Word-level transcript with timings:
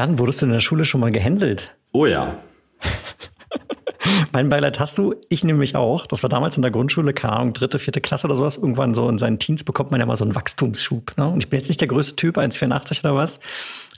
Jan, 0.00 0.18
wurdest 0.18 0.40
du 0.40 0.46
in 0.46 0.52
der 0.52 0.60
Schule 0.60 0.86
schon 0.86 1.02
mal 1.02 1.12
gehänselt? 1.12 1.76
Oh 1.92 2.06
ja. 2.06 2.38
mein 4.32 4.48
Beileid 4.48 4.80
hast 4.80 4.96
du, 4.96 5.14
ich 5.28 5.44
nämlich 5.44 5.76
auch. 5.76 6.06
Das 6.06 6.22
war 6.22 6.30
damals 6.30 6.56
in 6.56 6.62
der 6.62 6.70
Grundschule, 6.70 7.12
keine 7.12 7.34
Ahnung, 7.34 7.52
dritte, 7.52 7.78
vierte 7.78 8.00
Klasse 8.00 8.26
oder 8.26 8.34
sowas. 8.34 8.56
Irgendwann 8.56 8.94
so 8.94 9.06
in 9.10 9.18
seinen 9.18 9.38
Teens 9.38 9.62
bekommt 9.62 9.90
man 9.90 10.00
ja 10.00 10.06
mal 10.06 10.16
so 10.16 10.24
einen 10.24 10.34
Wachstumsschub. 10.34 11.18
Ne? 11.18 11.28
Und 11.28 11.44
ich 11.44 11.50
bin 11.50 11.58
jetzt 11.58 11.68
nicht 11.68 11.82
der 11.82 11.88
größte 11.88 12.16
Typ, 12.16 12.38
1,84 12.38 13.00
oder 13.00 13.14
was. 13.14 13.40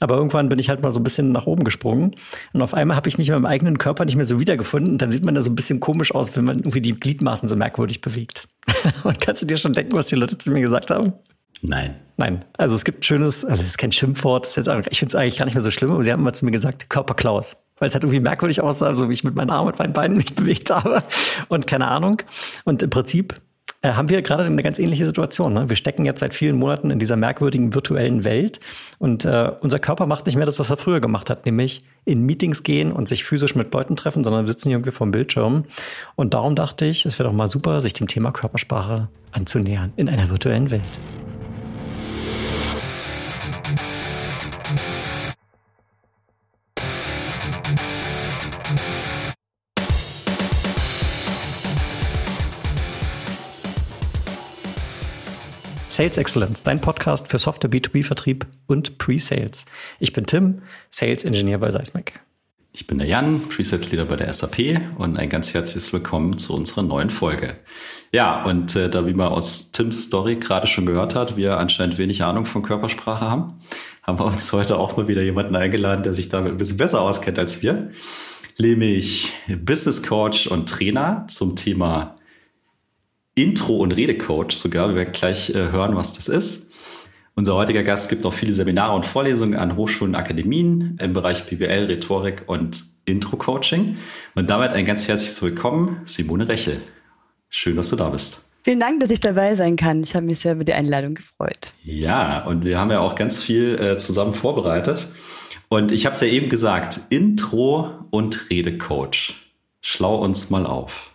Aber 0.01 0.17
irgendwann 0.17 0.49
bin 0.49 0.59
ich 0.59 0.69
halt 0.71 0.83
mal 0.83 0.91
so 0.91 0.99
ein 0.99 1.05
bisschen 1.05 1.31
nach 1.31 1.47
oben 1.47 1.63
gesprungen. 1.63 2.17
Und 2.53 2.63
auf 2.63 2.75
einmal 2.75 2.97
habe 2.97 3.09
ich 3.09 3.17
mich 3.17 3.29
in 3.29 3.35
meinem 3.35 3.47
eigenen 3.47 3.79
Körper 3.79 4.05
nicht 4.05 4.17
mehr 4.17 4.27
so 4.27 4.41
wiedergefunden. 4.41 4.95
Und 4.95 5.03
dann 5.03 5.13
sieht 5.13 5.25
man 5.25 5.37
da 5.37 5.43
so 5.43 5.53
ein 5.53 5.55
bisschen 5.55 5.79
komisch 5.79 6.13
aus, 6.13 6.35
wenn 6.35 6.45
man 6.45 6.59
irgendwie 6.59 6.81
die 6.81 6.99
Gliedmaßen 6.99 7.49
so 7.49 7.55
merkwürdig 7.55 8.01
bewegt. 8.01 8.49
Und 9.05 9.21
kannst 9.21 9.43
du 9.43 9.47
dir 9.47 9.57
schon 9.57 9.73
denken, 9.73 9.95
was 9.95 10.09
die 10.09 10.17
Leute 10.17 10.37
zu 10.37 10.51
mir 10.51 10.63
gesagt 10.63 10.91
haben? 10.91 11.13
Nein. 11.63 11.95
Nein. 12.17 12.45
Also 12.59 12.75
es 12.75 12.85
gibt 12.85 13.05
schönes, 13.05 13.45
also 13.45 13.63
es 13.63 13.71
ist 13.71 13.79
kein 13.79 13.93
Schimpfwort, 13.93 14.47
ist 14.47 14.57
jetzt, 14.57 14.69
ich 14.91 14.99
finde 14.99 15.11
es 15.11 15.15
eigentlich 15.15 15.39
gar 15.39 15.47
nicht 15.47 15.55
mehr 15.55 15.63
so 15.63 15.71
schlimm, 15.71 15.93
aber 15.93 16.05
sie 16.05 16.13
haben 16.13 16.21
immer 16.21 16.33
zu 16.33 16.45
mir 16.45 16.51
gesagt, 16.51 16.91
Körperklaus. 16.91 17.57
Weil 17.79 17.89
es 17.89 17.95
halt 17.95 18.05
irgendwie 18.05 18.21
merkwürdig 18.21 18.61
aussah, 18.61 18.95
so 18.95 19.09
wie 19.09 19.13
ich 19.15 19.25
mit 19.25 19.35
meinen 19.35 19.51
Armen 19.51 19.71
und 19.71 19.79
meinen 19.79 19.93
Beinen 19.93 20.17
mich 20.17 20.35
bewegt 20.35 20.71
habe. 20.71 21.03
Und 21.49 21.67
keine 21.67 21.89
Ahnung. 21.89 22.19
Und 22.65 22.83
im 22.83 22.91
Prinzip 22.91 23.41
äh, 23.83 23.93
haben 23.93 24.09
wir 24.09 24.23
gerade 24.23 24.45
eine 24.45 24.63
ganz 24.63 24.79
ähnliche 24.79 25.05
Situation. 25.05 25.53
Ne? 25.55 25.69
Wir 25.69 25.77
stecken 25.77 26.05
jetzt 26.05 26.21
seit 26.21 26.35
vielen 26.35 26.59
Monaten 26.59 26.91
in 26.91 26.99
dieser 26.99 27.17
merkwürdigen 27.17 27.75
virtuellen 27.75 28.25
Welt 28.25 28.61
und 28.99 29.25
äh, 29.25 29.53
unser 29.61 29.81
Körper 29.81 30.07
macht 30.07 30.27
nicht 30.27 30.37
mehr 30.37 30.47
das, 30.47 30.61
was 30.61 30.71
er 30.71 30.77
früher 30.77 31.01
gemacht 31.01 31.31
hat, 31.31 31.47
nämlich 31.47 31.81
in 32.05 32.23
Meetings 32.23 32.63
gehen 32.63 32.93
und 32.93 33.09
sich 33.09 33.25
physisch 33.25 33.55
mit 33.55 33.73
Leuten 33.73 33.97
treffen, 33.97 34.23
sondern 34.23 34.47
sitzen 34.47 34.69
hier 34.69 34.77
irgendwie 34.77 34.93
vom 34.93 35.11
Bildschirm. 35.11 35.65
Und 36.15 36.35
darum 36.35 36.55
dachte 36.55 36.87
ich, 36.87 37.07
es 37.07 37.19
wäre 37.19 37.29
doch 37.29 37.37
mal 37.37 37.49
super, 37.49 37.81
sich 37.81 37.93
dem 37.93 38.07
Thema 38.07 38.31
Körpersprache 38.31 39.09
anzunähern 39.33 39.93
in 39.97 40.09
einer 40.09 40.31
virtuellen 40.31 40.71
Welt. 40.71 40.83
Sales 55.93 56.17
Excellence, 56.17 56.63
dein 56.63 56.81
Podcast 56.81 57.29
für 57.29 57.37
Software 57.37 57.71
B2B-Vertrieb 57.71 58.47
und 58.67 58.97
Pre-Sales. 58.97 59.67
Ich 59.99 60.15
bin 60.15 60.25
Tim, 60.25 60.63
Sales 60.89 61.23
Engineer 61.23 61.59
bei 61.59 61.71
Seismic. 61.71 62.19
Ich 62.73 62.87
bin 62.87 62.97
der 62.97 63.07
Jan, 63.07 63.47
Pre-Sales 63.47 63.93
Leader 63.93 64.07
bei 64.07 64.17
der 64.17 64.33
SAP 64.33 64.81
und 64.97 65.19
ein 65.19 65.29
ganz 65.29 65.53
herzliches 65.53 65.93
Willkommen 65.93 66.39
zu 66.39 66.55
unserer 66.55 66.83
neuen 66.83 67.11
Folge. 67.11 67.59
Ja, 68.11 68.43
und 68.43 68.75
äh, 68.75 68.89
da 68.89 69.07
wie 69.07 69.13
man 69.13 69.29
aus 69.29 69.71
Tims 69.73 70.05
Story 70.05 70.37
gerade 70.37 70.67
schon 70.67 70.87
gehört 70.87 71.15
hat, 71.15 71.37
wir 71.37 71.59
anscheinend 71.59 71.99
wenig 71.99 72.25
Ahnung 72.25 72.47
von 72.47 72.63
Körpersprache 72.63 73.27
haben, 73.27 73.59
haben 74.03 74.19
wir 74.19 74.25
uns 74.25 74.51
heute 74.55 74.79
auch 74.79 74.97
mal 74.97 75.09
wieder 75.09 75.21
jemanden 75.21 75.55
eingeladen, 75.55 76.05
der 76.05 76.15
sich 76.15 76.31
damit 76.31 76.53
ein 76.53 76.57
bisschen 76.57 76.79
besser 76.79 77.03
auskennt 77.03 77.39
als 77.39 77.63
wir. 77.63 77.91
Nämlich 78.59 79.31
Business 79.47 80.03
Coach 80.03 80.47
und 80.47 80.71
Trainer 80.71 81.27
zum 81.29 81.55
Thema 81.55 82.17
Intro- 83.35 83.79
und 83.79 83.93
Redecoach 83.93 84.53
sogar. 84.53 84.89
Wir 84.89 84.97
werden 84.97 85.13
gleich 85.13 85.51
äh, 85.51 85.71
hören, 85.71 85.97
was 85.97 86.15
das 86.15 86.29
ist. 86.29 86.73
Unser 87.35 87.55
heutiger 87.55 87.83
Gast 87.83 88.11
gibt 88.11 88.27
auch 88.27 88.33
viele 88.33 88.53
Seminare 88.53 88.95
und 88.95 89.07
Vorlesungen 89.07 89.59
an 89.59 89.77
Hochschulen 89.77 90.15
und 90.15 90.21
Akademien 90.21 90.99
im 91.01 91.15
Bereich 91.15 91.47
BWL, 91.47 91.87
Rhetorik 91.87 92.43
und 92.47 92.85
Intro-Coaching. 93.07 93.97
Und 94.35 94.51
damit 94.51 94.73
ein 94.73 94.85
ganz 94.85 95.09
herzliches 95.09 95.41
Willkommen, 95.41 96.03
Simone 96.05 96.47
Rechel. 96.47 96.81
Schön, 97.49 97.77
dass 97.77 97.89
du 97.89 97.97
da 97.97 98.11
bist. 98.11 98.51
Vielen 98.65 98.81
Dank, 98.81 99.01
dass 99.01 99.11
ich 99.11 99.21
dabei 99.21 99.55
sein 99.55 99.77
kann. 99.77 100.03
Ich 100.03 100.15
habe 100.15 100.27
mich 100.27 100.41
sehr 100.41 100.53
über 100.53 100.65
die 100.65 100.75
Einladung 100.75 101.15
gefreut. 101.15 101.73
Ja, 101.83 102.45
und 102.45 102.65
wir 102.65 102.79
haben 102.79 102.91
ja 102.91 103.01
auch 103.01 103.15
ganz 103.15 103.43
viel 103.43 103.81
äh, 103.81 103.97
zusammen 103.97 104.35
vorbereitet. 104.35 105.09
Und 105.69 105.91
ich 105.91 106.05
habe 106.05 106.15
es 106.15 106.21
ja 106.21 106.29
eben 106.29 106.51
gesagt, 106.51 107.01
Intro- 107.09 107.93
und 108.11 108.51
Redecoach. 108.51 109.35
Schlau 109.81 110.19
uns 110.19 110.51
mal 110.51 110.67
auf. 110.67 111.12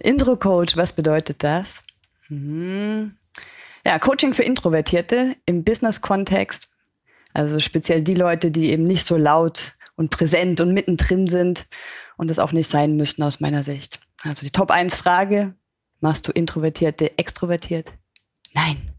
Intro-Coach, 0.00 0.76
was 0.76 0.92
bedeutet 0.92 1.42
das? 1.42 1.82
Mhm. 2.28 3.16
Ja, 3.84 3.98
Coaching 3.98 4.34
für 4.34 4.42
Introvertierte 4.42 5.36
im 5.46 5.64
Business-Kontext. 5.64 6.68
Also 7.32 7.60
speziell 7.60 8.02
die 8.02 8.14
Leute, 8.14 8.50
die 8.50 8.70
eben 8.70 8.84
nicht 8.84 9.04
so 9.04 9.16
laut 9.16 9.74
und 9.94 10.10
präsent 10.10 10.60
und 10.60 10.72
mittendrin 10.72 11.26
sind 11.26 11.66
und 12.16 12.30
das 12.30 12.38
auch 12.38 12.52
nicht 12.52 12.70
sein 12.70 12.96
müssen 12.96 13.22
aus 13.22 13.40
meiner 13.40 13.62
Sicht. 13.62 14.00
Also 14.22 14.44
die 14.44 14.50
Top-1-Frage, 14.50 15.54
machst 16.00 16.26
du 16.26 16.32
Introvertierte 16.32 17.18
extrovertiert? 17.18 17.92
Nein, 18.54 18.90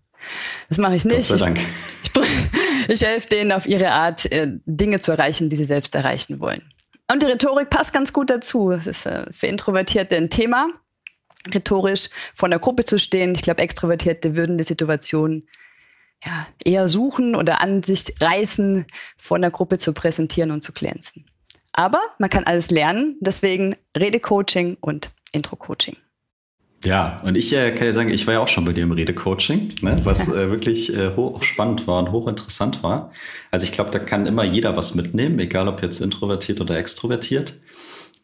das 0.69 0.77
mache 0.77 0.95
ich 0.95 1.05
nicht. 1.05 1.29
Gott 1.29 1.39
sei 1.39 1.45
Dank. 1.45 1.59
Ich, 1.59 2.21
ich, 2.21 2.87
ich 2.93 3.01
helfe 3.01 3.27
denen 3.27 3.51
auf 3.51 3.67
ihre 3.67 3.91
Art, 3.91 4.31
äh, 4.31 4.47
Dinge 4.65 4.99
zu 4.99 5.11
erreichen, 5.11 5.49
die 5.49 5.55
sie 5.55 5.65
selbst 5.65 5.95
erreichen 5.95 6.39
wollen. 6.39 6.61
Und 7.11 7.21
die 7.21 7.27
Rhetorik 7.27 7.69
passt 7.69 7.93
ganz 7.93 8.13
gut 8.13 8.29
dazu. 8.29 8.71
Es 8.71 8.87
ist 8.87 9.05
äh, 9.05 9.25
für 9.31 9.47
Introvertierte 9.47 10.15
ein 10.15 10.29
Thema 10.29 10.67
rhetorisch 11.53 12.09
vor 12.35 12.49
der 12.49 12.59
Gruppe 12.59 12.85
zu 12.85 12.99
stehen. 12.99 13.35
Ich 13.35 13.41
glaube, 13.41 13.61
Extrovertierte 13.61 14.35
würden 14.35 14.57
die 14.57 14.63
Situation 14.63 15.43
ja, 16.25 16.47
eher 16.63 16.89
suchen 16.89 17.35
oder 17.35 17.61
an 17.61 17.83
sich 17.83 18.13
reißen, 18.19 18.85
vor 19.17 19.39
der 19.39 19.51
Gruppe 19.51 19.77
zu 19.77 19.93
präsentieren 19.93 20.51
und 20.51 20.63
zu 20.63 20.73
glänzen. 20.73 21.25
Aber 21.73 21.99
man 22.17 22.29
kann 22.29 22.45
alles 22.45 22.71
lernen, 22.71 23.17
deswegen 23.19 23.75
Redecoaching 23.95 24.77
und 24.81 25.11
Intro-Coaching. 25.31 25.95
Ja, 26.85 27.21
und 27.23 27.35
ich 27.35 27.53
äh, 27.53 27.71
kann 27.71 27.87
dir 27.87 27.93
sagen, 27.93 28.09
ich 28.09 28.25
war 28.27 28.35
ja 28.35 28.39
auch 28.39 28.47
schon 28.47 28.65
bei 28.65 28.71
dir 28.71 28.83
im 28.83 28.91
Redecoaching, 28.91 29.75
ne, 29.81 29.97
was 30.03 30.27
äh, 30.27 30.49
wirklich 30.49 30.95
äh, 30.95 31.15
hoch 31.15 31.41
spannend 31.43 31.87
war 31.87 31.99
und 31.99 32.11
hochinteressant 32.11 32.83
war. 32.83 33.11
Also 33.49 33.65
ich 33.65 33.71
glaube, 33.71 33.89
da 33.89 33.99
kann 33.99 34.27
immer 34.27 34.43
jeder 34.43 34.75
was 34.75 34.93
mitnehmen, 34.93 35.39
egal 35.39 35.67
ob 35.67 35.81
jetzt 35.81 36.01
introvertiert 36.01 36.61
oder 36.61 36.77
extrovertiert. 36.77 37.55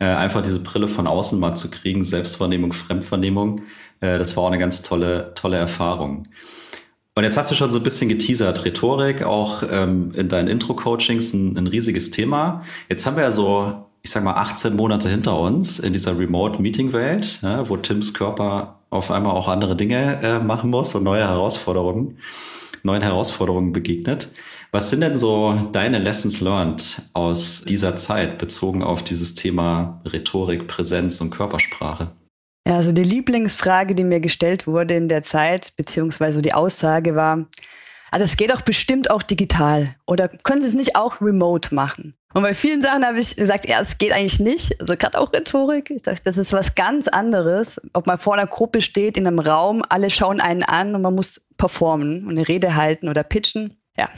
Äh, 0.04 0.08
einfach 0.08 0.42
diese 0.42 0.60
Brille 0.60 0.90
von 0.90 1.08
außen 1.08 1.40
mal 1.40 1.56
zu 1.56 1.72
kriegen, 1.72 2.04
Selbstvernehmung, 2.04 2.74
Fremdvernehmung, 2.74 3.62
äh, 4.02 4.18
das 4.18 4.36
war 4.36 4.44
auch 4.44 4.48
eine 4.48 4.58
ganz 4.58 4.82
tolle, 4.82 5.32
tolle 5.34 5.56
Erfahrung. 5.56 6.28
Und 7.16 7.24
jetzt 7.24 7.38
hast 7.38 7.52
du 7.52 7.56
schon 7.56 7.72
so 7.72 7.80
ein 7.80 7.84
bisschen 7.84 8.10
geteasert, 8.10 8.66
Rhetorik, 8.66 9.24
auch 9.24 9.64
ähm, 9.72 10.12
in 10.14 10.28
deinen 10.28 10.50
Intro-Coachings 10.50 11.32
ein, 11.34 11.58
ein 11.58 11.68
riesiges 11.68 12.12
Thema. 12.12 12.64
Jetzt 12.90 13.06
haben 13.06 13.16
wir 13.16 13.24
ja 13.24 13.32
so, 13.32 13.86
ich 14.02 14.12
sag 14.12 14.26
mal, 14.26 14.34
18 14.34 14.76
Monate 14.76 15.08
hinter 15.08 15.40
uns 15.40 15.80
in 15.80 15.94
dieser 15.94 16.20
Remote-Meeting-Welt, 16.20 17.40
wo 17.70 17.78
Tims 17.78 18.14
Körper 18.14 18.80
auf 18.90 19.10
einmal 19.10 19.32
auch 19.32 19.48
andere 19.48 19.78
Dinge 19.78 20.20
äh, 20.22 20.40
machen 20.40 20.70
muss 20.70 20.94
und 20.96 21.04
neue 21.04 21.22
Herausforderungen, 21.22 22.18
neuen 22.84 23.04
Herausforderungen 23.04 23.72
begegnet. 23.72 24.32
Was 24.74 24.90
sind 24.90 25.02
denn 25.02 25.16
so 25.16 25.70
deine 25.72 26.00
Lessons 26.00 26.42
learned 26.42 27.04
aus 27.14 27.62
dieser 27.62 27.96
Zeit 27.96 28.40
bezogen 28.40 28.82
auf 28.82 29.04
dieses 29.04 29.36
Thema 29.36 30.02
Rhetorik, 30.04 30.68
Präsenz 30.68 31.22
und 31.22 31.30
Körpersprache? 31.30 32.10
Ja, 32.68 32.78
also 32.78 32.92
die 32.92 33.04
Lieblingsfrage, 33.04 33.94
die 33.94 34.04
mir 34.04 34.20
gestellt 34.20 34.66
wurde 34.66 34.96
in 34.96 35.10
der 35.10 35.22
Zeit, 35.22 35.74
beziehungsweise 35.78 36.42
die 36.42 36.56
Aussage 36.56 37.16
war, 37.16 37.46
ah, 38.10 38.18
das 38.18 38.36
geht 38.36 38.50
doch 38.50 38.62
bestimmt 38.62 39.12
auch 39.12 39.22
digital. 39.22 39.96
Oder 40.08 40.28
können 40.28 40.64
Sie 40.64 40.70
es 40.70 40.74
nicht 40.74 40.96
auch 40.96 41.22
remote 41.22 41.76
machen? 41.76 42.16
Und 42.34 42.42
bei 42.42 42.56
vielen 42.56 42.82
Sachen 42.82 43.06
habe 43.06 43.20
ich 43.20 43.36
gesagt, 43.36 43.70
ja, 43.70 43.80
es 43.80 44.00
geht 44.00 44.12
eigentlich 44.12 44.40
nicht. 44.40 44.82
Also 44.82 44.98
gerade 44.98 45.20
auch 45.20 45.32
Rhetorik. 45.34 45.92
Ich 45.92 46.02
sage, 46.04 46.22
das 46.24 46.40
ist 46.40 46.52
was 46.52 46.74
ganz 46.74 47.08
anderes. 47.08 47.80
Ob 47.94 48.08
man 48.08 48.18
vor 48.18 48.34
einer 48.34 48.48
Gruppe 48.48 48.82
steht, 48.82 49.18
in 49.18 49.28
einem 49.28 49.38
Raum, 49.38 49.84
alle 49.88 50.10
schauen 50.10 50.42
einen 50.42 50.64
an 50.64 50.96
und 50.96 51.04
man 51.04 51.14
muss 51.14 51.42
performen 51.60 52.26
und 52.26 52.32
eine 52.32 52.48
Rede 52.48 52.74
halten 52.76 53.08
oder 53.08 53.22
pitchen. 53.22 53.78
Ja, 53.96 54.10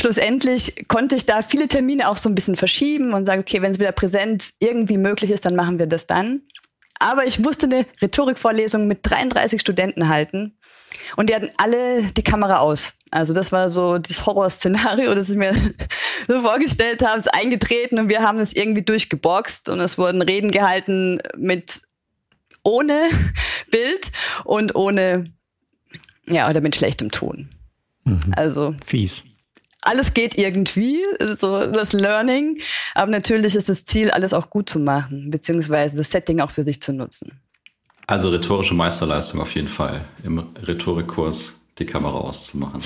schlussendlich 0.00 0.88
konnte 0.88 1.14
ich 1.14 1.26
da 1.26 1.42
viele 1.42 1.68
Termine 1.68 2.08
auch 2.08 2.16
so 2.16 2.28
ein 2.28 2.34
bisschen 2.34 2.56
verschieben 2.56 3.12
und 3.12 3.26
sagen, 3.26 3.42
okay, 3.42 3.62
wenn 3.62 3.72
es 3.72 3.78
wieder 3.78 3.92
präsent 3.92 4.50
irgendwie 4.58 4.96
möglich 4.96 5.30
ist, 5.30 5.44
dann 5.44 5.54
machen 5.54 5.78
wir 5.78 5.86
das 5.86 6.06
dann. 6.06 6.42
Aber 6.98 7.26
ich 7.26 7.38
musste 7.38 7.66
eine 7.66 7.86
Rhetorikvorlesung 8.02 8.86
mit 8.86 9.00
33 9.02 9.60
Studenten 9.60 10.08
halten 10.08 10.58
und 11.16 11.28
die 11.28 11.34
hatten 11.34 11.50
alle 11.58 12.02
die 12.12 12.22
Kamera 12.22 12.56
aus. 12.58 12.94
Also 13.10 13.34
das 13.34 13.52
war 13.52 13.70
so 13.70 13.98
das 13.98 14.26
Horrorszenario, 14.26 15.14
das 15.14 15.28
ich 15.28 15.36
mir 15.36 15.54
so 16.28 16.42
vorgestellt 16.42 17.04
habe, 17.04 17.18
ist 17.18 17.32
eingetreten 17.32 17.98
und 17.98 18.08
wir 18.08 18.22
haben 18.22 18.38
es 18.38 18.54
irgendwie 18.54 18.82
durchgeboxt 18.82 19.68
und 19.68 19.80
es 19.80 19.98
wurden 19.98 20.22
Reden 20.22 20.50
gehalten 20.50 21.20
mit 21.36 21.82
ohne 22.62 23.08
Bild 23.70 24.12
und 24.44 24.74
ohne 24.74 25.24
ja 26.26 26.48
oder 26.48 26.60
mit 26.60 26.74
schlechtem 26.76 27.10
Ton. 27.10 27.48
Mhm. 28.04 28.20
Also 28.34 28.74
fies 28.84 29.24
alles 29.82 30.14
geht 30.14 30.36
irgendwie, 30.36 31.02
so 31.40 31.66
das 31.66 31.92
Learning. 31.92 32.60
Aber 32.94 33.10
natürlich 33.10 33.54
ist 33.54 33.68
das 33.68 33.84
Ziel, 33.84 34.10
alles 34.10 34.32
auch 34.32 34.50
gut 34.50 34.68
zu 34.68 34.78
machen, 34.78 35.30
beziehungsweise 35.30 35.96
das 35.96 36.10
Setting 36.10 36.40
auch 36.40 36.50
für 36.50 36.64
sich 36.64 36.80
zu 36.80 36.92
nutzen. 36.92 37.40
Also 38.06 38.30
rhetorische 38.30 38.74
Meisterleistung 38.74 39.40
auf 39.40 39.54
jeden 39.54 39.68
Fall, 39.68 40.04
im 40.24 40.38
Rhetorikkurs 40.38 41.60
die 41.78 41.86
Kamera 41.86 42.18
auszumachen. 42.18 42.82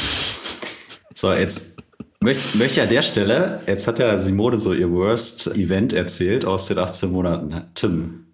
So, 1.15 1.33
jetzt 1.33 1.81
möchte, 2.21 2.59
möchte 2.59 2.81
ich 2.81 2.83
an 2.83 2.91
der 2.91 3.03
Stelle, 3.03 3.61
jetzt 3.67 3.87
hat 3.87 3.99
ja 3.99 4.19
Simone 4.19 4.59
so 4.59 4.75
ihr 4.75 4.91
Worst 4.91 5.47
Event 5.57 5.93
erzählt 5.93 6.45
aus 6.45 6.67
den 6.67 6.79
18 6.79 7.11
Monaten. 7.11 7.63
Tim, 7.75 8.27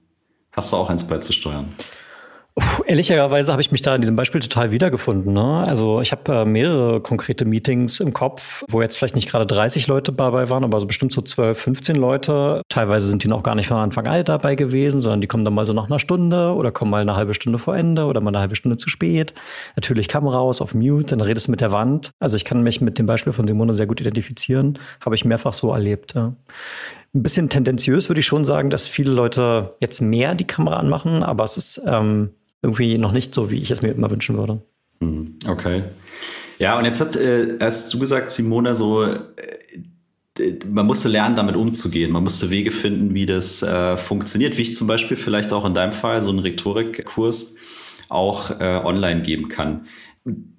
hast 0.52 0.72
du 0.72 0.76
auch 0.78 0.90
eins 0.90 1.06
beizusteuern? 1.06 1.74
Puh, 2.60 2.82
ehrlicherweise 2.86 3.52
habe 3.52 3.62
ich 3.62 3.72
mich 3.72 3.80
da 3.80 3.94
in 3.94 4.02
diesem 4.02 4.16
Beispiel 4.16 4.40
total 4.40 4.70
wiedergefunden. 4.70 5.32
Ne? 5.32 5.64
Also 5.66 6.02
ich 6.02 6.12
habe 6.12 6.32
äh, 6.32 6.44
mehrere 6.44 7.00
konkrete 7.00 7.46
Meetings 7.46 8.00
im 8.00 8.12
Kopf, 8.12 8.64
wo 8.68 8.82
jetzt 8.82 8.98
vielleicht 8.98 9.14
nicht 9.14 9.30
gerade 9.30 9.46
30 9.46 9.86
Leute 9.86 10.12
dabei 10.12 10.50
waren, 10.50 10.62
aber 10.62 10.78
so 10.78 10.86
bestimmt 10.86 11.12
so 11.12 11.22
12, 11.22 11.58
15 11.58 11.96
Leute. 11.96 12.60
Teilweise 12.68 13.06
sind 13.06 13.24
die 13.24 13.28
noch 13.28 13.42
gar 13.42 13.54
nicht 13.54 13.68
von 13.68 13.78
Anfang 13.78 14.06
an 14.06 14.24
dabei 14.24 14.56
gewesen, 14.56 15.00
sondern 15.00 15.22
die 15.22 15.26
kommen 15.26 15.44
dann 15.44 15.54
mal 15.54 15.64
so 15.64 15.72
nach 15.72 15.86
einer 15.86 15.98
Stunde 15.98 16.54
oder 16.54 16.70
kommen 16.70 16.90
mal 16.90 17.00
eine 17.00 17.16
halbe 17.16 17.32
Stunde 17.32 17.58
vor 17.58 17.74
Ende 17.76 18.04
oder 18.04 18.20
mal 18.20 18.28
eine 18.28 18.40
halbe 18.40 18.56
Stunde 18.56 18.76
zu 18.76 18.90
spät. 18.90 19.32
Natürlich 19.76 20.08
Kamera 20.08 20.38
aus 20.38 20.60
auf 20.60 20.74
Mute, 20.74 21.16
dann 21.16 21.22
redest 21.22 21.46
du 21.46 21.52
mit 21.52 21.62
der 21.62 21.72
Wand. 21.72 22.10
Also 22.20 22.36
ich 22.36 22.44
kann 22.44 22.62
mich 22.62 22.82
mit 22.82 22.98
dem 22.98 23.06
Beispiel 23.06 23.32
von 23.32 23.46
Simone 23.46 23.72
sehr 23.72 23.86
gut 23.86 24.02
identifizieren. 24.02 24.78
Habe 25.02 25.14
ich 25.14 25.24
mehrfach 25.24 25.54
so 25.54 25.72
erlebt. 25.72 26.14
Ja. 26.14 26.34
Ein 27.14 27.22
bisschen 27.22 27.48
tendenziös 27.48 28.08
würde 28.08 28.20
ich 28.20 28.26
schon 28.26 28.44
sagen, 28.44 28.70
dass 28.70 28.86
viele 28.86 29.10
Leute 29.12 29.70
jetzt 29.80 30.00
mehr 30.00 30.34
die 30.34 30.46
Kamera 30.46 30.76
anmachen, 30.76 31.24
aber 31.24 31.42
es 31.42 31.56
ist 31.56 31.82
ähm, 31.84 32.30
irgendwie 32.62 32.98
noch 32.98 33.12
nicht 33.12 33.34
so, 33.34 33.50
wie 33.50 33.58
ich 33.58 33.70
es 33.70 33.82
mir 33.82 33.92
immer 33.92 34.10
wünschen 34.10 34.36
würde. 34.36 34.62
Hm, 35.00 35.36
okay. 35.48 35.84
Ja, 36.58 36.78
und 36.78 36.84
jetzt 36.84 37.00
hat, 37.00 37.16
äh, 37.16 37.58
hast 37.60 37.92
du 37.92 37.98
gesagt, 37.98 38.30
Simone, 38.30 38.74
so, 38.74 39.02
äh, 39.02 39.18
man 40.66 40.86
musste 40.86 41.08
lernen, 41.08 41.36
damit 41.36 41.56
umzugehen. 41.56 42.12
Man 42.12 42.22
musste 42.22 42.50
Wege 42.50 42.70
finden, 42.70 43.14
wie 43.14 43.26
das 43.26 43.62
äh, 43.62 43.96
funktioniert, 43.96 44.58
wie 44.58 44.62
ich 44.62 44.74
zum 44.74 44.86
Beispiel 44.86 45.16
vielleicht 45.16 45.52
auch 45.52 45.64
in 45.64 45.74
deinem 45.74 45.92
Fall 45.92 46.22
so 46.22 46.30
einen 46.30 46.38
Rhetorikkurs 46.38 47.56
auch 48.08 48.60
äh, 48.60 48.80
online 48.84 49.22
geben 49.22 49.48
kann. 49.48 49.86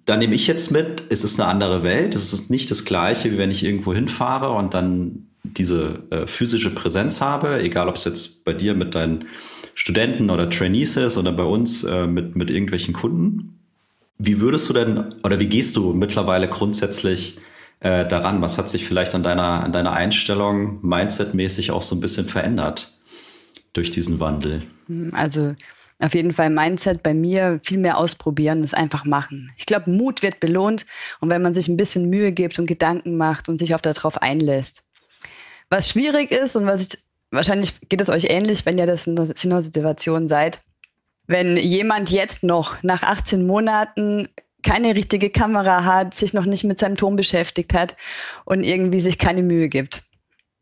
Da 0.06 0.18
nehme 0.18 0.36
ich 0.36 0.48
jetzt 0.48 0.72
mit, 0.72 1.04
es 1.10 1.24
ist 1.24 1.40
eine 1.40 1.50
andere 1.50 1.84
Welt. 1.84 2.16
Es 2.16 2.34
ist 2.34 2.50
nicht 2.50 2.72
das 2.72 2.86
Gleiche, 2.86 3.32
wie 3.32 3.38
wenn 3.38 3.52
ich 3.52 3.64
irgendwo 3.64 3.94
hinfahre 3.94 4.52
und 4.52 4.74
dann 4.74 5.28
diese 5.44 6.04
äh, 6.10 6.28
physische 6.28 6.74
Präsenz 6.74 7.22
habe, 7.22 7.62
egal 7.62 7.88
ob 7.88 7.96
es 7.96 8.06
jetzt 8.06 8.46
bei 8.46 8.54
dir 8.54 8.74
mit 8.74 8.96
deinen 8.96 9.26
Studenten 9.82 10.30
oder 10.30 10.48
Trainees 10.48 10.96
ist 10.96 11.18
oder 11.18 11.32
bei 11.32 11.42
uns 11.42 11.84
äh, 11.84 12.06
mit, 12.06 12.36
mit 12.36 12.52
irgendwelchen 12.52 12.94
Kunden. 12.94 13.58
Wie 14.20 14.40
würdest 14.40 14.70
du 14.70 14.74
denn 14.74 15.16
oder 15.24 15.40
wie 15.40 15.48
gehst 15.48 15.76
du 15.76 15.94
mittlerweile 15.94 16.48
grundsätzlich 16.48 17.40
äh, 17.80 18.06
daran? 18.06 18.44
Was 18.44 18.60
hat 18.60 18.70
sich 18.70 18.86
vielleicht 18.86 19.16
an 19.16 19.24
deiner, 19.24 19.64
an 19.64 19.72
deiner 19.72 19.94
Einstellung 19.94 20.78
mindsetmäßig 20.84 21.72
auch 21.72 21.82
so 21.82 21.96
ein 21.96 22.00
bisschen 22.00 22.28
verändert 22.28 22.92
durch 23.74 23.90
diesen 23.90 24.20
Wandel? 24.20 24.62
Also 25.14 25.56
auf 25.98 26.14
jeden 26.14 26.32
Fall 26.32 26.52
Mindset 26.52 27.02
bei 27.02 27.16
mir 27.16 27.60
viel 27.64 27.80
mehr 27.80 27.98
ausprobieren, 27.98 28.62
das 28.62 28.76
einfach 28.76 29.04
machen. 29.04 29.52
Ich 29.58 29.66
glaube, 29.66 29.90
Mut 29.90 30.22
wird 30.22 30.40
belohnt 30.40 30.86
und 31.22 31.32
wenn 31.32 31.42
man 31.42 31.56
sich 31.56 31.68
ein 31.68 31.78
bisschen 31.78 32.08
Mühe 32.08 32.32
gibt 32.32 32.60
und 32.60 32.68
Gedanken 32.68 33.18
macht 33.18 33.50
und 33.50 33.58
sich 33.58 33.74
auch 33.74 33.82
darauf 33.82 34.22
einlässt. 34.22 34.84
Was 35.72 35.90
schwierig 35.90 36.30
ist 36.30 36.56
und 36.56 36.68
was 36.68 36.84
ich 36.84 37.00
wahrscheinlich 37.32 37.74
geht 37.90 38.02
es 38.02 38.10
euch 38.10 38.26
ähnlich, 38.30 38.66
wenn 38.66 38.78
ihr 38.78 38.86
das 38.86 39.08
in 39.08 39.18
einer 39.18 39.62
Situation 39.62 40.28
seid. 40.28 40.62
Wenn 41.28 41.58
jemand 41.58 42.10
jetzt 42.10 42.44
noch 42.44 42.84
nach 42.84 43.04
18 43.04 43.46
Monaten 43.46 44.28
keine 44.64 44.96
richtige 44.96 45.30
Kamera 45.30 45.86
hat, 45.86 46.14
sich 46.14 46.34
noch 46.34 46.46
nicht 46.46 46.64
mit 46.64 46.78
seinem 46.78 46.96
Ton 46.96 47.16
beschäftigt 47.16 47.74
hat 47.74 47.96
und 48.46 48.64
irgendwie 48.64 49.02
sich 49.02 49.18
keine 49.18 49.42
Mühe 49.42 49.70
gibt. 49.70 50.04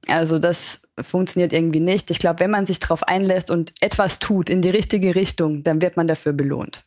Also 0.08 0.40
das 0.40 0.82
funktioniert 1.02 1.54
irgendwie 1.54 1.80
nicht. 1.80 2.10
Ich 2.12 2.20
glaube, 2.20 2.40
wenn 2.40 2.52
man 2.52 2.66
sich 2.66 2.80
darauf 2.80 3.04
einlässt 3.04 3.52
und 3.52 3.74
etwas 3.82 4.20
tut 4.20 4.50
in 4.50 4.62
die 4.62 4.70
richtige 4.70 5.16
Richtung, 5.16 5.64
dann 5.64 5.82
wird 5.82 5.98
man 5.98 6.08
dafür 6.08 6.34
belohnt. 6.34 6.86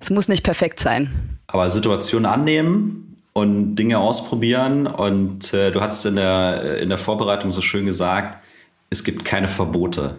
Es 0.00 0.10
muss 0.10 0.28
nicht 0.28 0.42
perfekt 0.42 0.80
sein. 0.80 1.38
Aber 1.46 1.70
Situation 1.70 2.26
annehmen, 2.26 3.11
und 3.32 3.76
Dinge 3.76 3.98
ausprobieren. 3.98 4.86
Und 4.86 5.54
äh, 5.54 5.70
du 5.70 5.80
hast 5.80 6.04
in 6.04 6.16
der, 6.16 6.78
in 6.78 6.88
der 6.88 6.98
Vorbereitung 6.98 7.50
so 7.50 7.60
schön 7.60 7.86
gesagt, 7.86 8.42
es 8.90 9.04
gibt 9.04 9.24
keine 9.24 9.48
Verbote. 9.48 10.18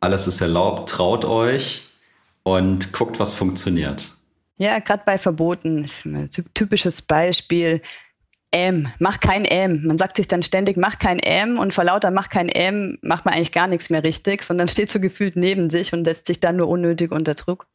Alles 0.00 0.26
ist 0.26 0.40
erlaubt, 0.40 0.88
traut 0.88 1.24
euch 1.24 1.88
und 2.42 2.92
guckt, 2.92 3.20
was 3.20 3.34
funktioniert. 3.34 4.14
Ja, 4.58 4.78
gerade 4.78 5.02
bei 5.04 5.18
Verboten 5.18 5.84
ist 5.84 6.04
ein 6.04 6.30
typisches 6.54 7.02
Beispiel. 7.02 7.82
M, 8.52 8.88
mach 8.98 9.20
kein 9.20 9.44
M. 9.44 9.86
Man 9.86 9.96
sagt 9.96 10.16
sich 10.16 10.26
dann 10.26 10.42
ständig, 10.42 10.76
mach 10.76 10.98
kein 10.98 11.18
M 11.20 11.58
und 11.58 11.72
vor 11.72 11.84
lauter 11.84 12.10
mach 12.10 12.28
kein 12.28 12.48
M 12.48 12.98
macht 13.00 13.24
man 13.24 13.34
eigentlich 13.34 13.52
gar 13.52 13.68
nichts 13.68 13.90
mehr 13.90 14.02
richtig, 14.02 14.42
sondern 14.42 14.68
steht 14.68 14.90
so 14.90 14.98
gefühlt 15.00 15.36
neben 15.36 15.70
sich 15.70 15.92
und 15.92 16.04
setzt 16.04 16.26
sich 16.26 16.40
dann 16.40 16.56
nur 16.56 16.68
unnötig 16.68 17.12
unter 17.12 17.34
Druck 17.34 17.66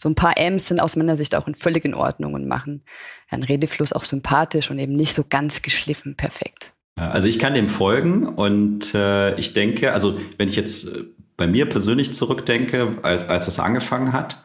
so 0.00 0.08
ein 0.08 0.14
paar 0.14 0.38
M's 0.38 0.68
sind 0.68 0.80
aus 0.80 0.96
meiner 0.96 1.16
Sicht 1.16 1.34
auch 1.34 1.46
in 1.46 1.54
völlig 1.54 1.84
in 1.84 1.94
Ordnung 1.94 2.32
und 2.34 2.48
machen 2.48 2.82
einen 3.28 3.42
Redefluss 3.42 3.92
auch 3.92 4.04
sympathisch 4.04 4.70
und 4.70 4.78
eben 4.78 4.96
nicht 4.96 5.14
so 5.14 5.24
ganz 5.28 5.62
geschliffen 5.62 6.16
perfekt. 6.16 6.72
Also 6.96 7.28
ich 7.28 7.38
kann 7.38 7.54
dem 7.54 7.68
folgen 7.68 8.26
und 8.26 8.94
äh, 8.94 9.34
ich 9.38 9.52
denke, 9.52 9.92
also 9.92 10.18
wenn 10.38 10.48
ich 10.48 10.56
jetzt 10.56 10.88
äh, 10.88 11.04
bei 11.36 11.46
mir 11.46 11.66
persönlich 11.66 12.14
zurückdenke, 12.14 12.98
als, 13.02 13.28
als 13.28 13.48
es 13.48 13.60
angefangen 13.60 14.12
hat, 14.12 14.42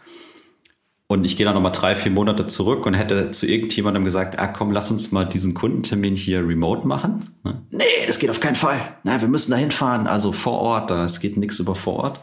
und 1.08 1.24
ich 1.24 1.38
gehe 1.38 1.46
da 1.46 1.54
nochmal 1.54 1.72
drei, 1.72 1.94
vier 1.94 2.12
Monate 2.12 2.48
zurück 2.48 2.88
und 2.88 2.96
hätte 2.96 3.30
zu 3.30 3.46
irgendjemandem 3.46 4.06
gesagt, 4.06 4.40
ah 4.40 4.48
komm, 4.48 4.72
lass 4.72 4.90
uns 4.90 5.12
mal 5.12 5.26
diesen 5.26 5.54
Kundentermin 5.54 6.16
hier 6.16 6.40
remote 6.40 6.88
machen. 6.88 7.30
Ne? 7.44 7.62
Nee, 7.70 7.84
das 8.08 8.18
geht 8.18 8.32
auf 8.32 8.40
keinen 8.40 8.56
Fall. 8.56 8.80
Na, 9.04 9.22
wir 9.22 9.28
müssen 9.28 9.52
da 9.52 9.58
hinfahren, 9.58 10.08
also 10.08 10.32
vor 10.32 10.60
Ort, 10.60 10.90
da 10.90 11.06
es 11.06 11.20
geht 11.20 11.38
nichts 11.38 11.60
über 11.60 11.76
vor 11.76 11.98
Ort. 11.98 12.22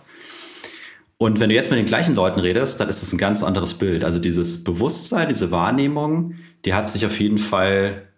Und 1.23 1.39
wenn 1.39 1.51
du 1.51 1.55
jetzt 1.55 1.71
mit 1.71 1.79
den 1.79 1.87
gleichen 1.87 2.17
Leuten 2.17 2.41
redest, 2.41 2.81
dann 2.81 2.89
ist 2.89 3.01
das 3.01 3.13
ein 3.13 3.17
ganz 3.17 3.45
anderes 3.45 3.75
Bild. 3.75 4.03
Also 4.03 4.19
dieses 4.19 4.65
Bewusstsein, 4.65 5.29
diese 5.29 5.53
Wahrnehmung, 5.53 6.35
die 6.65 6.75
hat 6.75 6.89
sich 6.89 7.07
auf 7.07 7.21
jeden 7.21 7.39
Fall, 7.39 8.09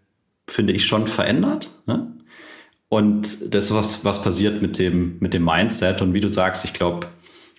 finde 0.49 0.73
ich, 0.73 0.87
schon 0.87 1.07
verändert. 1.07 1.71
Ne? 1.87 2.15
Und 2.89 3.55
das 3.55 3.67
ist 3.67 3.75
was, 3.75 4.07
was 4.07 4.23
passiert 4.23 4.63
mit 4.63 4.79
dem, 4.79 5.19
mit 5.21 5.35
dem 5.35 5.45
Mindset. 5.45 6.01
Und 6.01 6.15
wie 6.15 6.21
du 6.21 6.31
sagst, 6.31 6.65
ich 6.65 6.73
glaube, 6.73 7.09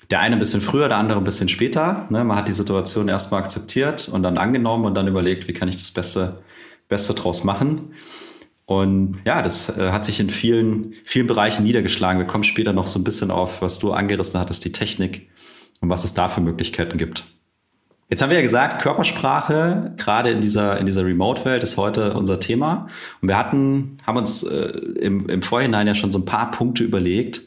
der 0.10 0.20
eine 0.22 0.36
ein 0.36 0.40
bisschen 0.40 0.62
früher, 0.62 0.88
der 0.88 0.98
andere 0.98 1.20
ein 1.20 1.24
bisschen 1.24 1.48
später. 1.48 2.08
Ne? 2.10 2.24
Man 2.24 2.38
hat 2.38 2.48
die 2.48 2.52
Situation 2.52 3.08
erstmal 3.08 3.44
akzeptiert 3.44 4.10
und 4.12 4.24
dann 4.24 4.40
angenommen 4.40 4.86
und 4.86 4.96
dann 4.96 5.08
überlegt, 5.08 5.48
wie 5.48 5.54
kann 5.54 5.70
ich 5.70 5.78
das 5.78 5.92
Beste, 5.92 6.42
Beste 6.88 7.14
draus 7.14 7.44
machen. 7.44 7.94
Und 8.66 9.20
ja, 9.26 9.44
das 9.44 9.78
äh, 9.78 9.92
hat 9.92 10.06
sich 10.06 10.20
in 10.20 10.32
vielen, 10.32 10.96
vielen 11.04 11.28
Bereichen 11.28 11.66
niedergeschlagen. 11.66 12.20
Wir 12.20 12.26
kommen 12.26 12.44
später 12.44 12.74
noch 12.74 12.88
so 12.88 12.98
ein 12.98 13.04
bisschen 13.04 13.30
auf, 13.30 13.62
was 13.62 13.78
du 13.78 13.92
angerissen 13.92 14.40
hattest, 14.40 14.66
die 14.66 14.72
Technik 14.72 15.30
und 15.82 15.90
was 15.90 16.04
es 16.04 16.14
da 16.14 16.28
für 16.30 16.42
Möglichkeiten 16.42 16.98
gibt. 16.98 17.26
Jetzt 18.10 18.22
haben 18.22 18.30
wir 18.30 18.38
ja 18.38 18.44
gesagt, 18.44 18.84
Körpersprache, 18.84 19.94
gerade 19.98 20.30
in 20.30 20.40
dieser, 20.40 20.78
in 20.78 20.86
dieser 20.86 21.04
Remote-Welt, 21.04 21.64
ist 21.64 21.76
heute 21.78 22.14
unser 22.14 22.40
Thema. 22.40 22.88
Und 23.22 23.30
wir 23.30 23.38
hatten, 23.38 23.98
haben 24.06 24.18
uns 24.18 24.44
äh, 24.44 24.68
im, 25.00 25.28
im 25.28 25.42
Vorhinein 25.42 25.88
ja 25.88 25.96
schon 25.96 26.12
so 26.12 26.20
ein 26.20 26.26
paar 26.26 26.52
Punkte 26.52 26.84
überlegt, 26.84 27.42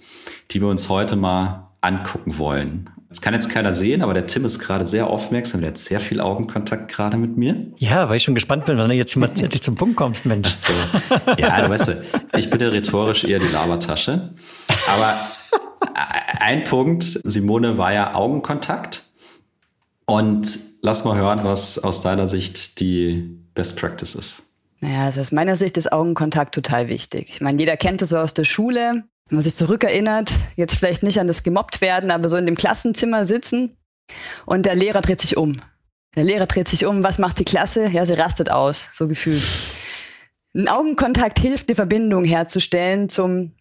die 0.51 0.61
wir 0.61 0.69
uns 0.69 0.89
heute 0.89 1.15
mal 1.15 1.69
angucken 1.81 2.39
wollen. 2.39 2.91
Das 3.09 3.23
kann 3.23 3.33
jetzt 3.35 3.49
keiner 3.51 3.73
sehen, 3.73 4.03
aber 4.03 4.13
der 4.15 4.27
Tim 4.27 4.45
ist 4.45 4.59
gerade 4.59 4.85
sehr 4.85 5.07
aufmerksam. 5.07 5.61
Der 5.61 5.71
hat 5.71 5.79
sehr 5.79 6.01
viel 6.01 6.21
Augenkontakt 6.21 6.91
gerade 6.91 7.17
mit 7.17 7.37
mir. 7.39 7.69
Ja, 7.79 8.09
weil 8.09 8.17
ich 8.17 8.25
schon 8.25 8.35
gespannt 8.35 8.67
bin, 8.67 8.77
wann 8.77 8.91
du 8.91 8.97
jetzt 8.97 9.17
mal 9.17 9.27
endlich 9.39 9.63
zum 9.63 9.77
Punkt 9.77 9.97
kommst, 9.97 10.27
Mensch. 10.27 10.51
So. 10.51 10.75
Ja, 11.39 11.63
du 11.63 11.71
weißt, 11.71 11.95
ich 12.37 12.51
bin 12.51 12.61
ja 12.61 12.69
rhetorisch 12.69 13.25
eher 13.25 13.39
die 13.39 13.49
Labertasche. 13.49 14.33
Aber 14.93 15.15
ein 16.41 16.65
Punkt, 16.65 17.03
Simone, 17.03 17.79
war 17.79 17.93
ja 17.93 18.15
Augenkontakt. 18.15 19.05
Und 20.07 20.59
lass 20.83 21.05
mal 21.05 21.17
hören, 21.17 21.41
was 21.45 21.83
aus 21.83 22.01
deiner 22.03 22.29
Sicht 22.29 22.81
die 22.81 23.39
Best 23.55 23.79
Practice 23.79 24.15
ist. 24.15 24.43
Naja, 24.81 25.05
also 25.07 25.21
aus 25.21 25.33
meiner 25.33 25.57
Sicht 25.57 25.77
ist 25.77 25.93
Augenkontakt 25.93 26.55
total 26.55 26.89
wichtig. 26.89 27.31
Ich 27.31 27.41
meine, 27.41 27.59
jeder 27.59 27.77
kennt 27.77 28.01
es 28.01 28.11
so 28.11 28.17
aus 28.17 28.33
der 28.33 28.45
Schule. 28.45 29.05
Wenn 29.29 29.37
man 29.37 29.43
sich 29.43 29.57
zurückerinnert, 29.57 30.31
jetzt 30.57 30.77
vielleicht 30.77 31.03
nicht 31.03 31.21
an 31.21 31.27
das 31.27 31.43
gemobbt 31.43 31.81
werden, 31.81 32.11
aber 32.11 32.29
so 32.29 32.37
in 32.37 32.47
dem 32.47 32.55
Klassenzimmer 32.55 33.27
sitzen 33.27 33.77
und 34.47 34.65
der 34.65 34.75
Lehrer 34.75 35.03
dreht 35.03 35.21
sich 35.21 35.37
um. 35.37 35.57
Der 36.17 36.25
Lehrer 36.25 36.47
dreht 36.47 36.69
sich 36.69 36.87
um, 36.87 37.05
was 37.05 37.19
macht 37.19 37.39
die 37.39 37.45
Klasse? 37.45 37.89
Ja, 37.91 38.07
sie 38.07 38.15
rastet 38.15 38.51
aus, 38.51 38.89
so 38.95 39.07
gefühlt. 39.07 39.43
Ein 40.55 40.69
Augenkontakt 40.69 41.39
hilft, 41.39 41.69
die 41.69 41.75
Verbindung 41.75 42.25
herzustellen 42.25 43.09
zum 43.11 43.53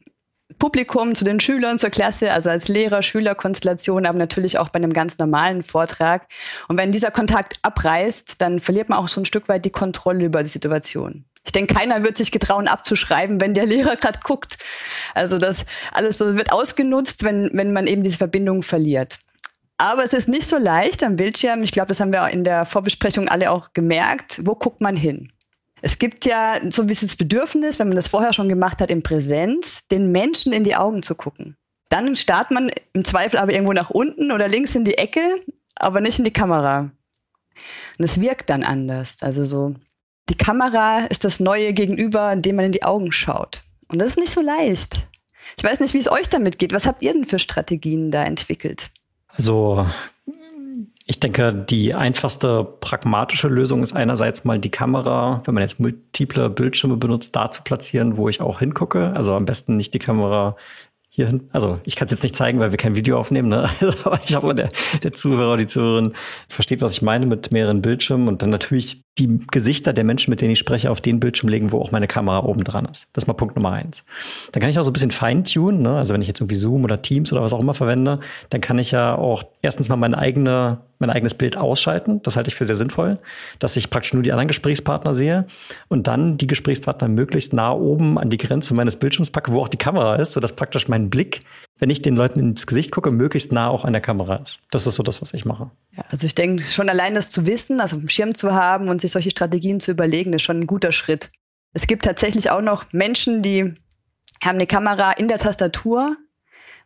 Publikum, 0.59 1.13
zu 1.13 1.25
den 1.25 1.39
Schülern, 1.39 1.77
zur 1.77 1.89
Klasse, 1.89 2.31
also 2.31 2.49
als 2.49 2.67
Lehrer-Schüler-Konstellation, 2.67 4.05
aber 4.05 4.17
natürlich 4.17 4.57
auch 4.57 4.69
bei 4.69 4.77
einem 4.77 4.93
ganz 4.93 5.17
normalen 5.17 5.61
Vortrag. 5.61 6.27
Und 6.67 6.77
wenn 6.77 6.91
dieser 6.91 7.11
Kontakt 7.11 7.59
abreißt, 7.61 8.41
dann 8.41 8.59
verliert 8.59 8.89
man 8.89 8.99
auch 8.99 9.07
so 9.07 9.21
ein 9.21 9.25
Stück 9.25 9.49
weit 9.49 9.65
die 9.65 9.71
Kontrolle 9.71 10.25
über 10.25 10.43
die 10.43 10.49
Situation. 10.49 11.25
Ich 11.45 11.51
denke, 11.51 11.75
keiner 11.75 12.03
wird 12.03 12.17
sich 12.17 12.31
getrauen 12.31 12.67
abzuschreiben, 12.67 13.39
wenn 13.39 13.53
der 13.53 13.65
Lehrer 13.65 13.95
gerade 13.95 14.19
guckt. 14.23 14.57
Also 15.13 15.37
das 15.37 15.65
alles 15.93 16.17
so 16.17 16.35
wird 16.35 16.51
ausgenutzt, 16.51 17.23
wenn, 17.23 17.49
wenn 17.53 17.71
man 17.71 17.87
eben 17.87 18.03
diese 18.03 18.17
Verbindung 18.17 18.63
verliert. 18.63 19.19
Aber 19.77 20.03
es 20.03 20.13
ist 20.13 20.27
nicht 20.27 20.47
so 20.47 20.57
leicht 20.57 21.03
am 21.03 21.15
Bildschirm. 21.15 21.61
Ich 21.61 21.71
glaube, 21.71 21.89
das 21.89 21.99
haben 21.99 22.11
wir 22.11 22.27
in 22.29 22.43
der 22.43 22.65
Vorbesprechung 22.65 23.29
alle 23.29 23.51
auch 23.51 23.73
gemerkt. 23.73 24.41
Wo 24.43 24.55
guckt 24.55 24.81
man 24.81 24.95
hin? 24.95 25.31
Es 25.81 25.99
gibt 25.99 26.25
ja 26.25 26.55
so 26.69 26.81
ein 26.81 26.87
bisschen 26.87 27.07
das 27.07 27.15
Bedürfnis, 27.15 27.79
wenn 27.79 27.87
man 27.87 27.95
das 27.95 28.07
vorher 28.07 28.33
schon 28.33 28.49
gemacht 28.49 28.81
hat, 28.81 28.89
in 28.89 29.03
Präsenz, 29.03 29.85
den 29.91 30.11
Menschen 30.11 30.53
in 30.53 30.63
die 30.63 30.75
Augen 30.75 31.03
zu 31.03 31.15
gucken. 31.15 31.55
Dann 31.89 32.15
startet 32.15 32.51
man 32.51 32.71
im 32.93 33.05
Zweifel 33.05 33.39
aber 33.39 33.53
irgendwo 33.53 33.73
nach 33.73 33.89
unten 33.89 34.31
oder 34.31 34.47
links 34.47 34.75
in 34.75 34.83
die 34.83 34.97
Ecke, 34.97 35.21
aber 35.75 36.01
nicht 36.01 36.17
in 36.17 36.25
die 36.25 36.33
Kamera. 36.33 36.91
Und 37.97 38.05
es 38.05 38.19
wirkt 38.19 38.49
dann 38.49 38.63
anders. 38.63 39.17
Also 39.21 39.45
so, 39.45 39.75
die 40.29 40.37
Kamera 40.37 41.05
ist 41.05 41.23
das 41.23 41.39
neue 41.39 41.73
Gegenüber, 41.73 42.31
in 42.33 42.41
dem 42.41 42.57
man 42.57 42.65
in 42.65 42.71
die 42.71 42.83
Augen 42.83 43.11
schaut. 43.11 43.63
Und 43.87 43.99
das 43.99 44.11
ist 44.11 44.17
nicht 44.17 44.33
so 44.33 44.41
leicht. 44.41 45.07
Ich 45.57 45.63
weiß 45.63 45.79
nicht, 45.79 45.93
wie 45.93 45.99
es 45.99 46.11
euch 46.11 46.27
damit 46.27 46.59
geht. 46.59 46.73
Was 46.73 46.85
habt 46.85 47.01
ihr 47.01 47.13
denn 47.13 47.25
für 47.25 47.39
Strategien 47.39 48.11
da 48.11 48.23
entwickelt? 48.23 48.91
Also 49.27 49.87
ich 51.09 51.21
denke, 51.21 51.53
die 51.53 51.95
einfachste 51.95 52.65
pragmatische 52.65 53.47
Lösung 53.47 53.81
ist 53.81 53.93
einerseits 53.93 54.43
mal 54.43 54.59
die 54.59 54.69
Kamera, 54.69 55.41
wenn 55.45 55.53
man 55.53 55.61
jetzt 55.61 55.79
multiple 55.79 56.49
Bildschirme 56.49 56.97
benutzt, 56.97 57.33
da 57.33 57.49
zu 57.49 57.63
platzieren, 57.63 58.17
wo 58.17 58.27
ich 58.27 58.41
auch 58.41 58.59
hingucke. 58.59 59.13
Also 59.13 59.33
am 59.33 59.45
besten 59.45 59.77
nicht 59.77 59.93
die 59.93 59.99
Kamera 59.99 60.57
hier 61.17 61.27
hin. 61.27 61.49
Also 61.51 61.79
ich 61.83 61.95
kann 61.95 62.05
es 62.05 62.11
jetzt 62.11 62.21
nicht 62.21 62.35
zeigen, 62.35 62.59
weil 62.59 62.69
wir 62.69 62.77
kein 62.77 62.95
Video 62.95 63.17
aufnehmen, 63.17 63.49
ne? 63.49 63.67
aber 64.03 64.19
ich 64.23 64.35
habe 64.35 64.53
der, 64.53 64.69
der 65.01 65.11
Zuhörer, 65.11 65.57
die 65.57 65.65
Zuhörerin 65.65 66.13
versteht, 66.47 66.83
was 66.83 66.93
ich 66.93 67.01
meine 67.01 67.25
mit 67.25 67.51
mehreren 67.51 67.81
Bildschirmen 67.81 68.27
und 68.27 68.43
dann 68.43 68.51
natürlich 68.51 69.01
die 69.17 69.39
Gesichter 69.49 69.93
der 69.93 70.03
Menschen, 70.03 70.29
mit 70.29 70.41
denen 70.41 70.51
ich 70.51 70.59
spreche, 70.59 70.91
auf 70.91 71.01
den 71.01 71.19
Bildschirm 71.19 71.49
legen, 71.49 71.71
wo 71.71 71.81
auch 71.81 71.89
meine 71.91 72.05
Kamera 72.05 72.45
oben 72.45 72.63
dran 72.63 72.85
ist. 72.85 73.09
Das 73.13 73.23
ist 73.23 73.27
mal 73.27 73.33
Punkt 73.33 73.55
Nummer 73.55 73.71
eins. 73.71 74.05
Dann 74.51 74.61
kann 74.61 74.69
ich 74.69 74.77
auch 74.77 74.83
so 74.83 74.91
ein 74.91 74.93
bisschen 74.93 75.09
feintunen, 75.09 75.81
ne? 75.81 75.97
Also 75.97 76.13
wenn 76.13 76.21
ich 76.21 76.27
jetzt 76.27 76.39
irgendwie 76.39 76.53
Zoom 76.53 76.83
oder 76.83 77.01
Teams 77.01 77.31
oder 77.31 77.41
was 77.41 77.51
auch 77.51 77.61
immer 77.61 77.73
verwende, 77.73 78.19
dann 78.51 78.61
kann 78.61 78.77
ich 78.77 78.91
ja 78.91 79.15
auch 79.15 79.43
erstens 79.63 79.89
mal 79.89 79.95
meine 79.95 80.19
eigene 80.19 80.81
mein 80.99 81.09
eigenes 81.09 81.33
Bild 81.33 81.57
ausschalten. 81.57 82.21
Das 82.23 82.35
halte 82.35 82.49
ich 82.49 82.55
für 82.55 82.65
sehr 82.65 82.75
sinnvoll, 82.75 83.19
dass 83.59 83.75
ich 83.75 83.89
praktisch 83.89 84.13
nur 84.13 84.23
die 84.23 84.31
anderen 84.31 84.47
Gesprächspartner 84.47 85.13
sehe 85.13 85.45
und 85.89 86.07
dann 86.07 86.37
die 86.37 86.47
Gesprächspartner 86.47 87.07
möglichst 87.07 87.53
nah 87.53 87.71
oben 87.71 88.17
an 88.17 88.29
die 88.29 88.37
Grenze 88.37 88.73
meines 88.73 88.97
Bildschirms 88.97 89.31
packe, 89.31 89.51
wo 89.53 89.61
auch 89.61 89.67
die 89.67 89.77
Kamera 89.77 90.15
ist, 90.15 90.33
sodass 90.33 90.53
praktisch 90.53 90.87
mein 90.87 91.06
Blick, 91.09 91.41
wenn 91.79 91.89
ich 91.89 92.01
den 92.01 92.15
Leuten 92.15 92.39
ins 92.39 92.67
Gesicht 92.67 92.91
gucke, 92.91 93.11
möglichst 93.11 93.51
nah 93.51 93.67
auch 93.67 93.85
an 93.85 93.93
der 93.93 94.01
Kamera 94.01 94.37
ist. 94.37 94.61
Das 94.71 94.87
ist 94.87 94.95
so 94.95 95.03
das, 95.03 95.21
was 95.21 95.33
ich 95.33 95.45
mache. 95.45 95.71
Ja, 95.95 96.03
also 96.09 96.25
ich 96.25 96.35
denke, 96.35 96.63
schon 96.63 96.89
allein 96.89 97.13
das 97.13 97.29
zu 97.29 97.45
wissen, 97.45 97.81
also 97.81 97.95
auf 97.95 98.01
dem 98.01 98.09
Schirm 98.09 98.35
zu 98.35 98.53
haben 98.53 98.89
und 98.89 99.01
sich 99.01 99.11
solche 99.11 99.29
Strategien 99.29 99.79
zu 99.79 99.91
überlegen, 99.91 100.33
ist 100.33 100.43
schon 100.43 100.59
ein 100.59 100.67
guter 100.67 100.91
Schritt. 100.91 101.31
Es 101.73 101.87
gibt 101.87 102.05
tatsächlich 102.05 102.49
auch 102.49 102.61
noch 102.61 102.85
Menschen, 102.91 103.43
die 103.43 103.73
haben 104.43 104.55
eine 104.55 104.67
Kamera 104.67 105.11
in 105.11 105.27
der 105.27 105.37
Tastatur 105.37 106.17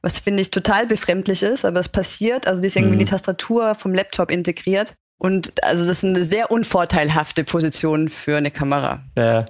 was 0.02 0.20
finde 0.20 0.42
ich 0.42 0.52
total 0.52 0.88
befremdlich 0.88 1.44
ist, 1.44 1.64
aber 1.64 1.80
es 1.80 1.90
passiert. 1.90 2.48
Also 2.48 2.62
die 2.62 2.68
ist 2.68 2.76
irgendwie 2.76 2.96
mhm. 2.96 3.02
in 3.02 3.06
die 3.06 3.12
Tastatur 3.12 3.76
vom 3.76 3.94
Laptop 3.94 4.32
integriert. 4.32 4.96
Und 5.18 5.64
also 5.64 5.86
das 5.86 6.00
ist 6.00 6.06
eine 6.06 6.26
sehr 6.26 6.50
unvorteilhafte 6.50 7.44
Position 7.44 8.10
für 8.10 8.38
eine 8.38 8.50
Kamera. 8.50 9.04
Äh, 9.16 9.46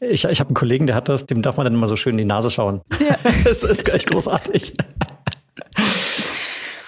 ich 0.00 0.24
ich 0.24 0.40
habe 0.40 0.48
einen 0.48 0.54
Kollegen, 0.54 0.86
der 0.86 0.96
hat 0.96 1.08
das, 1.08 1.26
dem 1.26 1.42
darf 1.42 1.56
man 1.56 1.64
dann 1.64 1.74
immer 1.74 1.88
so 1.88 1.96
schön 1.96 2.12
in 2.12 2.18
die 2.18 2.24
Nase 2.24 2.50
schauen. 2.50 2.80
Ja. 3.00 3.16
das 3.44 3.62
ist 3.62 3.88
echt 3.92 4.10
großartig. 4.10 4.74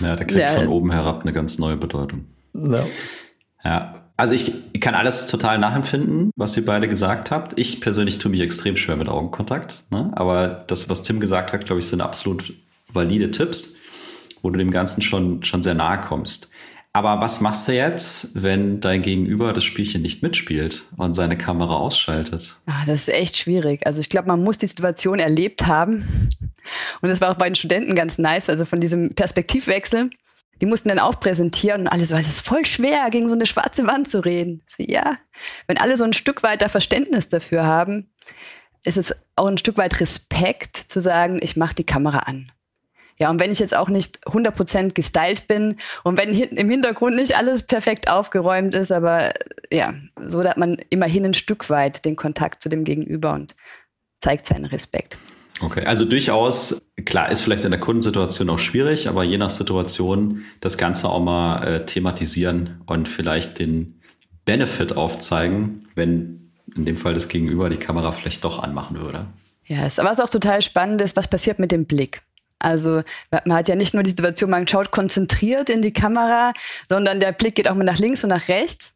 Ja, 0.00 0.16
der 0.16 0.26
kriegt 0.26 0.40
ja. 0.40 0.48
von 0.52 0.68
oben 0.68 0.92
herab 0.92 1.22
eine 1.22 1.32
ganz 1.32 1.58
neue 1.58 1.76
Bedeutung. 1.76 2.26
Ja. 2.54 2.84
ja. 3.64 4.02
Also 4.18 4.34
ich, 4.34 4.50
ich, 4.72 4.80
kann 4.80 4.94
alles 4.94 5.26
total 5.26 5.58
nachempfinden, 5.58 6.30
was 6.36 6.56
ihr 6.56 6.64
beide 6.64 6.88
gesagt 6.88 7.30
habt. 7.30 7.58
Ich 7.58 7.82
persönlich 7.82 8.16
tue 8.16 8.30
mich 8.30 8.40
extrem 8.40 8.76
schwer 8.76 8.96
mit 8.96 9.08
Augenkontakt. 9.08 9.82
Ne? 9.90 10.10
Aber 10.14 10.64
das, 10.66 10.88
was 10.88 11.02
Tim 11.02 11.20
gesagt 11.20 11.52
hat, 11.52 11.66
glaube 11.66 11.80
ich, 11.80 11.86
sind 11.86 12.00
absolut 12.00 12.54
valide 12.92 13.30
Tipps, 13.30 13.76
wo 14.40 14.48
du 14.48 14.58
dem 14.58 14.70
Ganzen 14.70 15.02
schon, 15.02 15.42
schon 15.44 15.62
sehr 15.62 15.75
nahe 15.75 16.00
kommst. 16.00 16.50
Aber 16.96 17.20
was 17.20 17.42
machst 17.42 17.68
du 17.68 17.72
jetzt, 17.74 18.42
wenn 18.42 18.80
dein 18.80 19.02
Gegenüber 19.02 19.52
das 19.52 19.64
Spielchen 19.64 20.00
nicht 20.00 20.22
mitspielt 20.22 20.84
und 20.96 21.12
seine 21.12 21.36
Kamera 21.36 21.76
ausschaltet? 21.76 22.56
Ah, 22.64 22.86
das 22.86 23.00
ist 23.00 23.08
echt 23.10 23.36
schwierig. 23.36 23.86
Also 23.86 24.00
ich 24.00 24.08
glaube, 24.08 24.28
man 24.28 24.42
muss 24.42 24.56
die 24.56 24.66
Situation 24.66 25.18
erlebt 25.18 25.66
haben. 25.66 26.30
Und 27.02 27.10
das 27.10 27.20
war 27.20 27.30
auch 27.30 27.36
bei 27.36 27.50
den 27.50 27.54
Studenten 27.54 27.94
ganz 27.96 28.16
nice, 28.16 28.48
also 28.48 28.64
von 28.64 28.80
diesem 28.80 29.14
Perspektivwechsel. 29.14 30.08
Die 30.62 30.64
mussten 30.64 30.88
dann 30.88 30.98
auch 30.98 31.20
präsentieren 31.20 31.82
und 31.82 31.88
alle 31.88 32.06
so, 32.06 32.16
es 32.16 32.30
ist 32.30 32.40
voll 32.40 32.64
schwer, 32.64 33.10
gegen 33.10 33.28
so 33.28 33.34
eine 33.34 33.44
schwarze 33.44 33.86
Wand 33.86 34.10
zu 34.10 34.24
reden. 34.24 34.62
So, 34.66 34.82
ja, 34.82 35.18
wenn 35.66 35.76
alle 35.76 35.98
so 35.98 36.04
ein 36.04 36.14
Stück 36.14 36.42
weiter 36.42 36.70
Verständnis 36.70 37.28
dafür 37.28 37.66
haben, 37.66 38.08
ist 38.84 38.96
es 38.96 39.14
auch 39.36 39.48
ein 39.48 39.58
Stück 39.58 39.76
weit 39.76 40.00
Respekt 40.00 40.76
zu 40.76 41.02
sagen, 41.02 41.40
ich 41.42 41.56
mache 41.56 41.74
die 41.74 41.84
Kamera 41.84 42.20
an. 42.20 42.50
Ja, 43.18 43.30
und 43.30 43.40
wenn 43.40 43.50
ich 43.50 43.58
jetzt 43.58 43.75
auch 43.75 43.88
nicht 43.88 44.18
100% 44.26 44.92
gestylt 44.92 45.49
bin 45.49 45.76
und 46.04 46.18
wenn 46.18 46.35
im 46.35 46.70
Hintergrund 46.70 47.16
nicht 47.16 47.37
alles 47.37 47.62
perfekt 47.62 48.11
aufgeräumt 48.11 48.75
ist, 48.75 48.92
aber 48.92 49.32
ja, 49.73 49.94
so 50.26 50.44
hat 50.44 50.58
man 50.58 50.76
immerhin 50.90 51.25
ein 51.25 51.35
Stück 51.35 51.70
weit 51.70 52.04
den 52.04 52.16
Kontakt 52.16 52.62
zu 52.62 52.68
dem 52.68 52.85
Gegenüber 52.85 53.32
und 53.32 53.54
zeigt 54.20 54.46
seinen 54.46 54.66
Respekt. 54.66 55.16
Okay, 55.61 55.87
also 55.87 56.04
durchaus, 56.04 56.82
klar, 57.06 57.30
ist 57.30 57.40
vielleicht 57.40 57.64
in 57.64 57.70
der 57.70 57.80
Kundensituation 57.80 58.50
auch 58.50 58.58
schwierig, 58.58 59.08
aber 59.08 59.25
je 59.25 59.38
nach 59.38 59.49
Situation 59.49 60.44
das 60.61 60.76
Ganze 60.76 61.08
auch 61.08 61.23
mal 61.23 61.62
äh, 61.62 61.87
thematisieren 61.87 62.82
und 62.85 63.08
vielleicht 63.08 63.58
den 63.58 64.00
Benefit 64.44 64.94
aufzeigen, 64.94 65.88
wenn 65.94 66.52
in 66.75 66.85
dem 66.85 66.99
Fall 66.99 67.14
das 67.14 67.28
Gegenüber 67.28 67.70
die 67.70 67.78
Kamera 67.78 68.12
vielleicht 68.12 68.44
doch 68.44 68.62
anmachen 68.62 69.00
würde. 69.00 69.26
Ja, 69.64 69.85
was 69.96 70.20
auch 70.20 70.28
total 70.28 70.61
spannend 70.61 71.00
ist, 71.00 71.16
was 71.16 71.28
passiert 71.28 71.58
mit 71.58 71.73
dem 71.73 71.87
Blick? 71.87 72.23
Also 72.58 73.02
man 73.30 73.58
hat 73.58 73.68
ja 73.68 73.75
nicht 73.75 73.94
nur 73.94 74.02
die 74.02 74.10
Situation, 74.10 74.50
man 74.50 74.66
schaut 74.66 74.90
konzentriert 74.90 75.68
in 75.68 75.82
die 75.82 75.92
Kamera, 75.92 76.52
sondern 76.88 77.20
der 77.20 77.32
Blick 77.32 77.54
geht 77.54 77.68
auch 77.68 77.75
mal 77.75 77.84
nach 77.84 77.98
links 77.98 78.25
und 78.25 78.30
nach 78.30 78.48
rechts. 78.48 78.94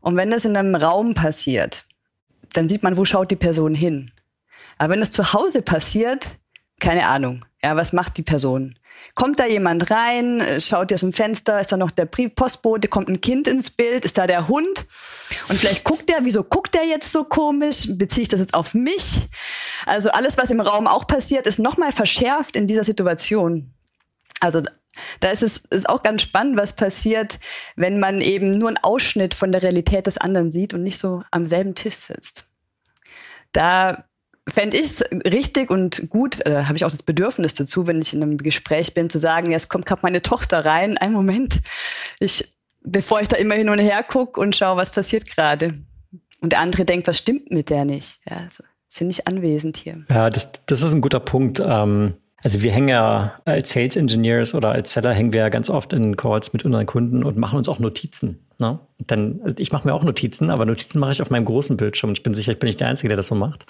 Und 0.00 0.16
wenn 0.16 0.30
das 0.30 0.44
in 0.44 0.56
einem 0.56 0.74
Raum 0.74 1.14
passiert, 1.14 1.84
dann 2.52 2.68
sieht 2.68 2.82
man, 2.82 2.96
wo 2.96 3.04
schaut 3.04 3.30
die 3.30 3.36
Person 3.36 3.74
hin. 3.74 4.10
Aber 4.78 4.94
wenn 4.94 5.02
es 5.02 5.10
zu 5.10 5.32
Hause 5.32 5.62
passiert, 5.62 6.38
keine 6.80 7.06
Ahnung. 7.06 7.44
Ja, 7.62 7.76
was 7.76 7.92
macht 7.92 8.16
die 8.16 8.22
Person? 8.22 8.76
Kommt 9.14 9.38
da 9.40 9.46
jemand 9.46 9.90
rein, 9.90 10.40
äh, 10.40 10.60
schaut 10.60 10.92
aus 10.92 11.00
dem 11.00 11.12
Fenster, 11.12 11.60
ist 11.60 11.72
da 11.72 11.76
noch 11.76 11.90
der 11.90 12.06
Postbote, 12.06 12.88
kommt 12.88 13.08
ein 13.08 13.20
Kind 13.20 13.46
ins 13.46 13.70
Bild, 13.70 14.04
ist 14.04 14.16
da 14.16 14.26
der 14.26 14.48
Hund? 14.48 14.86
Und 15.48 15.58
vielleicht 15.58 15.84
guckt 15.84 16.08
der, 16.08 16.18
wieso 16.22 16.42
guckt 16.42 16.74
der 16.74 16.84
jetzt 16.84 17.12
so 17.12 17.24
komisch? 17.24 17.88
Beziehe 17.90 18.22
ich 18.22 18.28
das 18.28 18.40
jetzt 18.40 18.54
auf 18.54 18.74
mich? 18.74 19.20
Also 19.86 20.10
alles, 20.10 20.38
was 20.38 20.50
im 20.50 20.60
Raum 20.60 20.86
auch 20.86 21.06
passiert, 21.06 21.46
ist 21.46 21.58
nochmal 21.58 21.92
verschärft 21.92 22.56
in 22.56 22.66
dieser 22.66 22.84
Situation. 22.84 23.74
Also 24.40 24.62
da 25.20 25.30
ist 25.30 25.42
es 25.42 25.58
ist 25.70 25.88
auch 25.88 26.02
ganz 26.02 26.22
spannend, 26.22 26.58
was 26.58 26.76
passiert, 26.76 27.38
wenn 27.76 27.98
man 27.98 28.20
eben 28.20 28.50
nur 28.50 28.68
einen 28.68 28.78
Ausschnitt 28.78 29.34
von 29.34 29.52
der 29.52 29.62
Realität 29.62 30.06
des 30.06 30.18
anderen 30.18 30.50
sieht 30.50 30.74
und 30.74 30.82
nicht 30.82 30.98
so 30.98 31.22
am 31.30 31.46
selben 31.46 31.74
Tisch 31.74 31.94
sitzt. 31.94 32.46
Da 33.52 34.04
fände 34.48 34.76
ich 34.76 34.84
es 34.84 35.04
richtig 35.12 35.70
und 35.70 36.08
gut, 36.10 36.44
äh, 36.46 36.64
habe 36.64 36.76
ich 36.76 36.84
auch 36.84 36.90
das 36.90 37.02
Bedürfnis 37.02 37.54
dazu, 37.54 37.86
wenn 37.86 38.00
ich 38.00 38.12
in 38.12 38.22
einem 38.22 38.38
Gespräch 38.38 38.94
bin, 38.94 39.08
zu 39.08 39.18
sagen, 39.18 39.52
jetzt 39.52 39.68
kommt 39.68 39.86
gerade 39.86 40.02
meine 40.02 40.22
Tochter 40.22 40.64
rein, 40.64 40.98
einen 40.98 41.14
Moment, 41.14 41.60
ich, 42.18 42.56
bevor 42.82 43.20
ich 43.20 43.28
da 43.28 43.36
immer 43.36 43.54
hin 43.54 43.68
und 43.68 43.78
her 43.78 44.02
gucke 44.02 44.40
und 44.40 44.56
schaue, 44.56 44.76
was 44.76 44.90
passiert 44.90 45.26
gerade. 45.26 45.74
Und 46.40 46.52
der 46.52 46.60
andere 46.60 46.84
denkt, 46.84 47.06
was 47.06 47.18
stimmt 47.18 47.52
mit 47.52 47.70
der 47.70 47.84
nicht? 47.84 48.18
Ja, 48.28 48.38
also, 48.38 48.64
sind 48.88 49.06
nicht 49.06 49.28
anwesend 49.28 49.76
hier. 49.76 50.04
Ja, 50.10 50.28
das, 50.28 50.50
das 50.66 50.82
ist 50.82 50.92
ein 50.92 51.00
guter 51.00 51.20
Punkt. 51.20 51.62
Ähm 51.64 52.14
also 52.44 52.62
wir 52.62 52.72
hängen 52.72 52.88
ja 52.88 53.34
als 53.44 53.70
Sales 53.70 53.96
Engineers 53.96 54.54
oder 54.54 54.72
als 54.72 54.92
Seller 54.92 55.12
hängen 55.12 55.32
wir 55.32 55.42
ja 55.42 55.48
ganz 55.48 55.70
oft 55.70 55.92
in 55.92 56.16
Calls 56.16 56.52
mit 56.52 56.64
unseren 56.64 56.86
Kunden 56.86 57.22
und 57.22 57.36
machen 57.36 57.56
uns 57.56 57.68
auch 57.68 57.78
Notizen. 57.78 58.40
Ne? 58.58 58.80
Dann, 58.98 59.40
also 59.44 59.54
ich 59.58 59.70
mache 59.70 59.86
mir 59.86 59.94
auch 59.94 60.02
Notizen, 60.02 60.50
aber 60.50 60.64
Notizen 60.64 60.98
mache 60.98 61.12
ich 61.12 61.22
auf 61.22 61.30
meinem 61.30 61.44
großen 61.44 61.76
Bildschirm. 61.76 62.12
Ich 62.12 62.22
bin 62.24 62.34
sicher, 62.34 62.52
ich 62.52 62.58
bin 62.58 62.66
nicht 62.66 62.80
der 62.80 62.88
Einzige, 62.88 63.08
der 63.08 63.16
das 63.16 63.28
so 63.28 63.36
macht. 63.36 63.66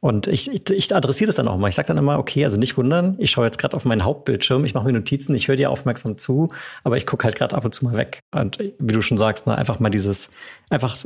Und 0.00 0.26
ich, 0.26 0.50
ich, 0.52 0.70
ich 0.70 0.94
adressiere 0.94 1.26
das 1.26 1.36
dann 1.36 1.48
auch 1.48 1.56
mal. 1.56 1.68
Ich 1.68 1.74
sage 1.74 1.88
dann 1.88 1.98
immer, 1.98 2.18
okay, 2.18 2.44
also 2.44 2.58
nicht 2.58 2.76
wundern, 2.76 3.16
ich 3.18 3.30
schaue 3.30 3.46
jetzt 3.46 3.58
gerade 3.58 3.76
auf 3.76 3.84
meinen 3.84 4.04
Hauptbildschirm, 4.04 4.64
ich 4.64 4.74
mache 4.74 4.86
mir 4.86 4.92
Notizen, 4.92 5.34
ich 5.34 5.48
höre 5.48 5.56
dir 5.56 5.70
aufmerksam 5.70 6.18
zu, 6.18 6.48
aber 6.84 6.96
ich 6.96 7.06
gucke 7.06 7.24
halt 7.24 7.36
gerade 7.36 7.54
ab 7.54 7.64
und 7.64 7.74
zu 7.74 7.84
mal 7.84 7.96
weg. 7.96 8.20
Und 8.34 8.58
wie 8.58 8.92
du 8.92 9.02
schon 9.02 9.18
sagst, 9.18 9.46
ne, 9.46 9.56
einfach 9.56 9.80
mal 9.80 9.90
dieses, 9.90 10.30
einfach 10.70 10.96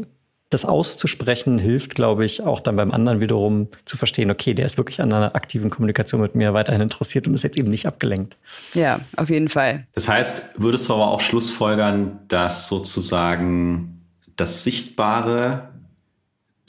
das 0.51 0.65
auszusprechen 0.65 1.59
hilft, 1.59 1.95
glaube 1.95 2.25
ich, 2.25 2.43
auch 2.43 2.61
dann 2.61 2.75
beim 2.75 2.91
anderen 2.91 3.21
wiederum 3.21 3.69
zu 3.85 3.97
verstehen, 3.97 4.33
okay, 4.33 4.53
der 4.53 4.67
ist 4.67 4.77
wirklich 4.79 5.01
an 5.01 5.13
einer 5.13 5.37
aktiven 5.37 5.71
Kommunikation 5.71 6.21
mit 6.21 6.35
mir 6.35 6.53
weiterhin 6.53 6.83
interessiert 6.83 7.29
und 7.29 7.35
ist 7.35 7.45
jetzt 7.45 7.57
eben 7.57 7.69
nicht 7.69 7.87
abgelenkt. 7.87 8.37
Ja, 8.75 9.01
auf 9.17 9.31
jeden 9.31 9.49
Fall. 9.49 9.87
Das 9.95 10.09
heißt, 10.09 10.61
würdest 10.61 10.89
du 10.89 10.95
aber 10.95 11.09
auch 11.09 11.21
schlussfolgern, 11.21 12.19
dass 12.27 12.69
sozusagen 12.69 14.03
das 14.35 14.65
Sichtbare 14.65 15.69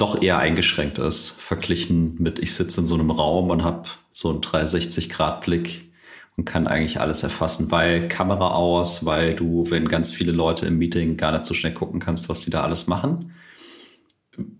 doch 0.02 0.22
eher 0.22 0.40
eingeschränkt 0.40 0.98
ist, 0.98 1.40
verglichen 1.40 2.16
mit, 2.20 2.40
ich 2.40 2.56
sitze 2.56 2.82
in 2.82 2.88
so 2.88 2.96
einem 2.96 3.12
Raum 3.12 3.50
und 3.52 3.64
habe 3.64 3.84
so 4.12 4.30
einen 4.30 4.42
360-Grad-Blick 4.42 5.92
und 6.38 6.46
kann 6.46 6.68
eigentlich 6.68 7.00
alles 7.00 7.24
erfassen, 7.24 7.72
weil 7.72 8.08
Kamera 8.08 8.52
aus, 8.52 9.06
weil 9.06 9.36
du, 9.36 9.70
wenn 9.70 9.88
ganz 9.88 10.12
viele 10.12 10.32
Leute 10.32 10.66
im 10.66 10.78
Meeting 10.78 11.18
gar 11.18 11.32
nicht 11.32 11.46
so 11.46 11.54
schnell 11.54 11.74
gucken 11.74 12.00
kannst, 12.00 12.30
was 12.30 12.42
die 12.42 12.50
da 12.50 12.64
alles 12.64 12.88
machen. 12.88 13.34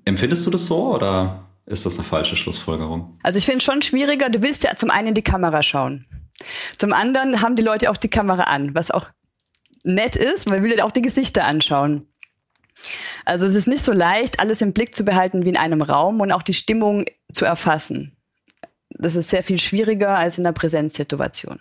Empfindest 0.06 0.46
du 0.46 0.52
das 0.52 0.68
so 0.68 0.94
oder 0.94 1.48
ist 1.66 1.86
das 1.86 1.98
eine 1.98 2.08
falsche 2.08 2.36
Schlussfolgerung? 2.36 3.18
Also 3.24 3.38
ich 3.38 3.46
finde 3.46 3.60
es 3.60 3.64
schon 3.64 3.82
schwieriger. 3.82 4.30
Du 4.30 4.42
willst 4.42 4.64
ja 4.64 4.76
zum 4.76 4.92
einen 4.92 5.10
in 5.10 5.14
die 5.16 5.24
Kamera 5.24 5.64
schauen. 5.64 6.06
Zum 6.78 6.94
anderen 6.94 7.42
haben 7.42 7.56
die 7.56 7.64
Leute 7.64 7.90
auch 7.90 7.98
die 7.98 8.10
Kamera 8.10 8.44
an, 8.44 8.76
was 8.76 8.92
auch 8.92 9.10
nett 9.84 10.16
ist, 10.16 10.50
weil 10.50 10.64
wir 10.64 10.76
ja 10.76 10.84
auch 10.84 10.92
die 10.92 11.02
Gesichter 11.02 11.46
anschauen. 11.46 12.08
Also 13.26 13.46
es 13.46 13.56
ist 13.56 13.68
nicht 13.68 13.84
so 13.84 13.92
leicht, 13.92 14.40
alles 14.40 14.62
im 14.62 14.74
Blick 14.74 14.96
zu 14.96 15.04
behalten 15.04 15.46
wie 15.46 15.50
in 15.50 15.58
einem 15.58 15.82
Raum 15.82 16.22
und 16.22 16.32
auch 16.32 16.44
die 16.44 16.54
Stimmung 16.54 17.06
zu 17.32 17.46
erfassen. 17.46 18.16
Das 18.90 19.16
ist 19.16 19.30
sehr 19.30 19.44
viel 19.44 19.60
schwieriger 19.60 20.18
als 20.18 20.38
in 20.38 20.46
einer 20.46 20.54
Präsenzsituation. 20.54 21.60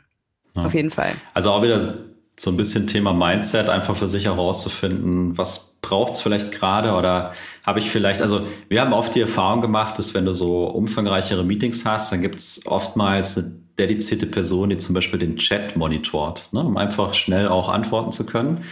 Ja. 0.57 0.65
Auf 0.65 0.75
jeden 0.75 0.91
Fall. 0.91 1.13
Also 1.35 1.53
auch 1.53 1.63
wieder 1.63 1.99
so 2.39 2.51
ein 2.51 2.57
bisschen 2.57 2.87
Thema 2.87 3.13
Mindset, 3.13 3.69
einfach 3.69 3.95
für 3.95 4.09
sich 4.09 4.25
herauszufinden, 4.25 5.37
was 5.37 5.79
braucht 5.83 6.15
es 6.15 6.21
vielleicht 6.21 6.53
gerade 6.53 6.93
oder 6.93 7.35
habe 7.65 7.79
ich 7.79 7.91
vielleicht, 7.91 8.23
also 8.23 8.47
wir 8.69 8.81
haben 8.81 8.95
oft 8.95 9.15
die 9.15 9.21
Erfahrung 9.21 9.61
gemacht, 9.61 9.99
dass 9.99 10.15
wenn 10.15 10.25
du 10.25 10.33
so 10.33 10.65
umfangreichere 10.65 11.45
Meetings 11.45 11.85
hast, 11.85 12.13
dann 12.13 12.23
gibt 12.23 12.37
es 12.37 12.67
oftmals 12.67 13.37
eine 13.37 13.53
dedizierte 13.79 14.27
Person, 14.27 14.71
die 14.71 14.79
zum 14.79 14.95
Beispiel 14.95 15.19
den 15.19 15.37
Chat 15.37 15.77
monitort, 15.77 16.49
ne, 16.53 16.61
um 16.61 16.77
einfach 16.77 17.13
schnell 17.13 17.49
auch 17.49 17.69
antworten 17.69 18.13
zu 18.13 18.25
können. 18.25 18.65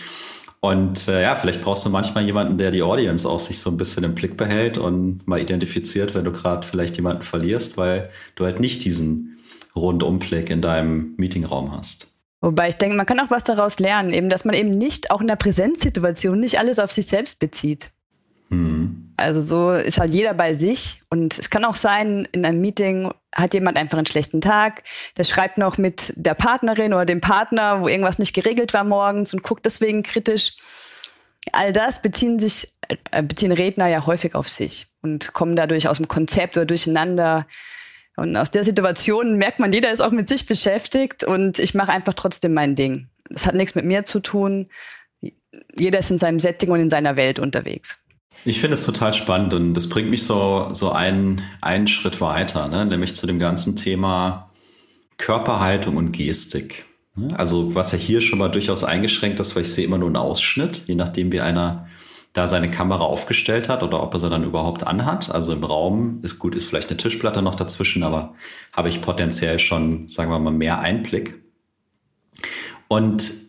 Und 0.60 1.06
äh, 1.06 1.22
ja, 1.22 1.36
vielleicht 1.36 1.62
brauchst 1.62 1.86
du 1.86 1.90
manchmal 1.90 2.24
jemanden, 2.24 2.58
der 2.58 2.70
die 2.70 2.82
Audience 2.82 3.28
auch 3.28 3.38
sich 3.38 3.60
so 3.60 3.70
ein 3.70 3.76
bisschen 3.76 4.02
im 4.02 4.14
Blick 4.14 4.36
behält 4.36 4.76
und 4.76 5.26
mal 5.26 5.40
identifiziert, 5.40 6.14
wenn 6.14 6.24
du 6.24 6.32
gerade 6.32 6.66
vielleicht 6.66 6.96
jemanden 6.96 7.22
verlierst, 7.22 7.76
weil 7.76 8.10
du 8.34 8.44
halt 8.44 8.58
nicht 8.58 8.84
diesen 8.84 9.38
Rundumblick 9.76 10.50
in 10.50 10.60
deinem 10.60 11.14
Meetingraum 11.16 11.70
hast. 11.76 12.08
Wobei 12.40 12.68
ich 12.68 12.76
denke, 12.76 12.96
man 12.96 13.06
kann 13.06 13.20
auch 13.20 13.30
was 13.30 13.44
daraus 13.44 13.78
lernen, 13.78 14.12
eben, 14.12 14.30
dass 14.30 14.44
man 14.44 14.54
eben 14.54 14.70
nicht 14.70 15.10
auch 15.10 15.20
in 15.20 15.26
der 15.26 15.36
Präsenzsituation 15.36 16.38
nicht 16.38 16.58
alles 16.58 16.78
auf 16.78 16.92
sich 16.92 17.06
selbst 17.06 17.40
bezieht. 17.40 17.90
Hm. 18.50 19.14
Also 19.16 19.40
so 19.40 19.72
ist 19.72 19.98
halt 19.98 20.10
jeder 20.10 20.32
bei 20.32 20.54
sich 20.54 21.02
und 21.10 21.38
es 21.38 21.50
kann 21.50 21.64
auch 21.64 21.74
sein, 21.74 22.28
in 22.30 22.46
einem 22.46 22.60
Meeting 22.60 23.10
hat 23.34 23.52
jemand 23.52 23.76
einfach 23.76 23.98
einen 23.98 24.06
schlechten 24.06 24.40
Tag, 24.40 24.84
der 25.16 25.24
schreibt 25.24 25.58
noch 25.58 25.76
mit 25.76 26.12
der 26.16 26.34
Partnerin 26.34 26.94
oder 26.94 27.04
dem 27.04 27.20
Partner, 27.20 27.82
wo 27.82 27.88
irgendwas 27.88 28.20
nicht 28.20 28.32
geregelt 28.32 28.74
war 28.74 28.84
morgens 28.84 29.34
und 29.34 29.42
guckt 29.42 29.66
deswegen 29.66 30.04
kritisch. 30.04 30.54
All 31.52 31.72
das 31.72 32.00
beziehen 32.00 32.38
sich, 32.38 32.68
äh, 33.10 33.22
beziehen 33.22 33.50
Redner 33.50 33.88
ja 33.88 34.06
häufig 34.06 34.36
auf 34.36 34.48
sich 34.48 34.86
und 35.02 35.32
kommen 35.32 35.56
dadurch 35.56 35.88
aus 35.88 35.96
dem 35.96 36.06
Konzept 36.06 36.56
oder 36.56 36.66
durcheinander. 36.66 37.46
Und 38.16 38.36
aus 38.36 38.50
der 38.50 38.64
Situation 38.64 39.36
merkt 39.36 39.58
man, 39.58 39.72
jeder 39.72 39.90
ist 39.90 40.00
auch 40.00 40.10
mit 40.10 40.28
sich 40.28 40.46
beschäftigt 40.46 41.24
und 41.24 41.58
ich 41.58 41.74
mache 41.74 41.92
einfach 41.92 42.14
trotzdem 42.14 42.54
mein 42.54 42.76
Ding. 42.76 43.08
Das 43.30 43.46
hat 43.46 43.54
nichts 43.54 43.74
mit 43.74 43.84
mir 43.84 44.04
zu 44.04 44.20
tun. 44.20 44.68
Jeder 45.76 45.98
ist 45.98 46.10
in 46.10 46.18
seinem 46.18 46.40
Setting 46.40 46.70
und 46.70 46.80
in 46.80 46.90
seiner 46.90 47.16
Welt 47.16 47.38
unterwegs. 47.38 48.00
Ich 48.44 48.60
finde 48.60 48.74
es 48.74 48.86
total 48.86 49.14
spannend 49.14 49.52
und 49.52 49.74
das 49.74 49.88
bringt 49.88 50.10
mich 50.10 50.24
so, 50.24 50.68
so 50.72 50.92
einen, 50.92 51.42
einen 51.60 51.86
Schritt 51.86 52.20
weiter, 52.20 52.68
ne? 52.68 52.86
nämlich 52.86 53.14
zu 53.14 53.26
dem 53.26 53.38
ganzen 53.38 53.76
Thema 53.76 54.50
Körperhaltung 55.16 55.96
und 55.96 56.12
Gestik. 56.12 56.84
Ne? 57.16 57.38
Also 57.38 57.74
was 57.74 57.92
ja 57.92 57.98
hier 57.98 58.20
schon 58.20 58.38
mal 58.38 58.48
durchaus 58.48 58.84
eingeschränkt 58.84 59.40
ist, 59.40 59.56
weil 59.56 59.62
ich 59.62 59.74
sehe 59.74 59.84
immer 59.84 59.98
nur 59.98 60.08
einen 60.08 60.16
Ausschnitt, 60.16 60.82
je 60.86 60.94
nachdem 60.94 61.32
wie 61.32 61.40
einer 61.40 61.88
da 62.32 62.46
seine 62.46 62.70
Kamera 62.70 63.00
aufgestellt 63.00 63.68
hat 63.68 63.82
oder 63.82 64.02
ob 64.02 64.14
er 64.14 64.20
sie 64.20 64.30
dann 64.30 64.44
überhaupt 64.44 64.86
anhat. 64.86 65.30
Also 65.30 65.52
im 65.52 65.64
Raum 65.64 66.20
ist 66.22 66.38
gut, 66.38 66.54
ist 66.54 66.66
vielleicht 66.66 66.90
eine 66.90 66.96
Tischplatte 66.96 67.42
noch 67.42 67.56
dazwischen, 67.56 68.02
aber 68.02 68.34
habe 68.72 68.88
ich 68.88 69.00
potenziell 69.00 69.58
schon, 69.58 70.08
sagen 70.08 70.30
wir 70.30 70.38
mal, 70.38 70.52
mehr 70.52 70.78
Einblick. 70.78 71.42
Und 72.86 73.47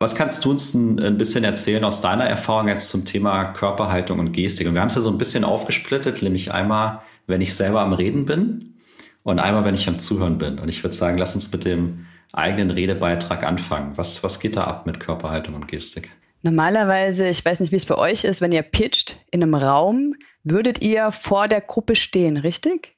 was 0.00 0.14
kannst 0.14 0.44
du 0.44 0.50
uns 0.50 0.72
ein, 0.72 0.98
ein, 0.98 1.18
bisschen 1.18 1.44
erzählen 1.44 1.84
aus 1.84 2.00
deiner 2.00 2.24
Erfahrung 2.24 2.68
jetzt 2.68 2.88
zum 2.88 3.04
Thema 3.04 3.52
Körperhaltung 3.52 4.18
und 4.18 4.32
Gestik? 4.32 4.66
Und 4.66 4.72
wir 4.72 4.80
haben 4.80 4.88
es 4.88 4.94
ja 4.94 5.02
so 5.02 5.10
ein 5.10 5.18
bisschen 5.18 5.44
aufgesplittet, 5.44 6.22
nämlich 6.22 6.52
einmal, 6.52 7.02
wenn 7.26 7.42
ich 7.42 7.54
selber 7.54 7.82
am 7.82 7.92
Reden 7.92 8.24
bin 8.24 8.80
und 9.22 9.38
einmal, 9.38 9.66
wenn 9.66 9.74
ich 9.74 9.86
am 9.88 9.98
Zuhören 9.98 10.38
bin. 10.38 10.58
Und 10.58 10.68
ich 10.68 10.82
würde 10.82 10.96
sagen, 10.96 11.18
lass 11.18 11.34
uns 11.34 11.52
mit 11.52 11.66
dem 11.66 12.06
eigenen 12.32 12.70
Redebeitrag 12.70 13.44
anfangen. 13.44 13.92
Was, 13.96 14.24
was 14.24 14.40
geht 14.40 14.56
da 14.56 14.64
ab 14.64 14.86
mit 14.86 15.00
Körperhaltung 15.00 15.54
und 15.54 15.68
Gestik? 15.68 16.10
Normalerweise, 16.40 17.28
ich 17.28 17.44
weiß 17.44 17.60
nicht, 17.60 17.70
wie 17.70 17.76
es 17.76 17.84
bei 17.84 17.98
euch 17.98 18.24
ist, 18.24 18.40
wenn 18.40 18.52
ihr 18.52 18.62
pitcht 18.62 19.18
in 19.30 19.42
einem 19.42 19.54
Raum, 19.54 20.14
würdet 20.44 20.80
ihr 20.80 21.12
vor 21.12 21.46
der 21.46 21.60
Gruppe 21.60 21.94
stehen, 21.94 22.38
richtig? 22.38 22.96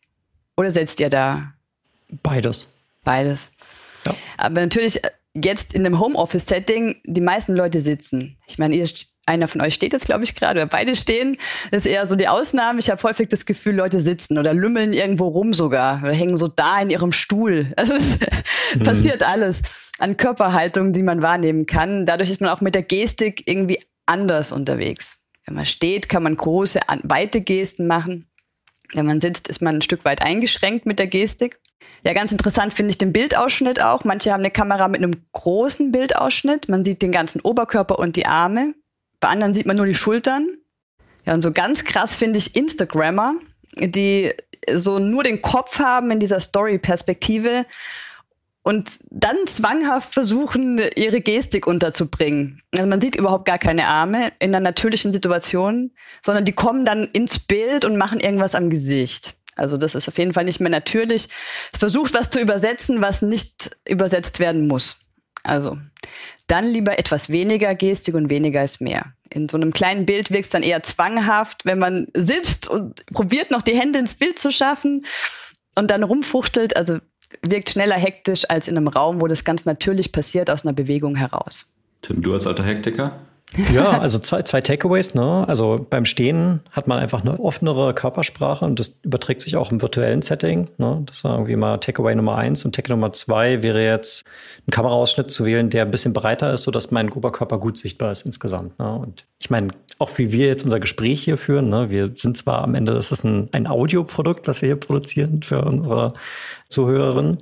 Oder 0.57 0.71
setzt 0.71 1.01
ihr 1.01 1.11
da? 1.11 1.53
Beides. 2.23 2.69
Beides. 3.03 3.51
Ja. 4.07 4.15
Aber 4.37 4.61
natürlich 4.61 5.01
jetzt 5.35 5.75
in 5.75 5.87
einem 5.87 5.99
Homeoffice-Setting 5.99 6.97
die 7.05 7.21
meisten 7.21 7.55
Leute 7.57 7.81
sitzen. 7.81 8.39
Ich 8.47 8.59
meine, 8.59 8.77
ihr, 8.77 8.87
einer 9.27 9.49
von 9.49 9.61
euch 9.61 9.75
steht 9.75 9.93
jetzt, 9.93 10.07
glaube 10.07 10.25
ich, 10.25 10.35
gerade, 10.35 10.61
oder 10.61 10.69
beide 10.69 10.95
stehen. 10.95 11.39
Das 11.71 11.87
ist 11.87 11.93
eher 11.93 12.07
so 12.07 12.17
die 12.17 12.29
Ausnahme. 12.29 12.81
Ich 12.81 12.91
habe 12.91 13.03
häufig 13.03 13.29
das 13.29 13.47
Gefühl, 13.47 13.77
Leute 13.77 14.01
sitzen 14.01 14.37
oder 14.37 14.53
lümmeln 14.53 14.93
irgendwo 14.93 15.29
rum 15.29 15.55
sogar 15.55 16.03
oder 16.03 16.13
hängen 16.13 16.37
so 16.37 16.49
da 16.49 16.81
in 16.81 16.91
ihrem 16.91 17.13
Stuhl. 17.13 17.69
Also 17.77 17.95
mhm. 18.79 18.85
passiert 18.85 19.23
alles 19.23 19.63
an 19.99 20.17
Körperhaltung, 20.17 20.93
die 20.93 21.03
man 21.03 21.21
wahrnehmen 21.21 21.67
kann. 21.67 22.07
Dadurch 22.07 22.31
ist 22.31 22.41
man 22.41 22.51
auch 22.51 22.61
mit 22.61 22.75
der 22.75 22.83
Gestik 22.83 23.43
irgendwie 23.47 23.81
anders 24.07 24.53
unterwegs. 24.53 25.19
Wenn 25.45 25.57
man 25.57 25.67
steht, 25.67 26.09
kann 26.09 26.23
man 26.23 26.37
große, 26.37 26.81
weite 27.03 27.41
Gesten 27.41 27.87
machen. 27.87 28.31
Wenn 28.95 29.07
man 29.07 29.21
sitzt, 29.21 29.49
ist 29.49 29.63
man 29.63 29.77
ein 29.77 29.83
Stück 29.83 30.05
weit 30.05 30.23
eingeschränkt 30.23 30.87
mit 30.87 30.99
der 30.99 31.07
Gestik. 31.07 31.61
Ja, 32.05 32.13
ganz 32.15 32.33
interessant 32.33 32.73
finde 32.73 32.91
ich 32.91 32.99
den 32.99 33.13
Bildausschnitt 33.13 33.81
auch. 33.81 34.05
Manche 34.05 34.33
haben 34.33 34.41
eine 34.41 34.51
Kamera 34.51 34.89
mit 34.89 35.03
einem 35.03 35.25
großen 35.33 35.93
Bildausschnitt. 35.93 36.69
Man 36.69 36.85
sieht 36.85 37.01
den 37.01 37.13
ganzen 37.13 37.41
Oberkörper 37.41 37.99
und 37.99 38.17
die 38.17 38.27
Arme. 38.27 38.75
Bei 39.21 39.29
anderen 39.29 39.55
sieht 39.55 39.67
man 39.67 39.77
nur 39.77 39.87
die 39.87 39.95
Schultern. 39.95 40.49
Ja, 41.25 41.35
und 41.35 41.43
so 41.43 41.53
ganz 41.53 41.85
krass 41.85 42.17
finde 42.17 42.39
ich 42.39 42.57
Instagrammer, 42.57 43.35
die 43.77 44.33
so 44.75 44.99
nur 44.99 45.23
den 45.23 45.43
Kopf 45.43 45.79
haben 45.79 46.11
in 46.11 46.19
dieser 46.19 46.41
Story-Perspektive 46.41 47.67
und 48.63 48.91
dann 49.11 49.37
zwanghaft 49.47 50.15
versuchen, 50.15 50.81
ihre 50.97 51.21
Gestik 51.21 51.67
unterzubringen. 51.67 52.63
Also 52.75 52.87
man 52.87 53.01
sieht 53.01 53.17
überhaupt 53.17 53.45
gar 53.45 53.59
keine 53.59 53.87
Arme 53.87 54.33
in 54.39 54.55
einer 54.55 54.61
natürlichen 54.61 55.13
Situation, 55.13 55.91
sondern 56.25 56.45
die 56.45 56.53
kommen 56.53 56.85
dann 56.85 57.09
ins 57.13 57.39
Bild 57.39 57.85
und 57.85 57.97
machen 57.97 58.21
irgendwas 58.21 58.55
am 58.55 58.71
Gesicht. 58.71 59.35
Also 59.57 59.77
das 59.77 59.95
ist 59.95 60.09
auf 60.09 60.19
jeden 60.19 60.33
Fall 60.33 60.45
nicht 60.45 60.61
mehr 60.61 60.71
natürlich. 60.71 61.29
Es 61.73 61.79
versucht 61.79 62.15
was 62.15 62.31
zu 62.31 62.41
übersetzen, 62.41 63.01
was 63.01 63.23
nicht 63.23 63.77
übersetzt 63.89 64.41
werden 64.41 64.67
muss. 64.67 64.99
Also 65.43 65.79
dann 66.47 66.69
lieber 66.69 66.99
etwas 66.99 67.31
weniger 67.31 67.75
Gestik 67.75 68.15
und 68.15 68.31
weniger 68.31 68.63
ist 68.63 68.81
mehr. 68.81 69.13
In 69.31 69.49
so 69.49 69.57
einem 69.57 69.73
kleinen 69.73 70.07
Bild 70.07 70.31
wirkt 70.31 70.45
es 70.45 70.51
dann 70.51 70.63
eher 70.63 70.83
zwanghaft, 70.83 71.65
wenn 71.65 71.79
man 71.79 72.07
sitzt 72.15 72.69
und 72.69 73.05
probiert 73.07 73.51
noch 73.51 73.63
die 73.63 73.79
Hände 73.79 73.99
ins 73.99 74.15
Bild 74.15 74.39
zu 74.39 74.51
schaffen 74.51 75.05
und 75.75 75.91
dann 75.91 76.03
rumfuchtelt. 76.03 76.77
Also 76.77 76.99
wirkt 77.43 77.71
schneller 77.71 77.97
hektisch 77.97 78.49
als 78.49 78.69
in 78.69 78.77
einem 78.77 78.89
Raum, 78.89 79.21
wo 79.21 79.27
das 79.27 79.45
ganz 79.45 79.65
natürlich 79.65 80.13
passiert 80.13 80.51
aus 80.51 80.65
einer 80.65 80.75
Bewegung 80.75 81.17
heraus. 81.17 81.73
Tim, 82.03 82.23
du 82.23 82.35
als 82.35 82.47
alter 82.47 82.65
Hektiker? 82.65 83.21
Ja, 83.73 83.99
also 83.99 84.19
zwei, 84.19 84.43
zwei 84.43 84.61
Takeaways. 84.61 85.15
Ne? 85.15 85.45
Also 85.47 85.87
beim 85.89 86.05
Stehen 86.05 86.61
hat 86.71 86.87
man 86.89 86.99
einfach 86.99 87.23
eine 87.23 87.39
offenere 87.41 87.95
Körpersprache 87.95 88.65
und 88.65 88.79
das 88.79 89.01
überträgt 89.03 89.41
sich 89.43 89.57
auch 89.57 89.71
im 89.71 89.83
virtuellen 89.83 90.23
Setting. 90.23 90.69
Ne? 90.79 91.03
Das 91.07 91.25
war 91.25 91.35
irgendwie 91.35 91.57
mal 91.57 91.79
Takeaway 91.79 92.15
Nummer 92.15 92.37
eins 92.37 92.65
und 92.65 92.75
Takeaway 92.75 92.97
Nummer 92.97 93.13
zwei 93.13 93.63
wäre 93.63 93.85
jetzt 93.85 94.25
einen 94.61 94.73
Kameraausschnitt 94.73 95.31
zu 95.31 95.45
wählen, 95.45 95.71
der 95.71 95.85
ein 95.85 95.91
bisschen 95.91 96.13
breiter 96.13 96.53
ist, 96.53 96.63
sodass 96.63 96.91
mein 96.91 97.11
Oberkörper 97.11 97.59
gut 97.59 97.79
sichtbar 97.79 98.13
ist 98.13 98.23
insgesamt. 98.27 98.79
Ne? 98.79 98.95
Und 98.95 99.27
ich 99.39 99.51
meine, 99.51 99.69
auch 99.99 100.17
wie 100.19 100.33
wir 100.33 100.47
jetzt 100.47 100.65
unser 100.65 100.81
Gespräch 100.81 101.23
hier 101.23 101.37
führen, 101.37 101.69
ne? 101.69 101.91
wir 101.91 102.13
sind 102.17 102.37
zwar 102.37 102.63
am 102.63 102.75
Ende, 102.75 102.95
das 102.95 103.13
ist 103.13 103.25
ein, 103.25 103.49
ein 103.53 103.67
Audioprodukt, 103.67 104.49
was 104.49 104.63
wir 104.63 104.69
hier 104.69 104.77
produzieren 104.77 105.43
für 105.43 105.63
unsere 105.63 106.09
Zuhörerinnen, 106.73 107.39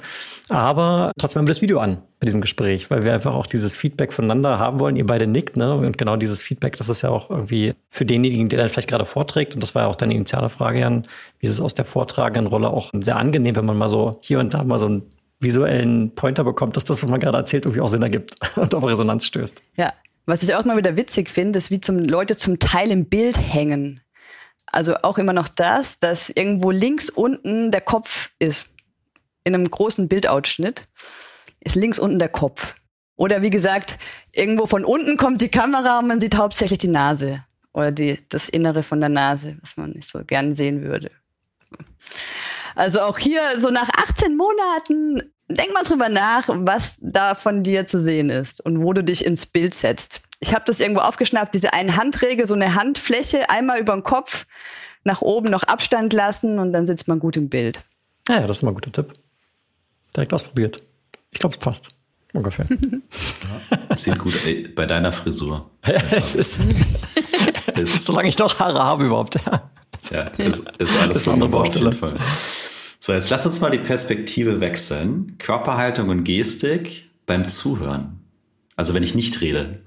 aber 0.50 1.12
trotzdem 1.18 1.40
haben 1.40 1.46
wir 1.46 1.52
das 1.52 1.62
Video 1.62 1.78
an 1.78 2.02
bei 2.18 2.26
diesem 2.26 2.40
Gespräch, 2.40 2.90
weil 2.90 3.02
wir 3.02 3.14
einfach 3.14 3.34
auch 3.34 3.46
dieses 3.46 3.76
Feedback 3.76 4.12
voneinander 4.12 4.58
haben 4.58 4.80
wollen. 4.80 4.96
Ihr 4.96 5.06
beide 5.06 5.26
nickt, 5.26 5.56
ne? 5.56 5.74
Und 5.74 5.96
genau 5.96 6.16
dieses 6.16 6.42
Feedback, 6.42 6.76
das 6.76 6.88
ist 6.88 7.02
ja 7.02 7.10
auch 7.10 7.30
irgendwie 7.30 7.74
für 7.88 8.04
denjenigen, 8.04 8.48
der 8.48 8.58
dann 8.58 8.68
vielleicht 8.68 8.90
gerade 8.90 9.04
vorträgt, 9.04 9.54
und 9.54 9.62
das 9.62 9.74
war 9.74 9.82
ja 9.82 9.88
auch 9.88 9.96
deine 9.96 10.14
initiale 10.14 10.48
Frage, 10.48 10.80
Jan, 10.80 11.06
wie 11.38 11.46
ist 11.46 11.52
es 11.52 11.60
aus 11.60 11.74
der 11.74 11.84
vortragenden 11.84 12.46
Rolle 12.46 12.68
auch 12.68 12.90
sehr 13.00 13.16
angenehm, 13.16 13.56
wenn 13.56 13.64
man 13.64 13.78
mal 13.78 13.88
so 13.88 14.10
hier 14.20 14.40
und 14.40 14.52
da 14.52 14.62
mal 14.64 14.78
so 14.78 14.86
einen 14.86 15.02
visuellen 15.40 16.14
Pointer 16.14 16.44
bekommt, 16.44 16.76
dass 16.76 16.84
das, 16.84 17.02
was 17.02 17.08
man 17.08 17.20
gerade 17.20 17.38
erzählt, 17.38 17.64
irgendwie 17.64 17.80
auch 17.80 17.88
Sinn 17.88 18.02
ergibt 18.02 18.34
und 18.56 18.74
auf 18.74 18.84
Resonanz 18.84 19.24
stößt. 19.24 19.62
Ja, 19.76 19.92
was 20.26 20.42
ich 20.42 20.54
auch 20.54 20.64
mal 20.64 20.76
wieder 20.76 20.96
witzig 20.96 21.30
finde, 21.30 21.58
ist, 21.58 21.70
wie 21.70 21.80
zum, 21.80 21.98
Leute 21.98 22.36
zum 22.36 22.58
Teil 22.58 22.90
im 22.90 23.06
Bild 23.06 23.38
hängen. 23.38 24.00
Also 24.72 24.94
auch 25.02 25.18
immer 25.18 25.32
noch 25.32 25.48
das, 25.48 25.98
dass 25.98 26.30
irgendwo 26.30 26.70
links 26.70 27.10
unten 27.10 27.72
der 27.72 27.80
Kopf 27.80 28.30
ist 28.38 28.69
in 29.44 29.54
einem 29.54 29.70
großen 29.70 30.08
Bildausschnitt 30.08 30.88
ist 31.60 31.76
links 31.76 31.98
unten 31.98 32.18
der 32.18 32.28
Kopf. 32.28 32.74
Oder 33.16 33.42
wie 33.42 33.50
gesagt, 33.50 33.98
irgendwo 34.32 34.66
von 34.66 34.84
unten 34.84 35.16
kommt 35.16 35.42
die 35.42 35.50
Kamera 35.50 35.98
und 35.98 36.06
man 36.06 36.20
sieht 36.20 36.36
hauptsächlich 36.36 36.78
die 36.78 36.88
Nase 36.88 37.44
oder 37.72 37.92
die, 37.92 38.18
das 38.28 38.48
Innere 38.48 38.82
von 38.82 39.00
der 39.00 39.10
Nase, 39.10 39.58
was 39.60 39.76
man 39.76 39.90
nicht 39.90 40.08
so 40.08 40.24
gern 40.24 40.54
sehen 40.54 40.82
würde. 40.82 41.10
Also 42.74 43.00
auch 43.02 43.18
hier 43.18 43.42
so 43.58 43.70
nach 43.70 43.88
18 43.88 44.36
Monaten, 44.36 45.22
denk 45.48 45.72
mal 45.72 45.82
drüber 45.82 46.08
nach, 46.08 46.44
was 46.48 46.98
da 47.00 47.34
von 47.34 47.62
dir 47.62 47.86
zu 47.86 48.00
sehen 48.00 48.30
ist 48.30 48.64
und 48.64 48.82
wo 48.82 48.92
du 48.92 49.04
dich 49.04 49.24
ins 49.24 49.46
Bild 49.46 49.74
setzt. 49.74 50.22
Ich 50.38 50.54
habe 50.54 50.64
das 50.66 50.80
irgendwo 50.80 51.02
aufgeschnappt, 51.02 51.54
diese 51.54 51.72
eine 51.74 51.96
Handregel, 51.96 52.46
so 52.46 52.54
eine 52.54 52.74
Handfläche, 52.74 53.50
einmal 53.50 53.80
über 53.80 53.92
den 53.92 54.02
Kopf, 54.02 54.46
nach 55.04 55.20
oben 55.20 55.50
noch 55.50 55.64
Abstand 55.64 56.12
lassen 56.12 56.58
und 56.58 56.72
dann 56.72 56.86
sitzt 56.86 57.08
man 57.08 57.18
gut 57.18 57.36
im 57.36 57.48
Bild. 57.48 57.84
Ja, 58.28 58.40
ja 58.40 58.46
das 58.46 58.58
ist 58.58 58.62
mal 58.62 58.70
ein 58.70 58.74
guter 58.74 58.92
Tipp. 58.92 59.12
Direkt 60.16 60.32
ausprobiert. 60.32 60.82
Ich 61.32 61.38
glaube, 61.38 61.54
es 61.54 61.60
passt. 61.60 61.94
Ungefähr. 62.32 62.66
Ja, 63.88 63.96
sieht 63.96 64.18
gut 64.18 64.34
ey, 64.44 64.68
bei 64.68 64.86
deiner 64.86 65.10
Frisur. 65.10 65.68
es 65.82 66.34
ist, 66.34 66.60
ist, 67.76 68.04
Solange 68.04 68.28
ich 68.28 68.36
doch 68.36 68.58
Haare 68.60 68.82
habe 68.82 69.06
überhaupt. 69.06 69.36
Ja, 69.44 69.70
ja 70.10 70.22
ist, 70.38 70.70
ist 70.78 70.96
alles 70.98 71.26
wunderbar 71.26 71.62
auf 71.62 71.74
jeden 71.74 71.92
Fall. 71.92 72.18
So, 73.00 73.12
jetzt 73.12 73.30
lass 73.30 73.46
uns 73.46 73.60
mal 73.60 73.70
die 73.70 73.78
Perspektive 73.78 74.60
wechseln. 74.60 75.36
Körperhaltung 75.38 76.08
und 76.08 76.24
Gestik 76.24 77.10
beim 77.26 77.48
Zuhören. 77.48 78.20
Also 78.76 78.94
wenn 78.94 79.02
ich 79.02 79.14
nicht 79.14 79.40
rede. 79.40 79.80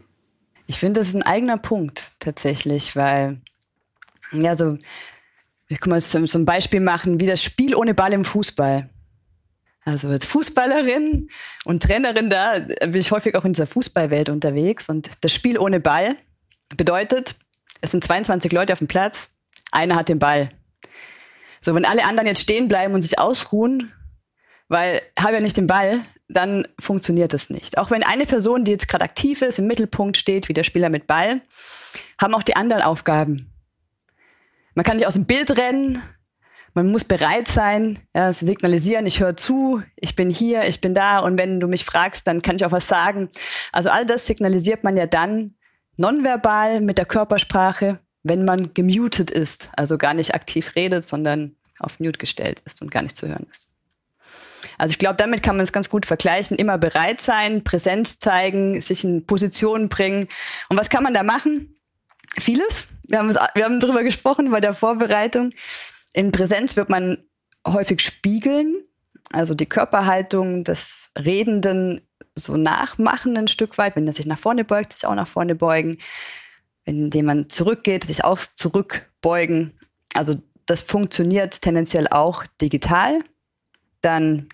Ich 0.68 0.80
finde, 0.80 1.00
das 1.00 1.10
ist 1.10 1.16
ein 1.16 1.24
eigener 1.24 1.58
Punkt 1.58 2.12
tatsächlich, 2.20 2.96
weil, 2.96 3.42
ja, 4.32 4.56
so, 4.56 4.78
ich 5.68 5.80
kann 5.80 5.92
mal 5.92 6.02
so 6.02 6.20
ein 6.20 6.46
Beispiel 6.46 6.80
machen, 6.80 7.20
wie 7.20 7.28
das 7.28 7.42
Spiel 7.44 7.76
ohne 7.76 7.94
Ball 7.94 8.14
im 8.14 8.26
Fußball. 8.26 8.90
Also 9.86 10.08
als 10.08 10.26
Fußballerin 10.26 11.30
und 11.66 11.84
Trainerin 11.84 12.30
da 12.30 12.60
bin 12.60 12.96
ich 12.96 13.12
häufig 13.12 13.36
auch 13.36 13.44
in 13.44 13.54
dieser 13.54 13.68
Fußballwelt 13.68 14.30
unterwegs. 14.30 14.90
Und 14.90 15.10
das 15.22 15.34
Spiel 15.34 15.58
ohne 15.58 15.80
Ball 15.80 16.16
bedeutet, 16.78 17.36
es 17.82 17.92
sind 17.92 18.04
22 18.04 18.52
Leute 18.52 18.74
auf 18.74 18.80
dem 18.80 18.88
Platz, 18.88 19.30
einer 19.72 19.96
hat 19.96 20.10
den 20.10 20.20
Ball. 20.20 20.50
So, 21.60 21.76
wenn 21.76 21.86
alle 21.86 22.06
anderen 22.06 22.28
jetzt 22.28 22.42
stehen 22.42 22.68
bleiben 22.68 22.94
und 22.94 23.02
sich 23.02 23.20
ausruhen, 23.20 23.94
weil 24.70 25.02
habe 25.20 25.36
ja 25.36 25.42
nicht 25.42 25.58
den 25.58 25.68
Ball, 25.68 26.02
dann 26.30 26.68
funktioniert 26.80 27.34
es 27.34 27.50
nicht. 27.50 27.78
Auch 27.78 27.92
wenn 27.92 28.04
eine 28.04 28.26
Person, 28.26 28.64
die 28.64 28.72
jetzt 28.72 28.88
gerade 28.88 29.04
aktiv 29.04 29.42
ist, 29.42 29.60
im 29.60 29.68
Mittelpunkt 29.68 30.18
steht, 30.18 30.50
wie 30.50 30.54
der 30.54 30.64
Spieler 30.64 30.90
mit 30.90 31.08
Ball, 31.08 31.42
haben 32.22 32.34
auch 32.34 32.44
die 32.44 32.56
anderen 32.56 32.82
Aufgaben. 32.82 33.52
Man 34.76 34.86
kann 34.86 34.98
nicht 34.98 35.08
aus 35.08 35.14
dem 35.14 35.26
Bild 35.26 35.58
rennen, 35.58 36.02
man 36.74 36.92
muss 36.92 37.04
bereit 37.04 37.48
sein, 37.48 38.00
ja, 38.16 38.34
signalisieren, 38.34 39.06
ich 39.06 39.20
höre 39.20 39.36
zu, 39.36 39.84
ich 39.96 40.16
bin 40.16 40.30
hier, 40.30 40.64
ich 40.64 40.82
bin 40.82 40.96
da 40.96 41.20
und 41.20 41.38
wenn 41.38 41.60
du 41.60 41.68
mich 41.68 41.86
fragst, 41.86 42.28
dann 42.28 42.42
kann 42.42 42.56
ich 42.56 42.66
auch 42.66 42.72
was 42.72 42.88
sagen. 42.88 43.30
Also 43.72 43.90
all 43.90 44.06
das 44.06 44.26
signalisiert 44.26 44.84
man 44.84 44.98
ja 44.98 45.06
dann 45.06 45.54
nonverbal 45.98 46.82
mit 46.82 46.98
der 46.98 47.06
Körpersprache, 47.06 48.00
wenn 48.24 48.46
man 48.46 48.74
gemutet 48.74 49.30
ist, 49.30 49.70
also 49.78 49.98
gar 49.98 50.14
nicht 50.14 50.34
aktiv 50.34 50.76
redet, 50.76 51.06
sondern 51.06 51.56
auf 51.80 52.00
Mute 52.00 52.18
gestellt 52.18 52.62
ist 52.66 52.82
und 52.82 52.90
gar 52.92 53.04
nicht 53.04 53.18
zu 53.18 53.28
hören 53.28 53.46
ist. 53.52 53.70
Also 54.78 54.92
ich 54.92 55.00
glaube, 55.00 55.16
damit 55.16 55.44
kann 55.44 55.58
man 55.58 55.64
es 55.64 55.74
ganz 55.74 55.90
gut 55.90 56.06
vergleichen. 56.06 56.58
Immer 56.58 56.78
bereit 56.78 57.22
sein, 57.22 57.64
Präsenz 57.64 58.20
zeigen, 58.20 58.82
sich 58.82 59.04
in 59.04 59.26
Positionen 59.26 59.90
bringen. 59.90 60.28
Und 60.70 60.78
was 60.80 60.90
kann 60.90 61.04
man 61.04 61.14
da 61.14 61.22
machen? 61.22 61.76
Vieles. 62.40 62.88
Wir 63.08 63.20
haben, 63.20 63.30
wir 63.30 63.66
haben 63.66 63.80
darüber 63.80 64.04
gesprochen 64.04 64.50
bei 64.50 64.62
der 64.62 64.74
Vorbereitung. 64.74 65.52
In 66.14 66.32
Präsenz 66.32 66.76
wird 66.76 66.90
man 66.90 67.18
häufig 67.68 68.02
spiegeln, 68.02 68.84
also 69.32 69.56
die 69.56 69.66
Körperhaltung 69.66 70.64
des 70.64 71.10
Redenden 71.18 72.02
so 72.36 72.56
nachmachen 72.58 73.38
ein 73.38 73.48
Stück 73.48 73.78
weit. 73.78 73.96
Wenn 73.96 74.08
er 74.08 74.14
sich 74.14 74.26
nach 74.26 74.40
vorne 74.40 74.64
beugt, 74.64 74.94
sich 74.94 75.06
auch 75.06 75.16
nach 75.16 75.28
vorne 75.28 75.56
beugen. 75.56 75.98
Indem 76.86 77.26
man 77.26 77.50
zurückgeht, 77.50 78.04
sich 78.06 78.24
auch 78.24 78.40
zurückbeugen. 78.40 79.78
Also 80.14 80.36
das 80.66 80.82
funktioniert 80.82 81.62
tendenziell 81.62 82.08
auch 82.10 82.46
digital. 82.62 83.20
Dann 84.02 84.50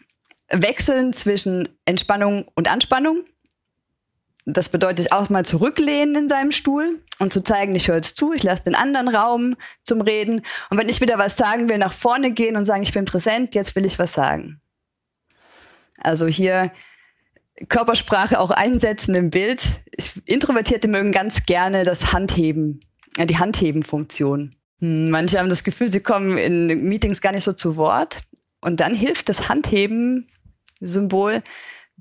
wechseln 0.50 1.13
zwischen 1.13 1.69
Entspannung 1.86 2.45
und 2.56 2.69
Anspannung. 2.72 3.24
Das 4.54 4.70
bedeutet 4.70 5.12
auch 5.12 5.30
mal 5.30 5.46
zurücklehnen 5.46 6.16
in 6.16 6.30
seinem 6.30 6.52
Stuhl 6.52 7.00
und 7.20 7.34
zu 7.34 7.42
zeigen, 7.42 7.76
ich 7.76 7.88
höre 7.88 7.98
jetzt 7.98 8.18
zu, 8.18 8.34
ich 8.34 8.44
lasse 8.44 8.64
den 8.64 8.76
anderen 8.76 9.08
Raum 9.08 9.56
zum 9.84 10.02
Reden. 10.02 10.42
Und 10.70 10.78
wenn 10.78 10.90
ich 10.90 11.02
wieder 11.02 11.18
was 11.18 11.38
sagen 11.38 11.70
will, 11.70 11.78
nach 11.78 11.94
vorne 11.94 12.32
gehen 12.32 12.56
und 12.56 12.66
sagen, 12.66 12.84
ich 12.84 12.94
bin 12.94 13.06
präsent, 13.06 13.56
jetzt 13.56 13.76
will 13.76 13.86
ich 13.86 14.00
was 14.00 14.14
sagen. 14.14 14.62
Also 15.98 16.28
hier 16.28 16.72
Körpersprache 17.68 18.40
auch 18.40 18.52
einsetzen 18.52 19.14
im 19.16 19.30
Bild. 19.30 19.64
Ich, 19.96 20.14
Introvertierte 20.26 20.88
mögen 20.88 21.12
ganz 21.12 21.46
gerne 21.46 21.84
das 21.84 22.14
Handheben, 22.14 22.80
äh, 23.18 23.26
die 23.26 23.38
Handheben-Funktion. 23.38 24.56
Hm, 24.80 25.10
manche 25.10 25.40
haben 25.40 25.50
das 25.50 25.66
Gefühl, 25.66 25.90
sie 25.92 26.00
kommen 26.00 26.38
in 26.38 26.68
Meetings 26.84 27.20
gar 27.20 27.34
nicht 27.34 27.44
so 27.44 27.52
zu 27.54 27.76
Wort. 27.76 28.22
Und 28.62 28.80
dann 28.80 28.94
hilft 28.94 29.28
das 29.30 29.50
Handheben-Symbol 29.50 31.44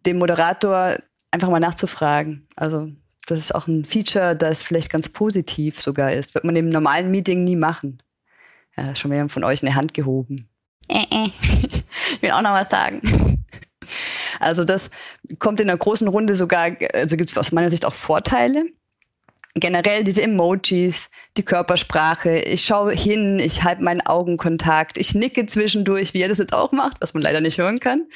dem 0.06 0.18
Moderator 0.18 0.96
einfach 1.30 1.50
mal 1.50 1.60
nachzufragen. 1.60 2.46
Also 2.56 2.90
das 3.26 3.38
ist 3.38 3.54
auch 3.54 3.66
ein 3.66 3.84
Feature, 3.84 4.34
das 4.34 4.62
vielleicht 4.62 4.90
ganz 4.90 5.08
positiv 5.08 5.80
sogar 5.80 6.12
ist. 6.12 6.34
Wird 6.34 6.44
man 6.44 6.56
im 6.56 6.70
normalen 6.70 7.10
Meeting 7.10 7.44
nie 7.44 7.56
machen. 7.56 8.02
Ja, 8.76 8.94
schon 8.94 9.10
mal 9.10 9.28
von 9.28 9.44
euch 9.44 9.62
eine 9.62 9.74
Hand 9.74 9.92
gehoben. 9.92 10.48
Äh, 10.88 11.04
äh. 11.10 11.30
Ich 12.10 12.22
will 12.22 12.30
auch 12.30 12.42
noch 12.42 12.54
was 12.54 12.70
sagen. 12.70 13.44
Also 14.40 14.64
das 14.64 14.90
kommt 15.38 15.60
in 15.60 15.66
der 15.66 15.76
großen 15.76 16.08
Runde 16.08 16.34
sogar, 16.34 16.70
also 16.94 17.16
gibt 17.16 17.30
es 17.30 17.38
aus 17.38 17.52
meiner 17.52 17.70
Sicht 17.70 17.84
auch 17.84 17.94
Vorteile. 17.94 18.64
Generell 19.54 20.04
diese 20.04 20.22
Emojis, 20.22 21.10
die 21.36 21.42
Körpersprache, 21.42 22.38
ich 22.38 22.64
schaue 22.64 22.92
hin, 22.92 23.38
ich 23.40 23.64
halte 23.64 23.82
meinen 23.82 24.00
Augenkontakt, 24.06 24.98
ich 24.98 25.14
nicke 25.14 25.46
zwischendurch, 25.46 26.14
wie 26.14 26.20
ihr 26.20 26.28
das 26.28 26.38
jetzt 26.38 26.52
auch 26.52 26.72
macht, 26.72 26.98
was 27.00 27.14
man 27.14 27.22
leider 27.22 27.40
nicht 27.40 27.58
hören 27.58 27.78
kann 27.80 28.06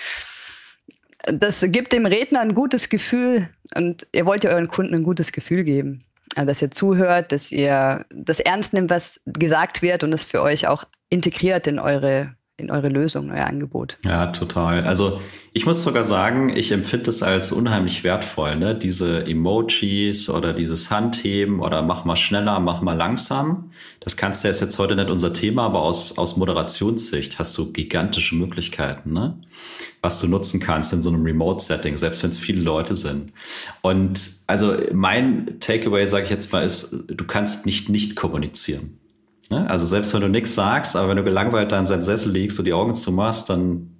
das 1.25 1.65
gibt 1.69 1.93
dem 1.93 2.07
Redner 2.07 2.41
ein 2.41 2.55
gutes 2.55 2.89
Gefühl 2.89 3.49
und 3.75 4.07
ihr 4.15 4.27
wollt 4.27 4.45
ja 4.45 4.51
euren 4.51 4.69
Kunden 4.69 4.95
ein 4.95 5.03
gutes 5.03 5.33
Gefühl 5.33 5.65
geben. 5.65 6.05
Also, 6.35 6.47
dass 6.47 6.63
ihr 6.63 6.71
zuhört, 6.71 7.33
dass 7.33 7.53
ihr 7.53 8.07
das 8.11 8.41
ernst 8.41 8.73
nimmt, 8.73 8.91
was 8.91 9.21
gesagt 9.27 9.83
wird 9.83 10.03
und 10.03 10.11
das 10.11 10.25
für 10.25 10.43
euch 10.43 10.67
auch 10.67 10.85
integriert 11.11 11.67
in 11.67 11.79
eure 11.79 12.35
in 12.63 12.71
eure 12.71 12.89
Lösung, 12.89 13.31
euer 13.31 13.47
Angebot. 13.47 13.99
Ja, 14.05 14.29
total. 14.29 14.85
Also 14.85 15.21
ich 15.53 15.67
muss 15.67 15.83
sogar 15.83 16.05
sagen, 16.05 16.49
ich 16.57 16.73
empfinde 16.73 17.11
es 17.11 17.23
als 17.23 17.53
unheimlich 17.53 18.05
wertvoll, 18.05 18.57
ne? 18.57 18.75
Diese 18.75 19.27
Emojis 19.27 20.31
oder 20.31 20.55
dieses 20.55 20.91
Handheben 20.91 21.61
oder 21.61 21.83
mach 21.83 22.05
mal 22.05 22.17
schneller, 22.17 22.59
mach 22.61 22.81
mal 22.81 22.97
langsam. 22.97 23.71
Das 24.01 24.17
kannst 24.17 24.45
du 24.45 24.49
ist 24.49 24.61
jetzt 24.61 24.79
heute 24.79 24.97
nicht 24.97 25.11
unser 25.11 25.33
Thema, 25.33 25.67
aber 25.67 25.83
aus, 25.83 26.17
aus 26.17 26.37
Moderationssicht 26.37 27.39
hast 27.39 27.59
du 27.59 27.73
gigantische 27.73 28.37
Möglichkeiten, 28.37 29.13
ne? 29.13 29.37
Was 30.01 30.21
du 30.21 30.27
nutzen 30.27 30.59
kannst 30.59 30.93
in 30.93 31.03
so 31.03 31.11
einem 31.11 31.23
Remote-Setting, 31.23 31.97
selbst 31.97 32.23
wenn 32.23 32.31
es 32.31 32.39
viele 32.39 32.61
Leute 32.61 32.95
sind. 32.95 33.33
Und 33.83 34.31
also 34.47 34.77
mein 34.93 35.59
Takeaway, 35.61 36.07
sage 36.07 36.25
ich 36.25 36.31
jetzt 36.31 36.53
mal, 36.53 36.65
ist, 36.65 37.05
du 37.09 37.25
kannst 37.25 37.67
nicht 37.67 37.89
nicht 37.89 38.17
kommunizieren. 38.17 38.99
Ne? 39.53 39.69
Also 39.69 39.85
selbst 39.85 40.15
wenn 40.15 40.23
du 40.23 40.29
nichts 40.29 40.55
sagst, 40.55 40.97
aber 40.97 41.11
wenn 41.11 41.19
du 41.19 41.25
gelangweilt 41.25 41.73
da 41.73 41.79
in 41.79 41.85
seinem 41.85 42.01
Sessel 42.01 42.33
liegst 42.33 42.59
und 42.59 42.65
die 42.65 42.73
Augen 42.73 42.95
zumachst, 42.95 43.51
dann, 43.51 43.91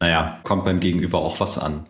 naja, 0.00 0.40
kommt 0.42 0.64
beim 0.64 0.80
Gegenüber 0.80 1.20
auch 1.20 1.38
was 1.38 1.56
an. 1.56 1.86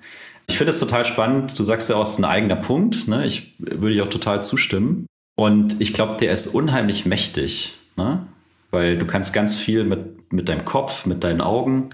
Ich 0.47 0.59
finde 0.59 0.73
es 0.73 0.79
total 0.79 1.07
spannend. 1.07 1.59
Du 1.59 1.65
sagst 1.65 1.89
ja 1.89 1.97
auch, 1.97 2.03
es 2.03 2.11
ist 2.11 2.19
ein 2.19 2.27
eigener 2.27 2.57
Punkt. 2.57 3.09
Ne? 3.09 3.25
Ich 3.25 3.55
würde 3.59 3.95
dir 3.95 4.05
auch 4.05 4.11
total 4.11 4.45
zustimmen. 4.45 5.07
Und 5.37 5.81
ich 5.81 5.95
glaube, 5.95 6.19
der 6.19 6.33
ist 6.33 6.49
unheimlich 6.49 7.07
mächtig, 7.07 7.79
ne? 7.97 8.27
weil 8.71 8.99
du 8.99 9.07
kannst 9.07 9.33
ganz 9.33 9.57
viel 9.57 9.85
mit, 9.85 10.31
mit 10.31 10.51
deinem 10.51 10.67
Kopf, 10.67 11.07
mit 11.07 11.25
deinen 11.25 11.41
Augen 11.41 11.91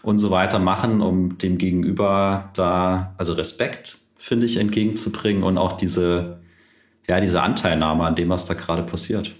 und 0.00 0.18
so 0.18 0.30
weiter 0.30 0.58
machen, 0.58 1.02
um 1.02 1.36
dem 1.36 1.58
Gegenüber 1.58 2.48
da, 2.54 3.14
also 3.18 3.34
Respekt, 3.34 3.98
finde 4.16 4.46
ich, 4.46 4.56
entgegenzubringen 4.56 5.42
und 5.42 5.58
auch 5.58 5.74
diese, 5.74 6.40
ja, 7.06 7.20
diese 7.20 7.42
Anteilnahme 7.42 8.04
an 8.04 8.14
dem, 8.14 8.30
was 8.30 8.46
da 8.46 8.54
gerade 8.54 8.84
passiert. 8.84 9.34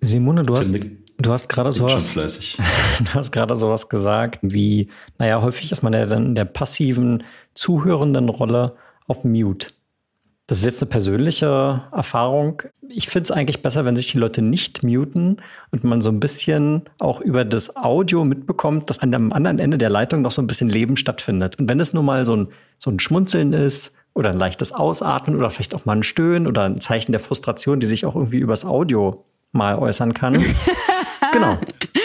Simone, 0.00 0.42
du 0.42 0.56
hast, 0.56 0.74
du 1.18 1.32
hast 1.32 1.48
gerade 1.48 1.72
sowas, 1.72 2.14
du 2.14 3.14
hast 3.14 3.32
gerade 3.32 3.54
sowas 3.56 3.88
gesagt, 3.88 4.38
wie, 4.42 4.88
naja, 5.18 5.42
häufig 5.42 5.72
ist 5.72 5.82
man 5.82 5.92
ja 5.92 6.06
dann 6.06 6.26
in 6.26 6.34
der 6.34 6.46
passiven, 6.46 7.24
zuhörenden 7.54 8.28
Rolle 8.28 8.76
auf 9.06 9.24
Mute. 9.24 9.68
Das 10.46 10.58
ist 10.58 10.64
jetzt 10.64 10.82
eine 10.82 10.90
persönliche 10.90 11.84
Erfahrung. 11.92 12.62
Ich 12.88 13.08
finde 13.08 13.22
es 13.24 13.30
eigentlich 13.30 13.62
besser, 13.62 13.84
wenn 13.84 13.94
sich 13.94 14.10
die 14.10 14.18
Leute 14.18 14.42
nicht 14.42 14.82
muten 14.82 15.36
und 15.70 15.84
man 15.84 16.00
so 16.00 16.10
ein 16.10 16.18
bisschen 16.18 16.82
auch 16.98 17.20
über 17.20 17.44
das 17.44 17.76
Audio 17.76 18.24
mitbekommt, 18.24 18.90
dass 18.90 18.98
an 18.98 19.12
dem 19.12 19.32
anderen 19.32 19.60
Ende 19.60 19.78
der 19.78 19.90
Leitung 19.90 20.22
noch 20.22 20.32
so 20.32 20.42
ein 20.42 20.48
bisschen 20.48 20.68
Leben 20.68 20.96
stattfindet. 20.96 21.56
Und 21.60 21.68
wenn 21.68 21.78
es 21.78 21.92
nur 21.92 22.02
mal 22.02 22.24
so 22.24 22.34
ein, 22.34 22.48
so 22.78 22.90
ein 22.90 22.98
Schmunzeln 22.98 23.52
ist 23.52 23.94
oder 24.12 24.30
ein 24.30 24.38
leichtes 24.38 24.72
Ausatmen 24.72 25.36
oder 25.36 25.50
vielleicht 25.50 25.72
auch 25.72 25.84
mal 25.84 25.94
ein 25.94 26.02
Stöhnen 26.02 26.48
oder 26.48 26.64
ein 26.64 26.80
Zeichen 26.80 27.12
der 27.12 27.20
Frustration, 27.20 27.78
die 27.78 27.86
sich 27.86 28.04
auch 28.04 28.16
irgendwie 28.16 28.38
übers 28.38 28.64
Audio 28.64 29.24
mal 29.52 29.76
äußern 29.78 30.14
kann. 30.14 30.34
genau. 31.32 31.58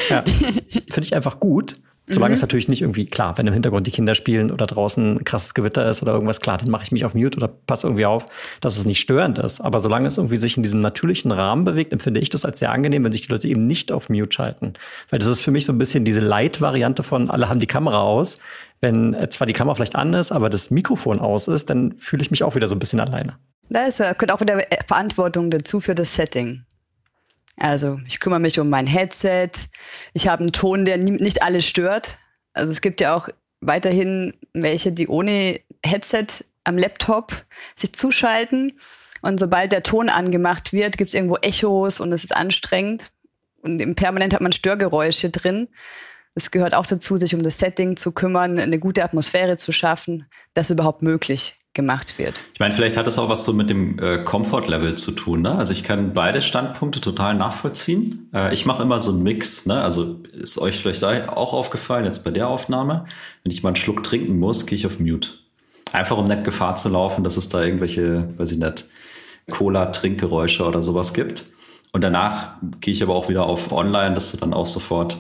Ja. 0.10 0.24
Finde 0.24 1.02
ich 1.02 1.16
einfach 1.16 1.40
gut. 1.40 1.76
Solange 2.08 2.32
mhm. 2.32 2.36
es 2.36 2.42
natürlich 2.42 2.68
nicht 2.68 2.82
irgendwie, 2.82 3.08
klar, 3.08 3.36
wenn 3.38 3.48
im 3.48 3.54
Hintergrund 3.54 3.88
die 3.88 3.92
Kinder 3.92 4.14
spielen 4.14 4.52
oder 4.52 4.68
draußen 4.68 5.16
ein 5.16 5.26
krasses 5.26 5.56
Gewitter 5.56 5.90
ist 5.90 6.04
oder 6.04 6.14
irgendwas, 6.14 6.40
klar, 6.40 6.60
dann 6.60 6.70
mache 6.70 6.84
ich 6.84 6.92
mich 6.92 7.04
auf 7.04 7.16
Mute 7.16 7.38
oder 7.38 7.48
passe 7.48 7.88
irgendwie 7.88 8.06
auf, 8.06 8.28
dass 8.62 8.78
es 8.78 8.86
nicht 8.86 9.00
störend 9.00 9.40
ist. 9.40 9.60
Aber 9.60 9.80
solange 9.80 10.08
es 10.08 10.18
irgendwie 10.18 10.38
sich 10.38 10.56
in 10.56 10.62
diesem 10.62 10.82
natürlichen 10.82 11.32
Rahmen 11.32 11.64
bewegt, 11.64 11.94
empfinde 11.94 12.20
ich 12.20 12.30
das 12.30 12.46
als 12.46 12.60
sehr 12.60 12.72
angenehm, 12.72 13.04
wenn 13.04 13.12
sich 13.12 13.24
die 13.24 13.32
Leute 13.32 13.48
eben 13.48 13.64
nicht 13.64 13.92
auf 13.92 14.10
Mute 14.10 14.32
schalten. 14.32 14.74
Weil 15.10 15.18
das 15.18 15.28
ist 15.28 15.42
für 15.42 15.50
mich 15.50 15.66
so 15.66 15.74
ein 15.74 15.80
bisschen 15.80 16.06
diese 16.06 16.20
Light-Variante 16.20 17.02
von, 17.02 17.32
alle 17.32 17.50
haben 17.50 17.60
die 17.60 17.66
Kamera 17.66 18.02
aus. 18.02 18.38
Wenn 18.82 19.18
zwar 19.32 19.48
die 19.48 19.54
Kamera 19.54 19.74
vielleicht 19.74 19.96
an 19.96 20.14
ist, 20.14 20.32
aber 20.32 20.52
das 20.52 20.70
Mikrofon 20.70 21.20
aus 21.20 21.48
ist, 21.48 21.72
dann 21.72 21.94
fühle 21.98 22.22
ich 22.22 22.30
mich 22.30 22.44
auch 22.44 22.54
wieder 22.54 22.68
so 22.68 22.76
ein 22.76 22.80
bisschen 22.80 23.00
alleine. 23.00 23.38
Da 23.70 23.86
ist, 23.86 23.98
gehört 23.98 24.32
auch 24.32 24.42
wieder 24.42 24.60
Verantwortung 24.86 25.50
dazu 25.50 25.80
für 25.80 25.96
das 25.96 26.16
Setting. 26.16 26.66
Also 27.58 28.00
ich 28.08 28.20
kümmere 28.20 28.40
mich 28.40 28.60
um 28.60 28.70
mein 28.70 28.88
Headset. 28.88 29.52
Ich 30.14 30.28
habe 30.28 30.42
einen 30.42 30.52
Ton, 30.52 30.86
der 30.86 30.98
nicht 30.98 31.42
alle 31.42 31.62
stört. 31.62 32.20
Also 32.54 32.72
es 32.72 32.82
gibt 32.82 33.02
ja 33.02 33.16
auch 33.16 33.30
weiterhin 33.62 34.34
welche, 34.54 34.92
die 34.92 35.08
ohne 35.08 35.60
Headset 35.84 36.28
am 36.64 36.78
Laptop 36.78 37.46
sich 37.76 37.94
zuschalten. 37.94 38.74
Und 39.22 39.40
sobald 39.40 39.72
der 39.72 39.84
Ton 39.84 40.10
angemacht 40.10 40.74
wird, 40.74 40.98
gibt 40.98 41.10
es 41.10 41.14
irgendwo 41.14 41.38
Echos 41.38 42.00
und 42.00 42.12
es 42.12 42.24
ist 42.24 42.36
anstrengend. 42.36 43.12
Und 43.62 43.96
Permanent 43.96 44.34
hat 44.34 44.42
man 44.42 44.52
Störgeräusche 44.52 45.30
drin. 45.30 45.68
Es 46.36 46.52
gehört 46.52 46.76
auch 46.76 46.86
dazu, 46.86 47.18
sich 47.18 47.34
um 47.34 47.42
das 47.42 47.58
Setting 47.58 47.98
zu 47.98 48.12
kümmern, 48.12 48.60
eine 48.60 48.78
gute 48.78 49.04
Atmosphäre 49.04 49.58
zu 49.58 49.72
schaffen. 49.72 50.26
Das 50.54 50.68
ist 50.70 50.74
überhaupt 50.74 51.02
möglich 51.02 51.58
gemacht 51.76 52.18
wird. 52.18 52.42
Ich 52.54 52.60
meine, 52.60 52.74
vielleicht 52.74 52.98
hat 52.98 53.06
es 53.06 53.20
auch 53.20 53.30
was 53.30 53.44
so 53.46 53.54
mit 53.54 53.70
dem 53.70 54.00
äh, 54.00 54.24
Comfort-Level 54.24 54.96
zu 54.96 55.12
tun. 55.12 55.44
Ne? 55.44 55.56
Also 55.56 55.74
ich 55.74 55.84
kann 55.84 56.14
beide 56.14 56.42
Standpunkte 56.42 57.02
total 57.02 57.36
nachvollziehen. 57.36 58.30
Äh, 58.34 58.54
ich 58.54 58.66
mache 58.66 58.82
immer 58.82 58.98
so 59.00 59.12
einen 59.12 59.22
Mix. 59.22 59.68
Ne? 59.68 59.80
Also 59.80 60.24
ist 60.32 60.58
euch 60.58 60.82
vielleicht 60.82 61.04
auch 61.04 61.54
aufgefallen, 61.54 62.06
jetzt 62.06 62.24
bei 62.24 62.32
der 62.32 62.48
Aufnahme, 62.48 63.06
wenn 63.44 63.52
ich 63.52 63.62
mal 63.62 63.70
einen 63.70 63.76
Schluck 63.76 64.04
trinken 64.04 64.40
muss, 64.40 64.66
gehe 64.66 64.78
ich 64.78 64.88
auf 64.88 65.00
Mute. 65.00 65.30
Einfach 65.92 66.18
um 66.18 66.26
nicht 66.26 66.44
Gefahr 66.44 66.76
zu 66.76 66.90
laufen, 66.90 67.24
dass 67.24 67.38
es 67.38 67.50
da 67.50 67.64
irgendwelche, 67.64 68.30
weiß 68.38 68.54
ich 68.54 68.58
nicht, 68.58 68.86
Cola-Trinkgeräusche 69.52 70.66
oder 70.66 70.82
sowas 70.82 71.14
gibt. 71.14 71.46
Und 71.92 72.04
danach 72.04 72.56
gehe 72.82 72.94
ich 72.94 73.04
aber 73.04 73.16
auch 73.16 73.30
wieder 73.30 73.46
auf 73.46 73.72
Online, 73.72 74.16
dass 74.16 74.32
du 74.32 74.38
dann 74.38 74.54
auch 74.54 74.66
sofort 74.66 75.18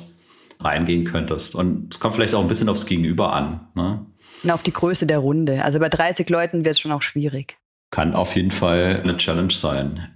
reingehen 0.60 1.04
könntest. 1.04 1.56
Und 1.56 1.94
es 1.94 2.00
kommt 2.00 2.16
vielleicht 2.16 2.34
auch 2.34 2.42
ein 2.42 2.48
bisschen 2.48 2.70
aufs 2.70 2.86
Gegenüber 2.86 3.34
an. 3.34 3.68
Ne? 3.76 4.06
Und 4.46 4.52
auf 4.52 4.62
die 4.62 4.74
Größe 4.74 5.08
der 5.08 5.18
Runde. 5.18 5.64
Also 5.66 5.80
bei 5.80 5.90
30 5.90 6.30
Leuten 6.30 6.66
wird 6.66 6.76
es 6.76 6.80
schon 6.80 6.92
auch 6.92 7.02
schwierig. 7.02 7.58
Kann 7.90 8.14
auf 8.14 8.36
jeden 8.36 8.52
Fall 8.52 9.02
eine 9.02 9.18
Challenge 9.18 9.52
sein. 9.52 10.08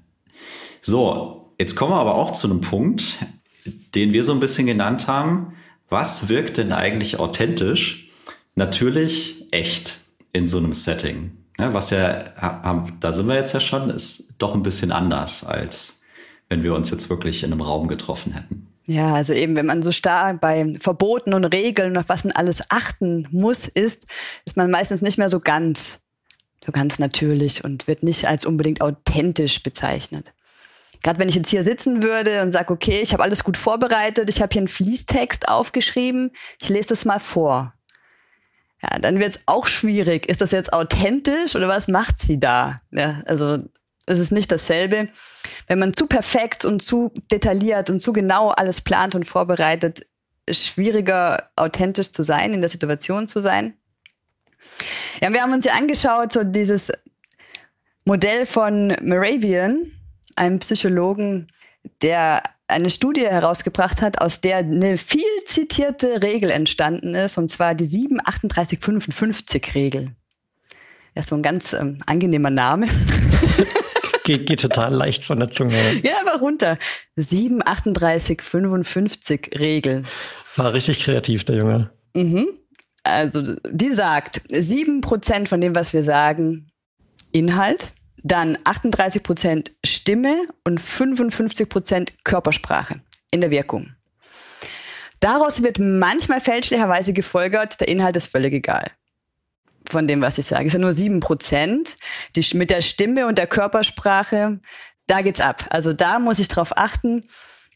So, 0.82 1.52
jetzt 1.60 1.76
kommen 1.76 1.94
wir 1.94 2.00
aber 2.00 2.14
auch 2.14 2.32
zu 2.32 2.48
einem 2.48 2.62
Punkt, 2.62 3.16
den 3.96 4.14
wir 4.14 4.24
so 4.24 4.32
ein 4.32 4.40
bisschen 4.40 4.68
genannt 4.68 5.08
haben. 5.08 5.56
Was 5.90 6.30
wirkt 6.30 6.58
denn 6.58 6.72
eigentlich 6.72 7.18
authentisch? 7.18 8.12
Natürlich 8.54 9.48
echt 9.50 9.98
in 10.32 10.46
so 10.46 10.60
einem 10.60 10.74
Setting. 10.74 11.32
Ja, 11.58 11.74
was 11.74 11.90
ja, 11.90 12.86
da 13.00 13.12
sind 13.12 13.28
wir 13.28 13.36
jetzt 13.36 13.54
ja 13.54 13.60
schon, 13.60 13.90
ist 13.90 14.36
doch 14.38 14.54
ein 14.54 14.62
bisschen 14.62 14.92
anders, 14.92 15.44
als 15.44 16.04
wenn 16.50 16.62
wir 16.62 16.76
uns 16.76 16.92
jetzt 16.92 17.10
wirklich 17.10 17.42
in 17.42 17.52
einem 17.52 17.62
Raum 17.62 17.88
getroffen 17.88 18.34
hätten. 18.34 18.68
Ja, 18.90 19.14
also 19.14 19.34
eben, 19.34 19.56
wenn 19.56 19.68
man 19.68 19.84
so 19.84 19.92
stark 19.92 20.42
bei 20.42 20.74
Verboten 20.80 21.36
und 21.36 21.46
Regeln, 21.46 21.96
auf 21.96 22.10
was 22.10 22.24
man 22.24 22.34
alles 22.34 22.64
achten 22.72 23.28
muss, 23.30 23.68
ist, 23.68 24.08
ist 24.48 24.58
man 24.58 24.72
meistens 24.72 25.04
nicht 25.04 25.20
mehr 25.20 25.30
so 25.30 25.40
ganz, 25.40 26.00
so 26.66 26.72
ganz 26.72 26.98
natürlich 26.98 27.64
und 27.64 27.86
wird 27.86 28.02
nicht 28.02 28.28
als 28.28 28.46
unbedingt 28.46 28.82
authentisch 28.82 29.62
bezeichnet. 29.62 30.34
Gerade 31.04 31.20
wenn 31.20 31.30
ich 31.30 31.36
jetzt 31.36 31.52
hier 31.52 31.64
sitzen 31.64 32.02
würde 32.02 32.42
und 32.42 32.52
sage, 32.52 32.74
okay, 32.74 33.02
ich 33.04 33.14
habe 33.14 33.22
alles 33.22 33.44
gut 33.44 33.58
vorbereitet, 33.58 34.28
ich 34.28 34.42
habe 34.42 34.52
hier 34.52 34.62
einen 34.62 34.68
Fließtext 34.68 35.50
aufgeschrieben, 35.50 36.32
ich 36.60 36.70
lese 36.70 36.88
das 36.88 37.06
mal 37.06 37.20
vor. 37.20 37.76
Ja, 38.82 38.98
dann 38.98 39.20
wird 39.20 39.36
es 39.36 39.40
auch 39.46 39.68
schwierig. 39.68 40.28
Ist 40.28 40.42
das 40.42 40.50
jetzt 40.50 40.74
authentisch 40.74 41.56
oder 41.56 41.68
was 41.68 41.90
macht 41.90 42.18
sie 42.18 42.40
da? 42.40 42.82
Ja, 42.90 43.22
also 43.28 43.60
es 44.10 44.20
ist 44.20 44.32
nicht 44.32 44.52
dasselbe. 44.52 45.08
Wenn 45.68 45.80
man 45.80 45.94
zu 45.94 46.08
perfekt 46.08 46.66
und 46.66 46.82
zu 46.82 47.14
detailliert 47.32 47.90
und 47.90 48.02
zu 48.02 48.12
genau 48.12 48.50
alles 48.50 48.82
plant 48.82 49.16
und 49.16 49.26
vorbereitet, 49.26 50.06
ist 50.46 50.66
schwieriger, 50.66 51.50
authentisch 51.56 52.12
zu 52.12 52.24
sein, 52.24 52.54
in 52.54 52.62
der 52.62 52.70
Situation 52.70 53.28
zu 53.28 53.42
sein. 53.42 53.76
Ja, 55.22 55.32
wir 55.32 55.42
haben 55.42 55.54
uns 55.54 55.66
ja 55.66 55.74
angeschaut, 55.74 56.34
so 56.34 56.44
dieses 56.44 56.92
Modell 58.04 58.46
von 58.46 58.96
Moravian, 59.02 59.92
einem 60.36 60.60
Psychologen, 60.60 61.48
der 62.02 62.44
eine 62.68 62.90
Studie 62.90 63.26
herausgebracht 63.26 64.02
hat, 64.02 64.20
aus 64.22 64.42
der 64.42 64.58
eine 64.58 64.98
viel 64.98 65.22
zitierte 65.46 66.22
Regel 66.24 66.52
entstanden 66.52 67.16
ist, 67.16 67.38
und 67.38 67.50
zwar 67.50 67.76
die 67.76 67.86
73855-Regel. 67.86 70.12
Ja, 71.16 71.24
so 71.24 71.36
ein 71.36 71.42
ganz 71.42 71.74
ähm, 71.74 71.98
angenehmer 72.06 72.52
Name. 72.52 72.88
Geht, 74.30 74.46
geht 74.46 74.62
total 74.62 74.94
leicht 74.94 75.24
von 75.24 75.40
der 75.40 75.50
Zunge. 75.50 75.74
Ja, 76.04 76.22
aber 76.22 76.40
runter. 76.40 76.78
7, 77.16 77.62
38, 77.66 78.42
55 78.42 79.52
Regel. 79.60 80.04
War 80.56 80.74
richtig 80.74 81.04
kreativ, 81.04 81.44
der 81.46 81.56
Junge. 81.56 81.90
Mhm. 82.14 82.48
Also, 83.04 83.56
die 83.70 83.92
sagt, 83.92 84.42
7% 84.52 85.48
von 85.48 85.62
dem, 85.62 85.74
was 85.74 85.94
wir 85.94 86.04
sagen, 86.04 86.68
Inhalt, 87.32 87.94
dann 88.22 88.58
38% 88.58 89.72
Stimme 89.84 90.36
und 90.64 90.80
55% 90.80 92.10
Körpersprache 92.24 93.02
in 93.32 93.42
der 93.42 93.50
Wirkung. 93.50 93.96
Daraus 95.22 95.64
wird 95.64 95.80
manchmal 95.80 96.40
fälschlicherweise 96.40 97.14
gefolgert, 97.14 97.80
der 97.80 97.88
Inhalt 97.88 98.16
ist 98.16 98.28
völlig 98.28 98.54
egal 98.54 98.92
von 99.88 100.08
dem, 100.08 100.22
was 100.22 100.38
ich 100.38 100.46
sage. 100.46 100.68
Es 100.68 100.74
ja 100.74 100.80
nur 100.80 100.94
sieben 100.94 101.20
Prozent. 101.20 101.98
Die, 102.36 102.46
mit 102.58 102.70
der 102.70 102.82
Stimme 102.82 103.28
und 103.28 103.38
der 103.38 103.48
Körpersprache, 103.48 104.60
da 105.08 105.22
geht's 105.22 105.42
ab. 105.42 105.66
Also 105.70 105.94
da 105.94 106.20
muss 106.20 106.40
ich 106.40 106.48
drauf 106.48 106.78
achten. 106.78 107.24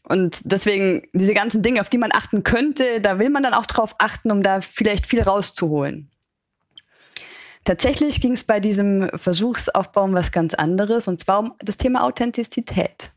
Und 0.06 0.40
deswegen 0.44 1.02
diese 1.12 1.34
ganzen 1.34 1.62
Dinge, 1.62 1.80
auf 1.80 1.88
die 1.88 1.98
man 1.98 2.10
achten 2.12 2.42
könnte, 2.42 3.00
da 3.00 3.18
will 3.18 3.30
man 3.30 3.42
dann 3.42 3.54
auch 3.54 3.66
drauf 3.66 3.94
achten, 3.98 4.30
um 4.30 4.42
da 4.42 4.60
vielleicht 4.60 5.06
viel 5.06 5.22
rauszuholen. 5.22 6.10
Tatsächlich 7.64 8.20
ging 8.20 8.32
es 8.32 8.44
bei 8.44 8.60
diesem 8.60 9.08
Versuchsaufbau 9.14 10.04
um 10.04 10.12
was 10.12 10.32
ganz 10.32 10.52
anderes, 10.52 11.08
und 11.08 11.18
zwar 11.20 11.38
um 11.38 11.54
das 11.60 11.78
Thema 11.78 12.04
Authentizität. 12.04 13.10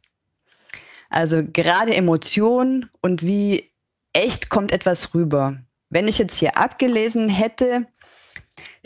Also 1.09 1.43
gerade 1.43 1.93
Emotionen 1.93 2.89
und 3.01 3.23
wie 3.23 3.69
echt 4.13 4.49
kommt 4.49 4.71
etwas 4.71 5.13
rüber. 5.13 5.57
Wenn 5.89 6.07
ich 6.07 6.17
jetzt 6.17 6.37
hier 6.37 6.57
abgelesen 6.57 7.29
hätte, 7.29 7.87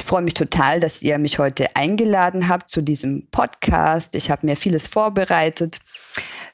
ich 0.01 0.07
freue 0.07 0.23
mich 0.23 0.33
total, 0.33 0.79
dass 0.79 1.03
ihr 1.03 1.19
mich 1.19 1.37
heute 1.37 1.75
eingeladen 1.75 2.47
habt 2.47 2.71
zu 2.71 2.81
diesem 2.81 3.27
Podcast. 3.29 4.15
Ich 4.15 4.31
habe 4.31 4.47
mir 4.47 4.57
vieles 4.57 4.87
vorbereitet. 4.87 5.79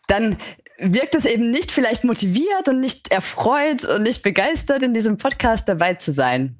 Dann 0.08 0.38
wirkt 0.80 1.16
es 1.16 1.24
eben 1.24 1.50
nicht 1.50 1.72
vielleicht 1.72 2.04
motiviert 2.04 2.68
und 2.68 2.82
nicht 2.82 3.10
erfreut 3.10 3.86
und 3.86 4.04
nicht 4.04 4.22
begeistert, 4.22 4.84
in 4.84 4.94
diesem 4.94 5.18
Podcast 5.18 5.70
dabei 5.70 5.94
zu 5.94 6.12
sein. 6.12 6.60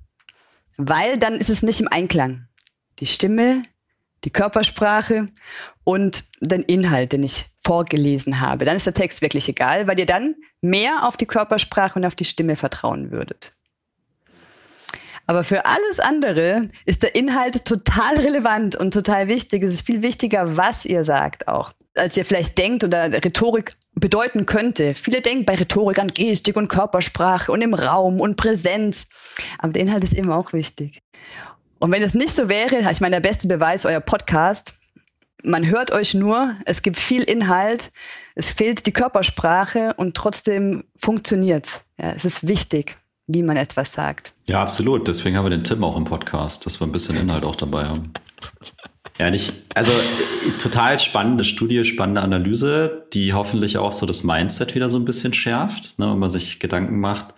Weil 0.78 1.18
dann 1.18 1.34
ist 1.34 1.50
es 1.50 1.62
nicht 1.62 1.82
im 1.82 1.90
Einklang. 1.90 2.48
Die 3.00 3.06
Stimme, 3.06 3.64
die 4.24 4.32
Körpersprache 4.32 5.26
und 5.84 6.24
den 6.40 6.64
Inhalt, 6.64 7.12
den 7.12 7.24
ich 7.24 7.48
vorgelesen 7.66 8.40
habe. 8.40 8.64
Dann 8.64 8.78
ist 8.78 8.86
der 8.86 8.94
Text 8.94 9.22
wirklich 9.22 9.50
egal, 9.50 9.88
weil 9.88 10.00
ihr 10.00 10.06
dann 10.06 10.36
mehr 10.62 11.06
auf 11.06 11.18
die 11.18 11.26
Körpersprache 11.26 12.00
und 12.00 12.06
auf 12.06 12.16
die 12.16 12.24
Stimme 12.24 12.56
vertrauen 12.56 13.12
würdet. 13.12 13.57
Aber 15.30 15.44
für 15.44 15.66
alles 15.66 16.00
andere 16.00 16.70
ist 16.86 17.04
der 17.04 17.14
Inhalt 17.14 17.66
total 17.66 18.18
relevant 18.18 18.78
und 18.78 18.94
total 18.94 19.28
wichtig. 19.28 19.62
Es 19.62 19.74
ist 19.74 19.86
viel 19.86 20.02
wichtiger, 20.02 20.56
was 20.56 20.86
ihr 20.86 21.04
sagt 21.04 21.50
auch, 21.50 21.74
als 21.96 22.16
ihr 22.16 22.24
vielleicht 22.24 22.58
denkt 22.58 22.86
oder 22.86 23.12
Rhetorik 23.12 23.76
bedeuten 23.94 24.46
könnte. 24.46 24.94
Viele 24.94 25.20
denken 25.20 25.44
bei 25.44 25.56
Rhetorik 25.56 26.00
an 26.00 26.08
Gestik 26.08 26.56
und 26.56 26.70
Körpersprache 26.70 27.52
und 27.52 27.62
im 27.62 27.74
Raum 27.74 28.22
und 28.22 28.38
Präsenz. 28.38 29.08
Aber 29.58 29.74
der 29.74 29.82
Inhalt 29.82 30.06
ist 30.06 30.14
eben 30.14 30.32
auch 30.32 30.54
wichtig. 30.54 31.02
Und 31.80 31.92
wenn 31.92 32.02
es 32.02 32.16
nicht 32.16 32.34
so 32.34 32.48
wäre, 32.48 32.90
ich 32.90 33.02
meine, 33.02 33.18
der 33.18 33.28
beste 33.28 33.50
Beweis, 33.50 33.86
euer 33.86 34.00
Podcast, 34.00 34.76
man 35.44 35.68
hört 35.68 35.92
euch 35.92 36.14
nur, 36.14 36.56
es 36.66 36.82
gibt 36.82 36.98
viel 36.98 37.24
Inhalt, 37.24 37.92
es 38.36 38.54
fehlt 38.54 38.86
die 38.86 38.94
Körpersprache 38.94 39.94
und 39.98 40.16
trotzdem 40.16 40.86
funktioniert's. 40.98 41.84
Ja, 41.98 42.14
es 42.16 42.24
ist 42.24 42.48
wichtig 42.48 42.96
wie 43.28 43.44
man 43.44 43.58
etwas 43.58 43.94
sagt. 43.94 44.34
Ja, 44.48 44.62
absolut. 44.62 45.08
Deswegen 45.08 45.38
haben 45.38 45.46
wir 45.46 45.50
den 45.50 45.64
Tim 45.64 45.84
auch 45.84 45.98
im 45.98 46.06
Podcast, 46.06 46.66
dass 46.66 46.80
wir 46.80 46.88
ein 46.88 46.94
bisschen 46.94 47.18
Inhalt 47.18 47.46
auch 47.46 47.56
dabei 47.56 47.86
haben. 47.86 48.14
Ja, 49.20 49.32
nicht, 49.32 49.52
also 49.74 49.92
total 50.60 51.00
spannende 51.00 51.44
Studie, 51.44 51.84
spannende 51.86 52.22
Analyse, 52.22 53.08
die 53.14 53.34
hoffentlich 53.34 53.80
auch 53.80 53.92
so 53.92 54.06
das 54.06 54.24
Mindset 54.24 54.76
wieder 54.76 54.90
so 54.90 54.98
ein 55.00 55.06
bisschen 55.06 55.34
schärft, 55.34 55.98
ne, 55.98 56.12
wenn 56.12 56.20
man 56.20 56.30
sich 56.30 56.60
Gedanken 56.60 57.00
macht, 57.00 57.34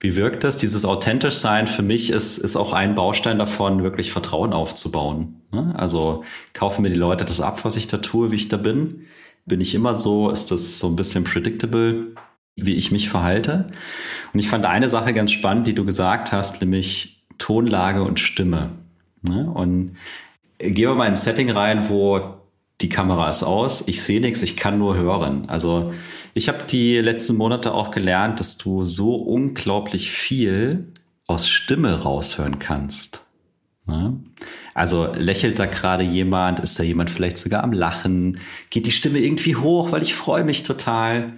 wie 0.00 0.16
wirkt 0.16 0.44
das? 0.44 0.58
Dieses 0.58 0.84
authentisch 0.84 1.36
sein 1.36 1.66
für 1.66 1.80
mich 1.80 2.10
ist, 2.10 2.36
ist 2.36 2.56
auch 2.56 2.74
ein 2.74 2.94
Baustein 2.94 3.38
davon, 3.38 3.82
wirklich 3.82 4.12
Vertrauen 4.12 4.52
aufzubauen. 4.52 5.40
Ne? 5.50 5.74
Also 5.78 6.24
kaufen 6.52 6.82
mir 6.82 6.90
die 6.90 6.96
Leute 6.96 7.24
das 7.24 7.40
ab, 7.40 7.64
was 7.64 7.76
ich 7.76 7.86
da 7.86 7.96
tue, 7.96 8.30
wie 8.30 8.36
ich 8.36 8.48
da 8.48 8.58
bin? 8.58 9.06
Bin 9.46 9.62
ich 9.62 9.74
immer 9.74 9.96
so? 9.96 10.30
Ist 10.30 10.50
das 10.50 10.78
so 10.78 10.88
ein 10.88 10.96
bisschen 10.96 11.24
predictable? 11.24 12.12
wie 12.60 12.74
ich 12.74 12.90
mich 12.90 13.08
verhalte. 13.08 13.68
Und 14.32 14.40
ich 14.40 14.48
fand 14.48 14.66
eine 14.66 14.88
Sache 14.88 15.14
ganz 15.14 15.32
spannend, 15.32 15.66
die 15.66 15.74
du 15.74 15.84
gesagt 15.84 16.32
hast, 16.32 16.60
nämlich 16.60 17.22
Tonlage 17.38 18.02
und 18.02 18.20
Stimme. 18.20 18.70
Ne? 19.22 19.50
Und 19.50 19.96
gehen 20.58 20.90
wir 20.90 20.94
mal 20.94 21.08
ins 21.08 21.24
Setting 21.24 21.50
rein, 21.50 21.88
wo 21.88 22.38
die 22.80 22.88
Kamera 22.88 23.28
ist 23.28 23.42
aus, 23.42 23.88
ich 23.88 24.02
sehe 24.02 24.20
nichts, 24.20 24.42
ich 24.42 24.56
kann 24.56 24.78
nur 24.78 24.96
hören. 24.96 25.48
Also 25.48 25.92
ich 26.34 26.48
habe 26.48 26.64
die 26.70 26.98
letzten 26.98 27.36
Monate 27.36 27.74
auch 27.74 27.90
gelernt, 27.90 28.38
dass 28.38 28.56
du 28.56 28.84
so 28.84 29.16
unglaublich 29.16 30.12
viel 30.12 30.86
aus 31.26 31.48
Stimme 31.48 32.02
raushören 32.02 32.60
kannst. 32.60 33.26
Ne? 33.86 34.20
Also 34.74 35.12
lächelt 35.12 35.58
da 35.58 35.66
gerade 35.66 36.04
jemand, 36.04 36.60
ist 36.60 36.78
da 36.78 36.84
jemand 36.84 37.10
vielleicht 37.10 37.38
sogar 37.38 37.64
am 37.64 37.72
Lachen, 37.72 38.38
geht 38.70 38.86
die 38.86 38.92
Stimme 38.92 39.18
irgendwie 39.18 39.56
hoch, 39.56 39.90
weil 39.90 40.02
ich 40.02 40.14
freue 40.14 40.44
mich 40.44 40.62
total 40.62 41.32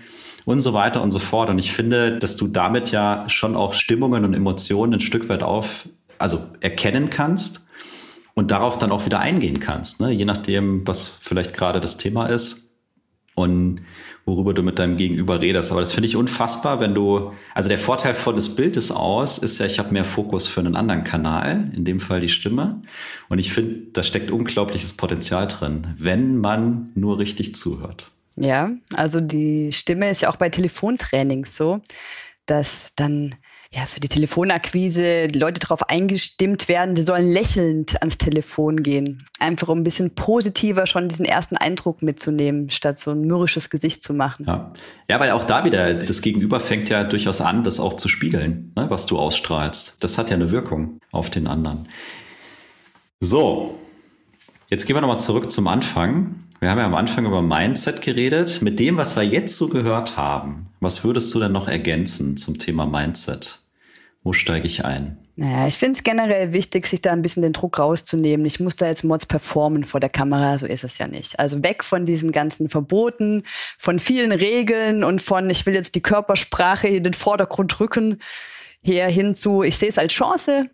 und 0.44 0.60
so 0.60 0.72
weiter 0.72 1.02
und 1.02 1.10
so 1.10 1.18
fort. 1.18 1.50
Und 1.50 1.58
ich 1.58 1.72
finde, 1.72 2.18
dass 2.18 2.36
du 2.36 2.46
damit 2.48 2.90
ja 2.90 3.24
schon 3.28 3.56
auch 3.56 3.74
Stimmungen 3.74 4.24
und 4.24 4.34
Emotionen 4.34 4.94
ein 4.94 5.00
Stück 5.00 5.28
weit 5.28 5.42
auf, 5.42 5.88
also 6.18 6.40
erkennen 6.60 7.10
kannst 7.10 7.68
und 8.34 8.50
darauf 8.50 8.78
dann 8.78 8.92
auch 8.92 9.06
wieder 9.06 9.20
eingehen 9.20 9.60
kannst, 9.60 10.00
ne? 10.00 10.10
je 10.10 10.24
nachdem, 10.24 10.86
was 10.86 11.08
vielleicht 11.08 11.54
gerade 11.54 11.80
das 11.80 11.96
Thema 11.96 12.26
ist. 12.26 12.76
und 13.34 13.82
worüber 14.26 14.54
du 14.54 14.62
mit 14.62 14.78
deinem 14.78 14.96
Gegenüber 14.96 15.40
redest. 15.40 15.72
Aber 15.72 15.80
das 15.80 15.92
finde 15.92 16.06
ich 16.06 16.16
unfassbar, 16.16 16.80
wenn 16.80 16.94
du, 16.94 17.32
also 17.54 17.68
der 17.68 17.78
Vorteil 17.78 18.14
von 18.14 18.36
des 18.36 18.54
Bildes 18.54 18.92
aus 18.92 19.38
ist 19.38 19.58
ja, 19.58 19.66
ich 19.66 19.78
habe 19.78 19.92
mehr 19.92 20.04
Fokus 20.04 20.46
für 20.46 20.60
einen 20.60 20.76
anderen 20.76 21.04
Kanal, 21.04 21.70
in 21.74 21.84
dem 21.84 22.00
Fall 22.00 22.20
die 22.20 22.28
Stimme. 22.28 22.82
Und 23.28 23.38
ich 23.38 23.52
finde, 23.52 23.90
da 23.92 24.02
steckt 24.02 24.30
unglaubliches 24.30 24.96
Potenzial 24.96 25.48
drin, 25.48 25.88
wenn 25.96 26.38
man 26.38 26.90
nur 26.94 27.18
richtig 27.18 27.54
zuhört. 27.54 28.10
Ja, 28.40 28.70
also 28.94 29.20
die 29.20 29.70
Stimme 29.72 30.10
ist 30.10 30.22
ja 30.22 30.30
auch 30.30 30.36
bei 30.36 30.48
Telefontrainings 30.48 31.56
so, 31.56 31.80
dass 32.46 32.92
dann 32.96 33.34
ja, 33.72 33.86
für 33.86 34.00
die 34.00 34.08
Telefonakquise 34.08 35.28
die 35.28 35.38
Leute 35.38 35.60
darauf 35.60 35.88
eingestimmt 35.88 36.66
werden, 36.66 36.96
die 36.96 37.02
sollen 37.02 37.30
lächelnd 37.30 38.00
ans 38.02 38.18
Telefon 38.18 38.82
gehen. 38.82 39.28
Einfach 39.38 39.68
um 39.68 39.78
ein 39.78 39.84
bisschen 39.84 40.16
positiver 40.16 40.88
schon 40.88 41.08
diesen 41.08 41.24
ersten 41.24 41.56
Eindruck 41.56 42.02
mitzunehmen, 42.02 42.68
statt 42.70 42.98
so 42.98 43.12
ein 43.12 43.20
mürrisches 43.20 43.70
Gesicht 43.70 44.02
zu 44.02 44.12
machen. 44.12 44.44
Ja, 44.48 44.72
ja 45.08 45.20
weil 45.20 45.30
auch 45.30 45.44
da 45.44 45.64
wieder, 45.64 45.94
das 45.94 46.20
Gegenüber 46.20 46.58
fängt 46.58 46.88
ja 46.88 47.04
durchaus 47.04 47.40
an, 47.40 47.62
das 47.62 47.78
auch 47.78 47.94
zu 47.94 48.08
spiegeln, 48.08 48.72
ne, 48.74 48.90
was 48.90 49.06
du 49.06 49.20
ausstrahlst. 49.20 50.02
Das 50.02 50.18
hat 50.18 50.30
ja 50.30 50.34
eine 50.34 50.50
Wirkung 50.50 50.98
auf 51.12 51.30
den 51.30 51.46
anderen. 51.46 51.88
So, 53.20 53.78
jetzt 54.70 54.86
gehen 54.86 54.96
wir 54.96 55.00
nochmal 55.00 55.20
zurück 55.20 55.50
zum 55.50 55.66
Anfang. 55.66 56.36
Wir 56.60 56.70
haben 56.70 56.78
ja 56.78 56.86
am 56.86 56.94
Anfang 56.94 57.26
über 57.26 57.42
Mindset 57.42 58.00
geredet. 58.00 58.62
Mit 58.62 58.78
dem, 58.78 58.96
was 58.96 59.16
wir 59.16 59.24
jetzt 59.24 59.56
so 59.56 59.68
gehört 59.68 60.16
haben, 60.16 60.68
was 60.80 61.04
würdest 61.04 61.34
du 61.34 61.40
denn 61.40 61.52
noch 61.52 61.68
ergänzen 61.68 62.36
zum 62.36 62.58
Thema 62.58 62.86
Mindset? 62.86 63.60
Wo 64.22 64.32
steige 64.32 64.66
ich 64.66 64.84
ein? 64.84 65.18
Naja, 65.36 65.66
ich 65.66 65.78
finde 65.78 65.96
es 65.96 66.04
generell 66.04 66.52
wichtig, 66.52 66.86
sich 66.86 67.00
da 67.00 67.12
ein 67.12 67.22
bisschen 67.22 67.42
den 67.42 67.54
Druck 67.54 67.78
rauszunehmen. 67.78 68.44
Ich 68.44 68.60
muss 68.60 68.76
da 68.76 68.86
jetzt 68.86 69.04
Mods 69.04 69.24
performen 69.24 69.84
vor 69.84 69.98
der 69.98 70.10
Kamera, 70.10 70.58
so 70.58 70.66
ist 70.66 70.84
es 70.84 70.98
ja 70.98 71.08
nicht. 71.08 71.38
Also 71.38 71.62
weg 71.62 71.82
von 71.82 72.04
diesen 72.04 72.30
ganzen 72.30 72.68
Verboten, 72.68 73.44
von 73.78 73.98
vielen 73.98 74.32
Regeln 74.32 75.02
und 75.02 75.22
von, 75.22 75.48
ich 75.48 75.64
will 75.64 75.74
jetzt 75.74 75.94
die 75.94 76.02
Körpersprache 76.02 76.88
in 76.88 77.04
den 77.04 77.14
Vordergrund 77.14 77.80
rücken, 77.80 78.20
her 78.82 79.08
hin 79.08 79.34
zu, 79.34 79.62
ich 79.62 79.78
sehe 79.78 79.88
es 79.88 79.96
als 79.96 80.12
Chance, 80.12 80.68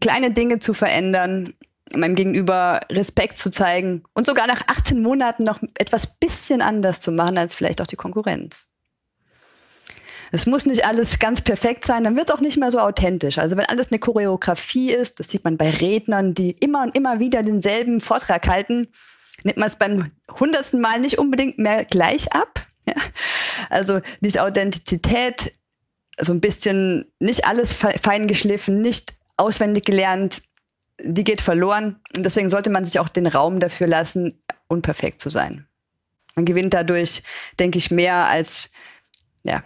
kleine 0.00 0.30
Dinge 0.30 0.60
zu 0.60 0.74
verändern, 0.74 1.54
meinem 1.92 2.14
Gegenüber 2.14 2.80
Respekt 2.90 3.38
zu 3.38 3.50
zeigen 3.50 4.04
und 4.14 4.26
sogar 4.26 4.46
nach 4.46 4.62
18 4.66 5.00
Monaten 5.02 5.44
noch 5.44 5.60
etwas 5.78 6.18
bisschen 6.18 6.62
anders 6.62 7.00
zu 7.00 7.12
machen 7.12 7.38
als 7.38 7.54
vielleicht 7.54 7.80
auch 7.80 7.86
die 7.86 7.96
Konkurrenz. 7.96 8.68
Es 10.32 10.46
muss 10.46 10.66
nicht 10.66 10.84
alles 10.84 11.20
ganz 11.20 11.42
perfekt 11.42 11.84
sein, 11.84 12.02
dann 12.02 12.16
wird 12.16 12.28
es 12.28 12.34
auch 12.34 12.40
nicht 12.40 12.56
mehr 12.56 12.72
so 12.72 12.80
authentisch. 12.80 13.38
Also 13.38 13.56
wenn 13.56 13.66
alles 13.66 13.92
eine 13.92 14.00
Choreografie 14.00 14.90
ist, 14.90 15.20
das 15.20 15.28
sieht 15.28 15.44
man 15.44 15.56
bei 15.56 15.70
Rednern, 15.70 16.34
die 16.34 16.52
immer 16.52 16.82
und 16.82 16.96
immer 16.96 17.20
wieder 17.20 17.42
denselben 17.42 18.00
Vortrag 18.00 18.48
halten, 18.48 18.88
nimmt 19.44 19.58
man 19.58 19.68
es 19.68 19.76
beim 19.76 20.10
hundertsten 20.40 20.80
Mal 20.80 20.98
nicht 20.98 21.18
unbedingt 21.18 21.58
mehr 21.58 21.84
gleich 21.84 22.32
ab. 22.32 22.66
Also 23.70 24.00
diese 24.20 24.42
Authentizität, 24.42 25.52
so 26.18 26.32
ein 26.32 26.40
bisschen 26.40 27.10
nicht 27.18 27.46
alles 27.46 27.76
fein 27.76 28.26
geschliffen, 28.26 28.82
nicht 28.82 29.14
auswendig 29.36 29.84
gelernt, 29.84 30.42
die 31.02 31.24
geht 31.24 31.40
verloren. 31.40 32.00
Und 32.16 32.24
deswegen 32.24 32.50
sollte 32.50 32.70
man 32.70 32.84
sich 32.84 32.98
auch 32.98 33.08
den 33.08 33.26
Raum 33.26 33.60
dafür 33.60 33.86
lassen, 33.86 34.42
unperfekt 34.68 35.20
zu 35.20 35.30
sein. 35.30 35.66
Man 36.36 36.44
gewinnt 36.44 36.74
dadurch, 36.74 37.22
denke 37.58 37.78
ich, 37.78 37.90
mehr 37.90 38.26
als, 38.26 38.70
ja, 39.44 39.62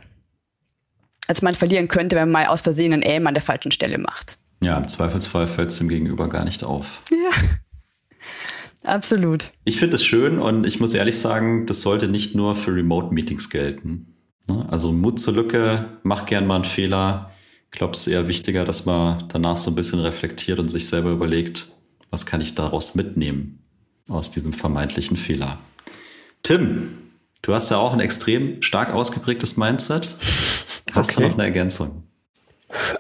als 1.27 1.43
man 1.43 1.55
verlieren 1.55 1.89
könnte, 1.89 2.17
wenn 2.17 2.31
man 2.31 2.45
mal 2.45 2.53
aus 2.53 2.63
Versehen 2.63 2.93
ein 2.93 3.03
Aim 3.03 3.27
an 3.27 3.35
der 3.35 3.43
falschen 3.43 3.73
Stelle 3.73 3.99
macht. 3.99 4.39
Ja, 4.63 4.77
im 4.77 4.89
Zweifelsfall 4.89 5.47
fällt 5.47 5.71
es 5.71 5.79
dem 5.79 5.89
Gegenüber 5.89 6.29
gar 6.29 6.45
nicht 6.45 6.65
auf. 6.65 7.03
Ja. 7.11 7.31
Absolut. 8.85 9.53
Ich 9.65 9.79
finde 9.79 9.97
es 9.97 10.05
schön 10.05 10.39
und 10.39 10.65
ich 10.65 10.81
muss 10.81 10.95
ehrlich 10.95 11.19
sagen, 11.19 11.67
das 11.67 11.83
sollte 11.83 12.09
nicht 12.09 12.35
nur 12.35 12.55
für 12.55 12.75
Remote-Meetings 12.75 13.51
gelten. 13.51 14.15
Ne? 14.47 14.67
Also 14.71 14.93
Mut 14.93 15.21
zur 15.21 15.35
Lücke, 15.35 15.99
mach 16.03 16.27
gern 16.27 16.47
mal 16.47 16.57
einen 16.57 16.65
Fehler. 16.65 17.33
Ich 17.73 17.79
glaube, 17.79 17.93
es 17.93 18.01
ist 18.01 18.07
eher 18.09 18.29
wichtiger, 18.29 18.65
dass 18.65 18.87
man 18.87 19.29
danach 19.29 19.59
so 19.59 19.71
ein 19.71 19.75
bisschen 19.75 20.01
reflektiert 20.01 20.59
und 20.59 20.71
sich 20.71 20.89
selber 20.89 21.11
überlegt, 21.11 21.69
was 22.11 22.27
kann 22.27 22.41
ich 22.41 22.55
daraus 22.55 22.95
mitnehmen 22.95 23.63
aus 24.09 24.31
diesem 24.31 24.53
vermeintlichen 24.53 25.17
Fehler. 25.17 25.59
Tim, 26.43 26.97
du 27.43 27.53
hast 27.55 27.71
ja 27.71 27.77
auch 27.77 27.93
ein 27.93 28.01
extrem 28.01 28.63
stark 28.63 28.93
ausgeprägtes 28.93 29.57
Mindset. 29.57 30.17
Hast 30.93 31.13
okay. 31.13 31.23
du 31.23 31.29
noch 31.29 31.35
eine 31.35 31.45
Ergänzung? 31.45 32.08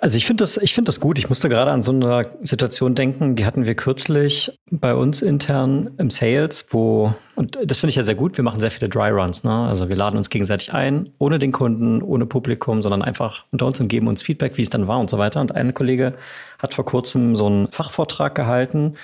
Also 0.00 0.16
ich 0.16 0.24
finde 0.24 0.42
das, 0.42 0.56
ich 0.56 0.74
das 0.74 0.98
gut. 0.98 1.18
Ich 1.18 1.28
musste 1.28 1.48
gerade 1.50 1.70
an 1.70 1.82
so 1.82 1.92
eine 1.92 2.22
Situation 2.42 2.94
denken, 2.94 3.36
die 3.36 3.44
hatten 3.44 3.66
wir 3.66 3.74
kürzlich 3.74 4.58
bei 4.70 4.94
uns 4.94 5.20
intern 5.20 5.90
im 5.98 6.08
Sales, 6.08 6.66
wo, 6.70 7.12
und 7.34 7.58
das 7.62 7.80
finde 7.80 7.90
ich 7.90 7.96
ja 7.96 8.02
sehr 8.02 8.14
gut, 8.14 8.38
wir 8.38 8.44
machen 8.44 8.60
sehr 8.60 8.70
viele 8.70 8.88
Dry 8.88 9.10
Runs, 9.10 9.44
ne? 9.44 9.52
Also 9.52 9.90
wir 9.90 9.96
laden 9.96 10.16
uns 10.16 10.30
gegenseitig 10.30 10.72
ein, 10.72 11.10
ohne 11.18 11.38
den 11.38 11.52
Kunden, 11.52 12.00
ohne 12.00 12.24
Publikum, 12.24 12.80
sondern 12.80 13.02
einfach 13.02 13.44
unter 13.52 13.66
uns 13.66 13.78
und 13.78 13.88
geben 13.88 14.08
uns 14.08 14.22
Feedback, 14.22 14.56
wie 14.56 14.62
es 14.62 14.70
dann 14.70 14.88
war 14.88 14.98
und 14.98 15.10
so 15.10 15.18
weiter. 15.18 15.40
Und 15.40 15.54
ein 15.54 15.74
Kollege 15.74 16.14
hat 16.58 16.72
vor 16.72 16.86
kurzem 16.86 17.36
so 17.36 17.46
einen 17.46 17.70
Fachvortrag 17.70 18.34
gehalten. 18.34 18.94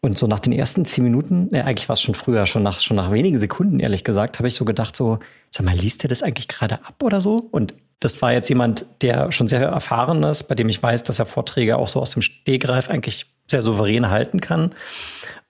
Und 0.00 0.18
so 0.18 0.26
nach 0.26 0.40
den 0.40 0.52
ersten 0.52 0.84
zehn 0.84 1.02
Minuten, 1.02 1.48
ne, 1.50 1.64
eigentlich 1.64 1.88
war 1.88 1.94
es 1.94 2.02
schon 2.02 2.14
früher, 2.14 2.44
schon 2.44 2.62
nach, 2.62 2.78
schon 2.78 2.96
nach 2.96 3.10
wenigen 3.10 3.38
Sekunden, 3.38 3.80
ehrlich 3.80 4.04
gesagt, 4.04 4.38
habe 4.38 4.48
ich 4.48 4.54
so 4.54 4.66
gedacht, 4.66 4.94
so, 4.94 5.18
sag 5.50 5.64
mal, 5.64 5.74
liest 5.74 6.02
der 6.02 6.08
das 6.08 6.22
eigentlich 6.22 6.46
gerade 6.46 6.74
ab 6.84 7.02
oder 7.02 7.22
so? 7.22 7.48
Und 7.50 7.72
das 8.00 8.20
war 8.22 8.32
jetzt 8.32 8.48
jemand, 8.48 8.86
der 9.02 9.32
schon 9.32 9.48
sehr 9.48 9.62
erfahren 9.62 10.22
ist, 10.22 10.44
bei 10.44 10.54
dem 10.54 10.68
ich 10.68 10.82
weiß, 10.82 11.04
dass 11.04 11.18
er 11.18 11.26
Vorträge 11.26 11.78
auch 11.78 11.88
so 11.88 12.00
aus 12.00 12.10
dem 12.10 12.22
Stehgreif 12.22 12.90
eigentlich 12.90 13.26
sehr 13.46 13.62
souverän 13.62 14.10
halten 14.10 14.40
kann. 14.40 14.74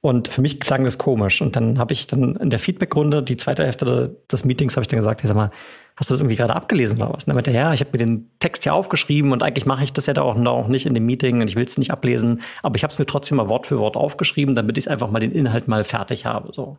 Und 0.00 0.28
für 0.28 0.42
mich 0.42 0.60
klang 0.60 0.84
das 0.84 0.98
komisch. 0.98 1.40
Und 1.40 1.56
dann 1.56 1.78
habe 1.78 1.94
ich 1.94 2.06
dann 2.06 2.36
in 2.36 2.50
der 2.50 2.58
Feedbackrunde, 2.58 3.22
die 3.22 3.38
zweite 3.38 3.64
Hälfte 3.64 4.14
des 4.30 4.44
Meetings, 4.44 4.76
habe 4.76 4.82
ich 4.82 4.88
dann 4.88 4.98
gesagt, 4.98 5.22
hey, 5.22 5.28
sag 5.28 5.36
mal, 5.36 5.50
hast 5.96 6.10
du 6.10 6.14
das 6.14 6.20
irgendwie 6.20 6.36
gerade 6.36 6.54
abgelesen 6.54 7.00
oder 7.00 7.14
was? 7.14 7.24
Und 7.24 7.28
dann 7.28 7.36
meinte 7.36 7.52
er, 7.52 7.60
ja, 7.60 7.72
ich 7.72 7.80
habe 7.80 7.90
mir 7.92 8.04
den 8.04 8.30
Text 8.38 8.64
hier 8.64 8.74
aufgeschrieben 8.74 9.32
und 9.32 9.42
eigentlich 9.42 9.64
mache 9.64 9.82
ich 9.82 9.94
das 9.94 10.04
ja 10.04 10.12
da 10.12 10.20
auch 10.20 10.36
noch 10.36 10.68
nicht 10.68 10.84
in 10.84 10.92
dem 10.92 11.06
Meeting 11.06 11.40
und 11.40 11.48
ich 11.48 11.56
will 11.56 11.64
es 11.64 11.78
nicht 11.78 11.90
ablesen, 11.90 12.42
aber 12.62 12.76
ich 12.76 12.82
habe 12.82 12.92
es 12.92 12.98
mir 12.98 13.06
trotzdem 13.06 13.38
mal 13.38 13.48
Wort 13.48 13.66
für 13.66 13.78
Wort 13.78 13.96
aufgeschrieben, 13.96 14.54
damit 14.54 14.76
ich 14.76 14.90
einfach 14.90 15.10
mal 15.10 15.20
den 15.20 15.32
Inhalt 15.32 15.68
mal 15.68 15.84
fertig 15.84 16.26
habe. 16.26 16.52
So. 16.52 16.76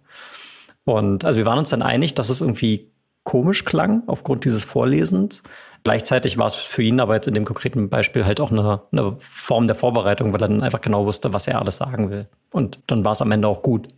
Und 0.83 1.25
also 1.25 1.39
wir 1.39 1.45
waren 1.47 1.57
uns 1.57 1.71
dann 1.71 1.81
einig, 1.81 2.13
dass 2.13 2.29
es 2.29 2.41
irgendwie 2.41 2.91
komisch 3.25 3.65
klang 3.65 4.03
aufgrund 4.07 4.45
dieses 4.45 4.63
Vorlesens. 4.63 5.43
Gleichzeitig 5.83 6.37
war 6.37 6.47
es 6.47 6.55
für 6.55 6.81
ihn 6.81 7.01
aber 7.01 7.15
jetzt 7.15 7.27
in 7.27 7.33
dem 7.33 7.43
konkreten 7.43 7.89
Beispiel 7.89 8.25
halt 8.25 8.39
auch 8.39 8.51
eine, 8.51 8.83
eine 8.91 9.17
Form 9.19 9.67
der 9.67 9.75
Vorbereitung, 9.75 10.33
weil 10.33 10.41
er 10.41 10.47
dann 10.47 10.63
einfach 10.63 10.81
genau 10.81 11.05
wusste, 11.05 11.33
was 11.33 11.47
er 11.47 11.59
alles 11.59 11.77
sagen 11.77 12.09
will. 12.09 12.23
Und 12.51 12.79
dann 12.87 13.03
war 13.03 13.11
es 13.11 13.21
am 13.21 13.31
Ende 13.31 13.47
auch 13.47 13.61
gut. 13.61 13.89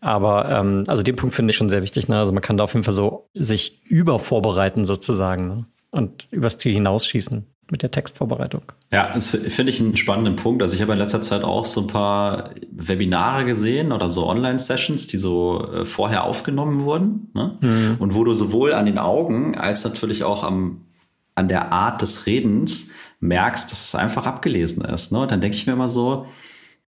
Aber 0.00 0.48
ähm, 0.50 0.82
also 0.86 1.02
den 1.02 1.16
Punkt 1.16 1.34
finde 1.34 1.52
ich 1.52 1.56
schon 1.56 1.68
sehr 1.68 1.82
wichtig. 1.82 2.08
Ne? 2.08 2.18
Also 2.18 2.32
man 2.32 2.42
kann 2.42 2.56
da 2.56 2.64
auf 2.64 2.74
jeden 2.74 2.84
Fall 2.84 2.94
so 2.94 3.28
sich 3.34 3.82
übervorbereiten 3.86 4.84
sozusagen 4.84 5.48
ne? 5.48 5.66
und 5.90 6.28
übers 6.30 6.58
Ziel 6.58 6.74
hinausschießen 6.74 7.46
mit 7.70 7.82
der 7.82 7.90
Textvorbereitung. 7.90 8.62
Ja, 8.90 9.12
das 9.14 9.30
finde 9.30 9.72
ich 9.72 9.80
einen 9.80 9.96
spannenden 9.96 10.36
Punkt. 10.36 10.62
Also 10.62 10.74
ich 10.74 10.82
habe 10.82 10.92
in 10.92 10.98
letzter 10.98 11.22
Zeit 11.22 11.44
auch 11.44 11.66
so 11.66 11.82
ein 11.82 11.86
paar 11.86 12.50
Webinare 12.70 13.44
gesehen 13.44 13.92
oder 13.92 14.10
so 14.10 14.26
Online-Sessions, 14.26 15.06
die 15.06 15.18
so 15.18 15.66
äh, 15.72 15.84
vorher 15.84 16.24
aufgenommen 16.24 16.84
wurden. 16.84 17.30
Ne? 17.34 17.58
Mhm. 17.60 17.96
Und 17.98 18.14
wo 18.14 18.24
du 18.24 18.32
sowohl 18.34 18.72
an 18.72 18.86
den 18.86 18.98
Augen 18.98 19.56
als 19.56 19.84
natürlich 19.84 20.24
auch 20.24 20.44
am, 20.44 20.86
an 21.34 21.48
der 21.48 21.72
Art 21.72 22.00
des 22.00 22.26
Redens 22.26 22.92
merkst, 23.20 23.70
dass 23.70 23.88
es 23.88 23.94
einfach 23.94 24.26
abgelesen 24.26 24.84
ist. 24.84 25.12
Ne? 25.12 25.20
Und 25.20 25.30
dann 25.30 25.40
denke 25.40 25.56
ich 25.56 25.66
mir 25.66 25.74
immer 25.74 25.88
so, 25.88 26.26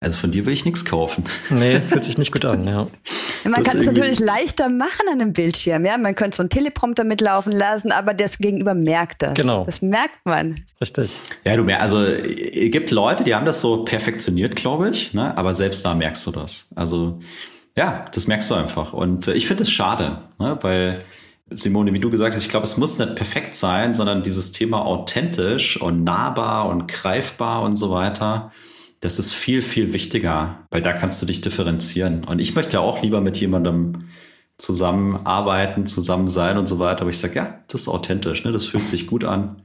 also 0.02 0.18
von 0.18 0.32
dir 0.32 0.44
will 0.46 0.52
ich 0.52 0.64
nichts 0.64 0.84
kaufen. 0.84 1.22
Nee, 1.48 1.80
fühlt 1.80 2.04
sich 2.04 2.18
nicht 2.18 2.32
gut 2.32 2.44
an, 2.44 2.64
ja. 2.64 2.88
Man 3.44 3.62
das 3.62 3.68
kann 3.68 3.80
es 3.80 3.86
natürlich 3.86 4.18
leichter 4.18 4.68
machen 4.68 5.06
an 5.10 5.20
einem 5.20 5.32
Bildschirm, 5.32 5.84
ja. 5.84 5.96
Man 5.96 6.16
könnte 6.16 6.36
so 6.36 6.42
einen 6.42 6.50
Teleprompter 6.50 7.04
mitlaufen 7.04 7.52
lassen, 7.52 7.92
aber 7.92 8.12
das 8.12 8.38
Gegenüber 8.38 8.74
merkt 8.74 9.22
das. 9.22 9.34
Genau. 9.34 9.64
Das 9.64 9.80
merkt 9.80 10.24
man. 10.24 10.60
Richtig. 10.80 11.10
Ja, 11.44 11.56
du 11.56 11.62
merkst, 11.62 11.82
also 11.82 12.02
es 12.02 12.70
gibt 12.72 12.90
Leute, 12.90 13.22
die 13.22 13.34
haben 13.34 13.46
das 13.46 13.60
so 13.60 13.84
perfektioniert, 13.84 14.56
glaube 14.56 14.90
ich, 14.90 15.14
ne? 15.14 15.36
aber 15.38 15.54
selbst 15.54 15.86
da 15.86 15.94
merkst 15.94 16.26
du 16.26 16.32
das. 16.32 16.70
Also 16.74 17.20
ja, 17.76 18.04
das 18.12 18.26
merkst 18.26 18.50
du 18.50 18.54
einfach. 18.54 18.92
Und 18.92 19.28
äh, 19.28 19.34
ich 19.34 19.46
finde 19.46 19.62
es 19.62 19.70
schade, 19.70 20.18
ne? 20.40 20.58
weil 20.62 21.04
Simone, 21.50 21.92
wie 21.92 22.00
du 22.00 22.10
gesagt 22.10 22.34
hast, 22.34 22.42
ich 22.42 22.48
glaube, 22.48 22.66
es 22.66 22.76
muss 22.76 22.98
nicht 22.98 23.14
perfekt 23.14 23.54
sein, 23.54 23.94
sondern 23.94 24.24
dieses 24.24 24.50
Thema 24.50 24.84
authentisch 24.84 25.80
und 25.80 26.02
nahbar 26.02 26.68
und 26.68 26.88
greifbar 26.88 27.62
und 27.62 27.76
so 27.76 27.92
weiter 27.92 28.50
das 29.02 29.18
ist 29.18 29.34
viel, 29.34 29.62
viel 29.62 29.92
wichtiger, 29.92 30.64
weil 30.70 30.80
da 30.80 30.92
kannst 30.92 31.20
du 31.20 31.26
dich 31.26 31.40
differenzieren. 31.40 32.24
Und 32.24 32.38
ich 32.38 32.54
möchte 32.54 32.74
ja 32.74 32.80
auch 32.80 33.02
lieber 33.02 33.20
mit 33.20 33.36
jemandem 33.36 34.08
zusammenarbeiten, 34.58 35.86
zusammen 35.86 36.28
sein 36.28 36.56
und 36.56 36.68
so 36.68 36.78
weiter. 36.78 37.02
Aber 37.02 37.10
ich 37.10 37.18
sage, 37.18 37.34
ja, 37.34 37.58
das 37.66 37.82
ist 37.82 37.88
authentisch, 37.88 38.44
ne? 38.44 38.52
das 38.52 38.64
fühlt 38.64 38.86
sich 38.86 39.08
gut 39.08 39.24
an, 39.24 39.62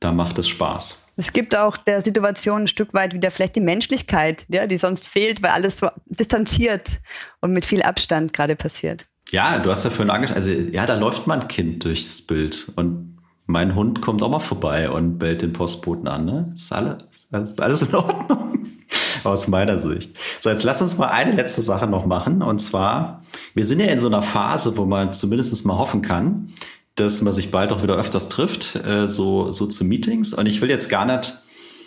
da 0.00 0.12
macht 0.12 0.38
es 0.40 0.48
Spaß. 0.48 1.12
Es 1.16 1.32
gibt 1.32 1.56
auch 1.56 1.76
der 1.76 2.02
Situation 2.02 2.62
ein 2.62 2.68
Stück 2.68 2.92
weit 2.92 3.14
wieder 3.14 3.30
vielleicht 3.30 3.54
die 3.54 3.60
Menschlichkeit, 3.60 4.44
ja, 4.48 4.66
die 4.66 4.78
sonst 4.78 5.08
fehlt, 5.08 5.42
weil 5.42 5.52
alles 5.52 5.78
so 5.78 5.88
distanziert 6.06 6.98
und 7.40 7.52
mit 7.52 7.64
viel 7.64 7.82
Abstand 7.82 8.32
gerade 8.32 8.56
passiert. 8.56 9.06
Ja, 9.30 9.60
du 9.60 9.70
hast 9.70 9.84
ja 9.84 9.90
vorhin 9.90 10.10
angeschaut, 10.10 10.36
also 10.36 10.50
ja, 10.50 10.86
da 10.86 10.96
läuft 10.96 11.28
mal 11.28 11.40
ein 11.40 11.48
Kind 11.48 11.84
durchs 11.84 12.26
Bild 12.26 12.72
und 12.74 13.15
mein 13.46 13.74
Hund 13.74 14.02
kommt 14.02 14.22
auch 14.22 14.30
mal 14.30 14.38
vorbei 14.38 14.90
und 14.90 15.18
bellt 15.18 15.42
den 15.42 15.52
Postboten 15.52 16.08
an. 16.08 16.24
Ne? 16.24 16.52
Ist 16.54 16.72
alles, 16.72 16.96
ist 17.30 17.60
alles 17.60 17.82
in 17.82 17.94
Ordnung. 17.94 18.46
aus 19.24 19.48
meiner 19.48 19.78
Sicht. 19.78 20.16
So, 20.40 20.50
jetzt 20.50 20.64
lass 20.64 20.80
uns 20.80 20.98
mal 20.98 21.08
eine 21.08 21.32
letzte 21.32 21.60
Sache 21.60 21.86
noch 21.86 22.06
machen. 22.06 22.42
Und 22.42 22.60
zwar, 22.60 23.22
wir 23.54 23.64
sind 23.64 23.80
ja 23.80 23.86
in 23.86 23.98
so 23.98 24.06
einer 24.06 24.22
Phase, 24.22 24.76
wo 24.76 24.84
man 24.84 25.12
zumindest 25.12 25.66
mal 25.66 25.78
hoffen 25.78 26.02
kann, 26.02 26.48
dass 26.94 27.22
man 27.22 27.32
sich 27.32 27.50
bald 27.50 27.72
auch 27.72 27.82
wieder 27.82 27.96
öfters 27.96 28.28
trifft, 28.28 28.76
äh, 28.86 29.08
so, 29.08 29.52
so 29.52 29.66
zu 29.66 29.84
Meetings. 29.84 30.32
Und 30.32 30.46
ich 30.46 30.62
will 30.62 30.70
jetzt 30.70 30.88
gar 30.88 31.04
nicht, 31.04 31.34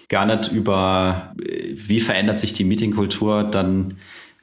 gar 0.07 0.25
nicht 0.25 0.51
über, 0.51 1.33
äh, 1.41 1.73
wie 1.73 1.99
verändert 1.99 2.39
sich 2.39 2.53
die 2.53 2.63
Meetingkultur 2.63 3.43
dann, 3.43 3.95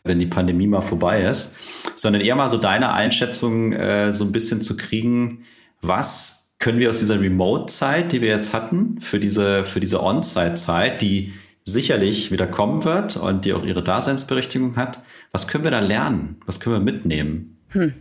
wenn 0.02 0.18
die 0.18 0.26
Pandemie 0.26 0.66
mal 0.66 0.82
vorbei 0.82 1.22
ist, 1.22 1.56
sondern 1.96 2.22
eher 2.22 2.36
mal 2.36 2.48
so 2.48 2.58
deine 2.58 2.92
Einschätzung 2.92 3.72
äh, 3.72 4.12
so 4.12 4.24
ein 4.24 4.32
bisschen 4.32 4.62
zu 4.62 4.76
kriegen, 4.76 5.44
was 5.82 6.45
können 6.58 6.78
wir 6.78 6.90
aus 6.90 6.98
dieser 6.98 7.20
Remote-Zeit, 7.20 8.12
die 8.12 8.20
wir 8.20 8.28
jetzt 8.28 8.54
hatten, 8.54 9.00
für 9.00 9.20
diese, 9.20 9.64
für 9.64 9.80
diese 9.80 10.02
On-Site-Zeit, 10.02 11.02
die 11.02 11.34
sicherlich 11.64 12.30
wieder 12.30 12.46
kommen 12.46 12.84
wird 12.84 13.16
und 13.16 13.44
die 13.44 13.52
auch 13.52 13.64
ihre 13.64 13.82
Daseinsberechtigung 13.82 14.76
hat, 14.76 15.02
was 15.32 15.48
können 15.48 15.64
wir 15.64 15.70
da 15.70 15.80
lernen? 15.80 16.40
Was 16.46 16.60
können 16.60 16.76
wir 16.76 16.92
mitnehmen? 16.92 17.58
Hm. 17.70 17.94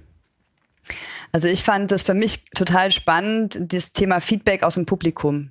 Also 1.31 1.47
ich 1.47 1.63
fand 1.63 1.91
das 1.91 2.03
für 2.03 2.13
mich 2.13 2.45
total 2.51 2.91
spannend, 2.91 3.57
das 3.73 3.91
Thema 3.91 4.21
Feedback 4.21 4.63
aus 4.63 4.75
dem 4.75 4.85
Publikum. 4.85 5.49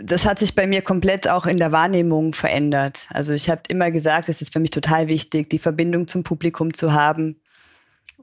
Das 0.00 0.26
hat 0.26 0.40
sich 0.40 0.56
bei 0.56 0.66
mir 0.66 0.82
komplett 0.82 1.30
auch 1.30 1.46
in 1.46 1.58
der 1.58 1.70
Wahrnehmung 1.70 2.32
verändert. 2.32 3.06
Also 3.10 3.32
ich 3.34 3.48
habe 3.48 3.62
immer 3.68 3.92
gesagt, 3.92 4.28
es 4.28 4.42
ist 4.42 4.52
für 4.52 4.58
mich 4.58 4.72
total 4.72 5.06
wichtig, 5.06 5.48
die 5.50 5.60
Verbindung 5.60 6.08
zum 6.08 6.24
Publikum 6.24 6.74
zu 6.74 6.92
haben 6.92 7.40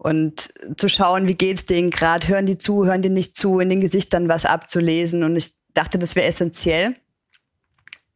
und 0.04 0.54
zu 0.78 0.90
schauen, 0.90 1.28
wie 1.28 1.36
geht's 1.36 1.66
denen 1.66 1.90
gerade, 1.90 2.28
hören 2.28 2.46
die 2.46 2.58
zu, 2.58 2.86
hören 2.86 3.02
die 3.02 3.10
nicht 3.10 3.38
zu, 3.38 3.60
in 3.60 3.70
den 3.70 3.80
Gesichtern 3.80 4.28
was 4.28 4.46
abzulesen. 4.46 5.24
Und 5.24 5.36
ich 5.38 5.54
dachte, 5.74 5.98
das 5.98 6.16
wäre 6.16 6.28
essentiell. 6.28 6.96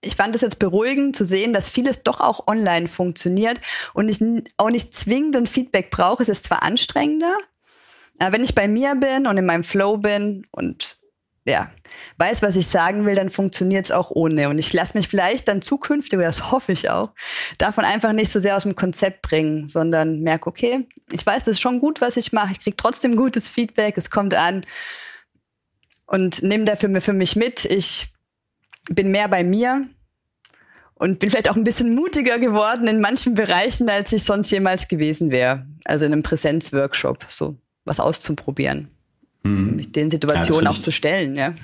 Ich 0.02 0.16
fand 0.16 0.36
es 0.36 0.42
jetzt 0.42 0.60
beruhigend 0.60 1.16
zu 1.16 1.26
sehen, 1.26 1.54
dass 1.54 1.72
vieles 1.72 2.04
doch 2.04 2.20
auch 2.20 2.48
online 2.48 2.88
funktioniert 2.88 3.60
und 3.94 4.10
ich 4.10 4.22
auch 4.58 4.70
nicht 4.70 4.94
zwingend 4.94 5.36
ein 5.36 5.48
Feedback 5.48 5.90
brauche. 5.90 6.22
Es 6.22 6.30
ist 6.30 6.46
zwar 6.46 6.62
anstrengender, 6.62 7.36
aber 8.20 8.34
wenn 8.34 8.44
ich 8.44 8.54
bei 8.54 8.68
mir 8.68 8.96
bin 8.96 9.26
und 9.26 9.38
in 9.38 9.46
meinem 9.46 9.64
Flow 9.64 9.98
bin 9.98 10.46
und 10.52 10.98
ja, 11.48 11.72
weiß, 12.18 12.42
was 12.42 12.56
ich 12.58 12.68
sagen 12.68 13.06
will, 13.06 13.16
dann 13.16 13.30
funktioniert 13.30 13.86
es 13.86 13.92
auch 13.92 14.12
ohne. 14.12 14.50
Und 14.50 14.60
ich 14.60 14.74
lasse 14.74 14.98
mich 14.98 15.08
vielleicht 15.08 15.48
dann 15.48 15.62
zukünftig, 15.62 16.18
oder 16.18 16.28
das 16.28 16.52
hoffe 16.52 16.74
ich 16.74 16.90
auch, 16.90 17.12
davon 17.58 17.86
einfach 17.86 18.12
nicht 18.12 18.32
so 18.32 18.40
sehr 18.40 18.58
aus 18.58 18.64
dem 18.64 18.76
Konzept 18.76 19.22
bringen, 19.22 19.68
sondern 19.68 20.20
merke, 20.22 20.48
okay, 20.48 20.88
ich 21.12 21.26
weiß, 21.26 21.46
das 21.46 21.54
ist 21.54 21.62
schon 21.62 21.80
gut, 21.80 22.02
was 22.02 22.18
ich 22.18 22.34
mache. 22.34 22.52
Ich 22.52 22.60
kriege 22.60 22.78
trotzdem 22.78 23.16
gutes 23.16 23.48
Feedback, 23.50 23.98
es 23.98 24.10
kommt 24.10 24.36
an. 24.36 24.66
Und 26.06 26.44
nehme 26.44 26.66
dafür 26.66 27.02
für 27.02 27.14
mich 27.14 27.36
mit. 27.36 27.66
Ich 27.66 28.08
bin 28.90 29.12
mehr 29.12 29.28
bei 29.28 29.44
mir 29.44 29.88
und 30.96 31.20
bin 31.20 31.30
vielleicht 31.30 31.50
auch 31.50 31.58
ein 31.58 31.66
bisschen 31.66 31.96
mutiger 31.96 32.40
geworden 32.40 32.88
in 32.88 33.02
manchen 33.02 33.36
Bereichen, 33.36 33.90
als 33.90 34.14
ich 34.14 34.24
sonst 34.24 34.52
jemals 34.52 34.88
gewesen 34.88 35.32
wäre. 35.32 35.66
Also 35.84 36.06
in 36.06 36.14
einem 36.14 36.24
Präsenzworkshop, 36.24 37.26
so 37.28 37.58
was 37.84 38.00
auszuprobieren 38.00 38.97
mhm. 39.48 39.76
mich 39.76 39.92
den 39.92 40.12
Situationen 40.12 40.66
ja, 40.66 40.70
auch 40.70 40.80
zu 40.80 40.92
stellen, 40.92 41.36
ja. 41.36 41.56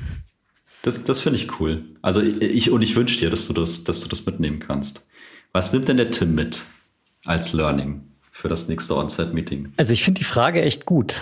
Das, 0.83 1.03
das 1.05 1.21
finde 1.21 1.39
ich 1.39 1.59
cool. 1.59 1.83
Also 2.01 2.21
ich 2.21 2.69
und 2.71 2.81
ich 2.81 2.95
wünsche 2.95 3.17
dir, 3.17 3.29
dass 3.29 3.47
du 3.47 3.53
das, 3.53 3.83
dass 3.83 4.01
du 4.01 4.09
das 4.09 4.25
mitnehmen 4.25 4.59
kannst. 4.59 5.07
Was 5.53 5.71
nimmt 5.71 5.87
denn 5.87 5.97
der 5.97 6.11
Tim 6.11 6.35
mit 6.35 6.61
als 7.25 7.53
Learning 7.53 8.01
für 8.31 8.49
das 8.49 8.67
nächste 8.67 8.97
On-Site-Meeting? 8.97 9.73
Also 9.77 9.93
ich 9.93 10.03
finde 10.03 10.19
die 10.19 10.25
Frage 10.25 10.61
echt 10.61 10.85
gut. 10.85 11.21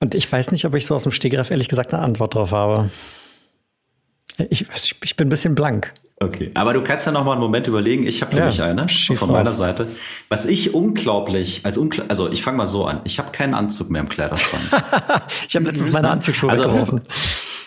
Und 0.00 0.14
ich 0.14 0.30
weiß 0.30 0.50
nicht, 0.50 0.64
ob 0.64 0.74
ich 0.74 0.86
so 0.86 0.94
aus 0.94 1.02
dem 1.02 1.12
Stegreif 1.12 1.50
ehrlich 1.50 1.68
gesagt 1.68 1.92
eine 1.92 2.02
Antwort 2.02 2.34
drauf 2.34 2.52
habe. 2.52 2.90
Ich, 4.50 4.66
ich 5.02 5.16
bin 5.16 5.26
ein 5.26 5.30
bisschen 5.30 5.54
blank. 5.54 5.92
Okay, 6.22 6.50
aber 6.54 6.72
du 6.72 6.82
kannst 6.82 7.06
ja 7.06 7.12
noch 7.12 7.24
mal 7.24 7.32
einen 7.32 7.40
Moment 7.40 7.66
überlegen. 7.66 8.06
Ich 8.06 8.22
habe 8.22 8.34
nämlich 8.34 8.58
ja, 8.58 8.66
eine 8.66 8.86
von 8.88 9.30
meiner 9.30 9.48
raus. 9.48 9.58
Seite. 9.58 9.88
Was 10.28 10.46
ich 10.46 10.72
unglaublich, 10.72 11.62
als 11.64 11.76
unkla 11.76 12.04
also 12.08 12.30
ich 12.30 12.42
fange 12.42 12.58
mal 12.58 12.66
so 12.66 12.86
an. 12.86 13.00
Ich 13.04 13.18
habe 13.18 13.32
keinen 13.32 13.54
Anzug 13.54 13.90
mehr 13.90 14.00
im 14.00 14.08
Kleiderschrank. 14.08 14.62
ich 15.48 15.56
habe 15.56 15.64
letztens 15.64 15.90
meine 15.90 16.10
Anzugsschuhe 16.10 16.50
also, 16.50 16.64
weggeworfen. 16.64 17.00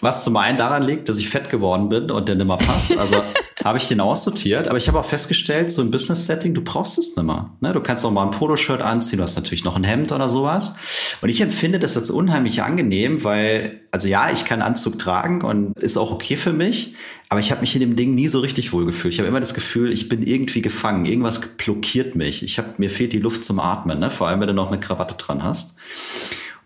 Was 0.01 0.23
zum 0.23 0.37
einen 0.37 0.57
daran 0.57 0.83
liegt, 0.83 1.09
dass 1.09 1.17
ich 1.17 1.29
fett 1.29 1.49
geworden 1.49 1.89
bin 1.89 2.09
und 2.11 2.29
der 2.29 2.35
nimmer 2.35 2.57
passt. 2.57 2.97
Also 2.97 3.21
habe 3.65 3.79
ich 3.79 3.87
den 3.87 3.99
aussortiert. 3.99 4.67
Aber 4.67 4.77
ich 4.77 4.87
habe 4.87 4.99
auch 4.99 5.05
festgestellt, 5.05 5.71
so 5.71 5.81
im 5.81 5.89
Business-Setting, 5.89 6.53
du 6.53 6.61
brauchst 6.61 6.99
es 6.99 7.17
nimmer. 7.17 7.57
Ne? 7.61 7.73
Du 7.73 7.81
kannst 7.81 8.05
auch 8.05 8.11
mal 8.11 8.23
ein 8.23 8.29
Poloshirt 8.29 8.79
anziehen, 8.79 9.17
du 9.17 9.23
hast 9.23 9.35
natürlich 9.35 9.65
noch 9.65 9.75
ein 9.75 9.83
Hemd 9.83 10.11
oder 10.11 10.29
sowas. 10.29 10.75
Und 11.21 11.29
ich 11.29 11.41
empfinde 11.41 11.79
das 11.79 11.97
als 11.97 12.11
unheimlich 12.11 12.61
angenehm, 12.61 13.23
weil, 13.23 13.81
also 13.91 14.07
ja, 14.07 14.29
ich 14.31 14.45
kann 14.45 14.61
Anzug 14.61 14.99
tragen 14.99 15.41
und 15.41 15.79
ist 15.79 15.97
auch 15.97 16.11
okay 16.11 16.37
für 16.37 16.53
mich. 16.53 16.93
Aber 17.29 17.39
ich 17.39 17.49
habe 17.49 17.61
mich 17.61 17.73
in 17.73 17.81
dem 17.81 17.95
Ding 17.95 18.13
nie 18.13 18.27
so 18.27 18.39
richtig 18.39 18.71
wohlgefühlt. 18.71 19.15
Ich 19.15 19.19
habe 19.19 19.27
immer 19.27 19.39
das 19.39 19.55
Gefühl, 19.55 19.91
ich 19.91 20.09
bin 20.09 20.21
irgendwie 20.21 20.61
gefangen. 20.61 21.05
Irgendwas 21.05 21.41
blockiert 21.57 22.15
mich. 22.15 22.43
Ich 22.43 22.59
hab, 22.59 22.77
mir 22.77 22.91
fehlt 22.91 23.13
die 23.13 23.19
Luft 23.19 23.43
zum 23.43 23.59
Atmen, 23.59 23.97
ne? 23.97 24.11
vor 24.11 24.27
allem 24.27 24.41
wenn 24.41 24.47
du 24.47 24.53
noch 24.53 24.67
eine 24.67 24.79
Krawatte 24.79 25.15
dran 25.15 25.41
hast. 25.41 25.77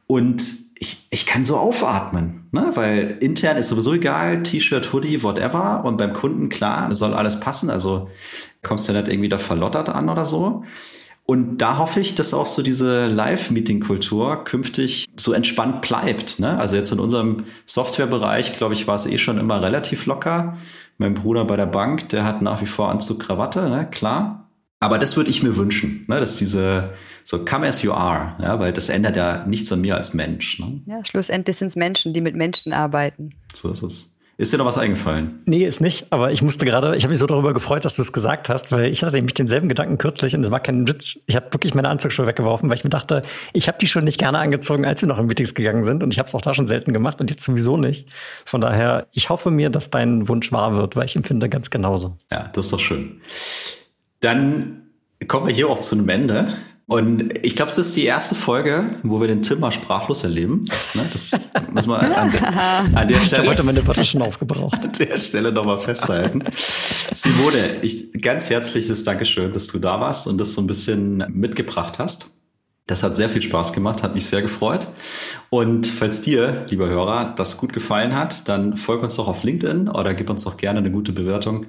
Und 0.05 0.43
ich, 0.81 1.05
ich 1.09 1.25
kann 1.25 1.43
so 1.43 1.57
aufatmen, 1.57 2.47
ne? 2.51 2.71
weil 2.75 3.17
intern 3.19 3.57
ist 3.57 3.67
sowieso 3.67 3.93
egal, 3.93 4.43
T-Shirt, 4.43 4.93
Hoodie, 4.93 5.21
whatever. 5.23 5.83
Und 5.83 5.97
beim 5.97 6.13
Kunden, 6.13 6.47
klar, 6.47 6.93
soll 6.95 7.13
alles 7.13 7.41
passen. 7.41 7.69
Also 7.69 8.09
kommst 8.63 8.87
du 8.87 8.93
ja 8.93 9.01
nicht 9.01 9.11
irgendwie 9.11 9.27
da 9.29 9.37
verlottert 9.37 9.89
an 9.89 10.09
oder 10.09 10.23
so. 10.23 10.63
Und 11.25 11.57
da 11.57 11.77
hoffe 11.77 11.99
ich, 11.99 12.15
dass 12.15 12.33
auch 12.33 12.45
so 12.45 12.63
diese 12.63 13.07
Live-Meeting-Kultur 13.07 14.45
künftig 14.45 15.05
so 15.17 15.33
entspannt 15.33 15.81
bleibt. 15.81 16.39
Ne? 16.39 16.57
Also 16.57 16.77
jetzt 16.77 16.91
in 16.91 16.99
unserem 16.99 17.43
Softwarebereich, 17.65 18.53
glaube 18.53 18.73
ich, 18.73 18.87
war 18.87 18.95
es 18.95 19.05
eh 19.05 19.17
schon 19.17 19.37
immer 19.37 19.61
relativ 19.61 20.05
locker. 20.05 20.57
Mein 20.97 21.13
Bruder 21.13 21.45
bei 21.45 21.57
der 21.57 21.65
Bank, 21.65 22.09
der 22.09 22.23
hat 22.23 22.41
nach 22.41 22.61
wie 22.61 22.65
vor 22.65 22.89
Anzug, 22.89 23.19
Krawatte, 23.19 23.69
ne? 23.69 23.87
klar. 23.91 24.48
Aber 24.79 24.97
das 24.97 25.17
würde 25.17 25.29
ich 25.29 25.43
mir 25.43 25.57
wünschen, 25.57 26.05
ne? 26.07 26.19
dass 26.19 26.37
diese 26.37 26.93
so 27.25 27.43
come 27.43 27.67
as 27.67 27.81
you 27.81 27.91
are, 27.91 28.35
ja, 28.41 28.59
weil 28.59 28.71
das 28.71 28.89
ändert 28.89 29.17
ja 29.17 29.45
nichts 29.45 29.71
an 29.71 29.81
mir 29.81 29.97
als 29.97 30.13
Mensch. 30.13 30.59
Ne? 30.59 30.81
Ja, 30.85 31.03
schlussendlich 31.03 31.57
sind 31.57 31.67
es 31.67 31.75
Menschen, 31.75 32.13
die 32.13 32.21
mit 32.21 32.35
Menschen 32.35 32.71
arbeiten. 32.71 33.31
So 33.53 33.71
ist 33.71 33.83
es. 33.83 34.15
Ist 34.39 34.53
dir 34.53 34.57
noch 34.57 34.65
was 34.65 34.77
eingefallen? 34.77 35.41
Nee, 35.43 35.65
ist 35.65 35.81
nicht. 35.81 36.07
Aber 36.11 36.31
ich 36.31 36.41
musste 36.41 36.63
gerade, 36.63 36.95
ich 36.95 37.03
habe 37.03 37.09
mich 37.09 37.19
so 37.19 37.25
darüber 37.25 37.53
gefreut, 37.53 37.83
dass 37.83 37.97
du 37.97 38.01
es 38.01 38.13
gesagt 38.13 38.47
hast, 38.47 38.71
weil 38.71 38.85
ich 38.85 39.03
hatte 39.03 39.17
nämlich 39.17 39.33
denselben 39.33 39.67
Gedanken 39.67 39.97
kürzlich 39.97 40.33
und 40.33 40.39
es 40.39 40.49
war 40.49 40.61
kein 40.61 40.87
Witz. 40.87 41.19
Ich 41.27 41.35
habe 41.35 41.47
wirklich 41.51 41.75
meine 41.75 41.89
Anzugsschuhe 41.89 42.25
weggeworfen, 42.25 42.69
weil 42.69 42.77
ich 42.77 42.85
mir 42.85 42.89
dachte, 42.89 43.21
ich 43.51 43.67
habe 43.67 43.77
die 43.79 43.87
schon 43.87 44.05
nicht 44.05 44.17
gerne 44.17 44.39
angezogen, 44.39 44.85
als 44.85 45.01
wir 45.01 45.09
noch 45.09 45.19
in 45.19 45.25
Meetings 45.25 45.55
gegangen 45.55 45.83
sind 45.83 46.03
und 46.03 46.13
ich 46.13 46.19
habe 46.19 46.27
es 46.27 46.35
auch 46.35 46.41
da 46.41 46.53
schon 46.53 46.67
selten 46.67 46.93
gemacht 46.93 47.19
und 47.19 47.29
jetzt 47.29 47.43
sowieso 47.43 47.75
nicht. 47.75 48.07
Von 48.45 48.61
daher, 48.61 49.07
ich 49.11 49.29
hoffe 49.29 49.51
mir, 49.51 49.69
dass 49.69 49.89
dein 49.89 50.29
Wunsch 50.29 50.53
wahr 50.53 50.73
wird, 50.73 50.95
weil 50.95 51.03
ich 51.03 51.17
empfinde 51.17 51.49
ganz 51.49 51.69
genauso. 51.69 52.15
Ja, 52.31 52.49
das 52.53 52.67
ist 52.67 52.71
doch 52.71 52.79
schön. 52.79 53.19
Dann 54.19 54.89
kommen 55.27 55.47
wir 55.47 55.53
hier 55.53 55.69
auch 55.69 55.79
zu 55.79 55.95
einem 55.95 56.09
Ende. 56.09 56.53
Und 56.89 57.45
ich 57.45 57.55
glaube, 57.55 57.71
es 57.71 57.77
ist 57.77 57.95
die 57.95 58.05
erste 58.05 58.33
Folge, 58.33 58.83
wo 59.03 59.21
wir 59.21 59.27
den 59.27 59.43
Tim 59.43 59.59
mal 59.59 59.71
sprachlos 59.71 60.23
erleben. 60.23 60.65
Ne, 60.95 61.07
das 61.11 61.39
muss 61.71 61.85
man 61.85 62.11
an, 62.11 62.31
der, 62.31 62.97
an 62.99 63.07
der 63.07 63.21
Stelle. 63.25 63.47
Heute 63.47 63.61
meine 63.61 63.85
Worte 63.85 64.03
schon 64.03 64.23
aufgebraucht. 64.23 64.73
An 64.83 64.91
der 64.97 65.19
Stelle 65.19 65.51
nochmal 65.51 65.77
festhalten. 65.77 66.43
Simone, 67.13 67.81
ich, 67.83 68.11
ganz 68.19 68.49
herzliches 68.49 69.03
Dankeschön, 69.03 69.53
dass 69.53 69.67
du 69.67 69.77
da 69.77 69.99
warst 70.01 70.25
und 70.25 70.39
das 70.39 70.53
so 70.53 70.61
ein 70.61 70.67
bisschen 70.67 71.23
mitgebracht 71.29 71.99
hast. 71.99 72.31
Das 72.87 73.03
hat 73.03 73.15
sehr 73.15 73.29
viel 73.29 73.43
Spaß 73.43 73.73
gemacht, 73.73 74.01
hat 74.01 74.15
mich 74.15 74.25
sehr 74.25 74.41
gefreut. 74.41 74.87
Und 75.49 75.87
falls 75.87 76.21
dir, 76.21 76.65
lieber 76.69 76.87
Hörer, 76.89 77.33
das 77.35 77.57
gut 77.57 77.73
gefallen 77.73 78.15
hat, 78.15 78.47
dann 78.47 78.77
folg 78.77 79.01
uns 79.01 79.15
doch 79.15 79.27
auf 79.27 79.43
LinkedIn 79.43 79.87
oder 79.89 80.13
gib 80.13 80.29
uns 80.29 80.43
doch 80.43 80.57
gerne 80.57 80.79
eine 80.79 80.91
gute 80.91 81.11
Bewertung 81.11 81.65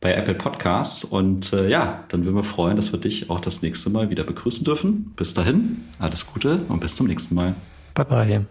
bei 0.00 0.12
Apple 0.14 0.34
Podcasts. 0.34 1.04
Und 1.04 1.52
äh, 1.52 1.68
ja, 1.68 2.04
dann 2.08 2.24
würden 2.24 2.36
wir 2.36 2.42
freuen, 2.42 2.76
dass 2.76 2.92
wir 2.92 3.00
dich 3.00 3.30
auch 3.30 3.40
das 3.40 3.62
nächste 3.62 3.88
Mal 3.88 4.10
wieder 4.10 4.24
begrüßen 4.24 4.64
dürfen. 4.64 5.12
Bis 5.16 5.32
dahin, 5.32 5.82
alles 5.98 6.26
Gute 6.26 6.60
und 6.68 6.80
bis 6.80 6.96
zum 6.96 7.06
nächsten 7.06 7.34
Mal. 7.34 7.54
Bye 7.94 8.04
bye. 8.04 8.46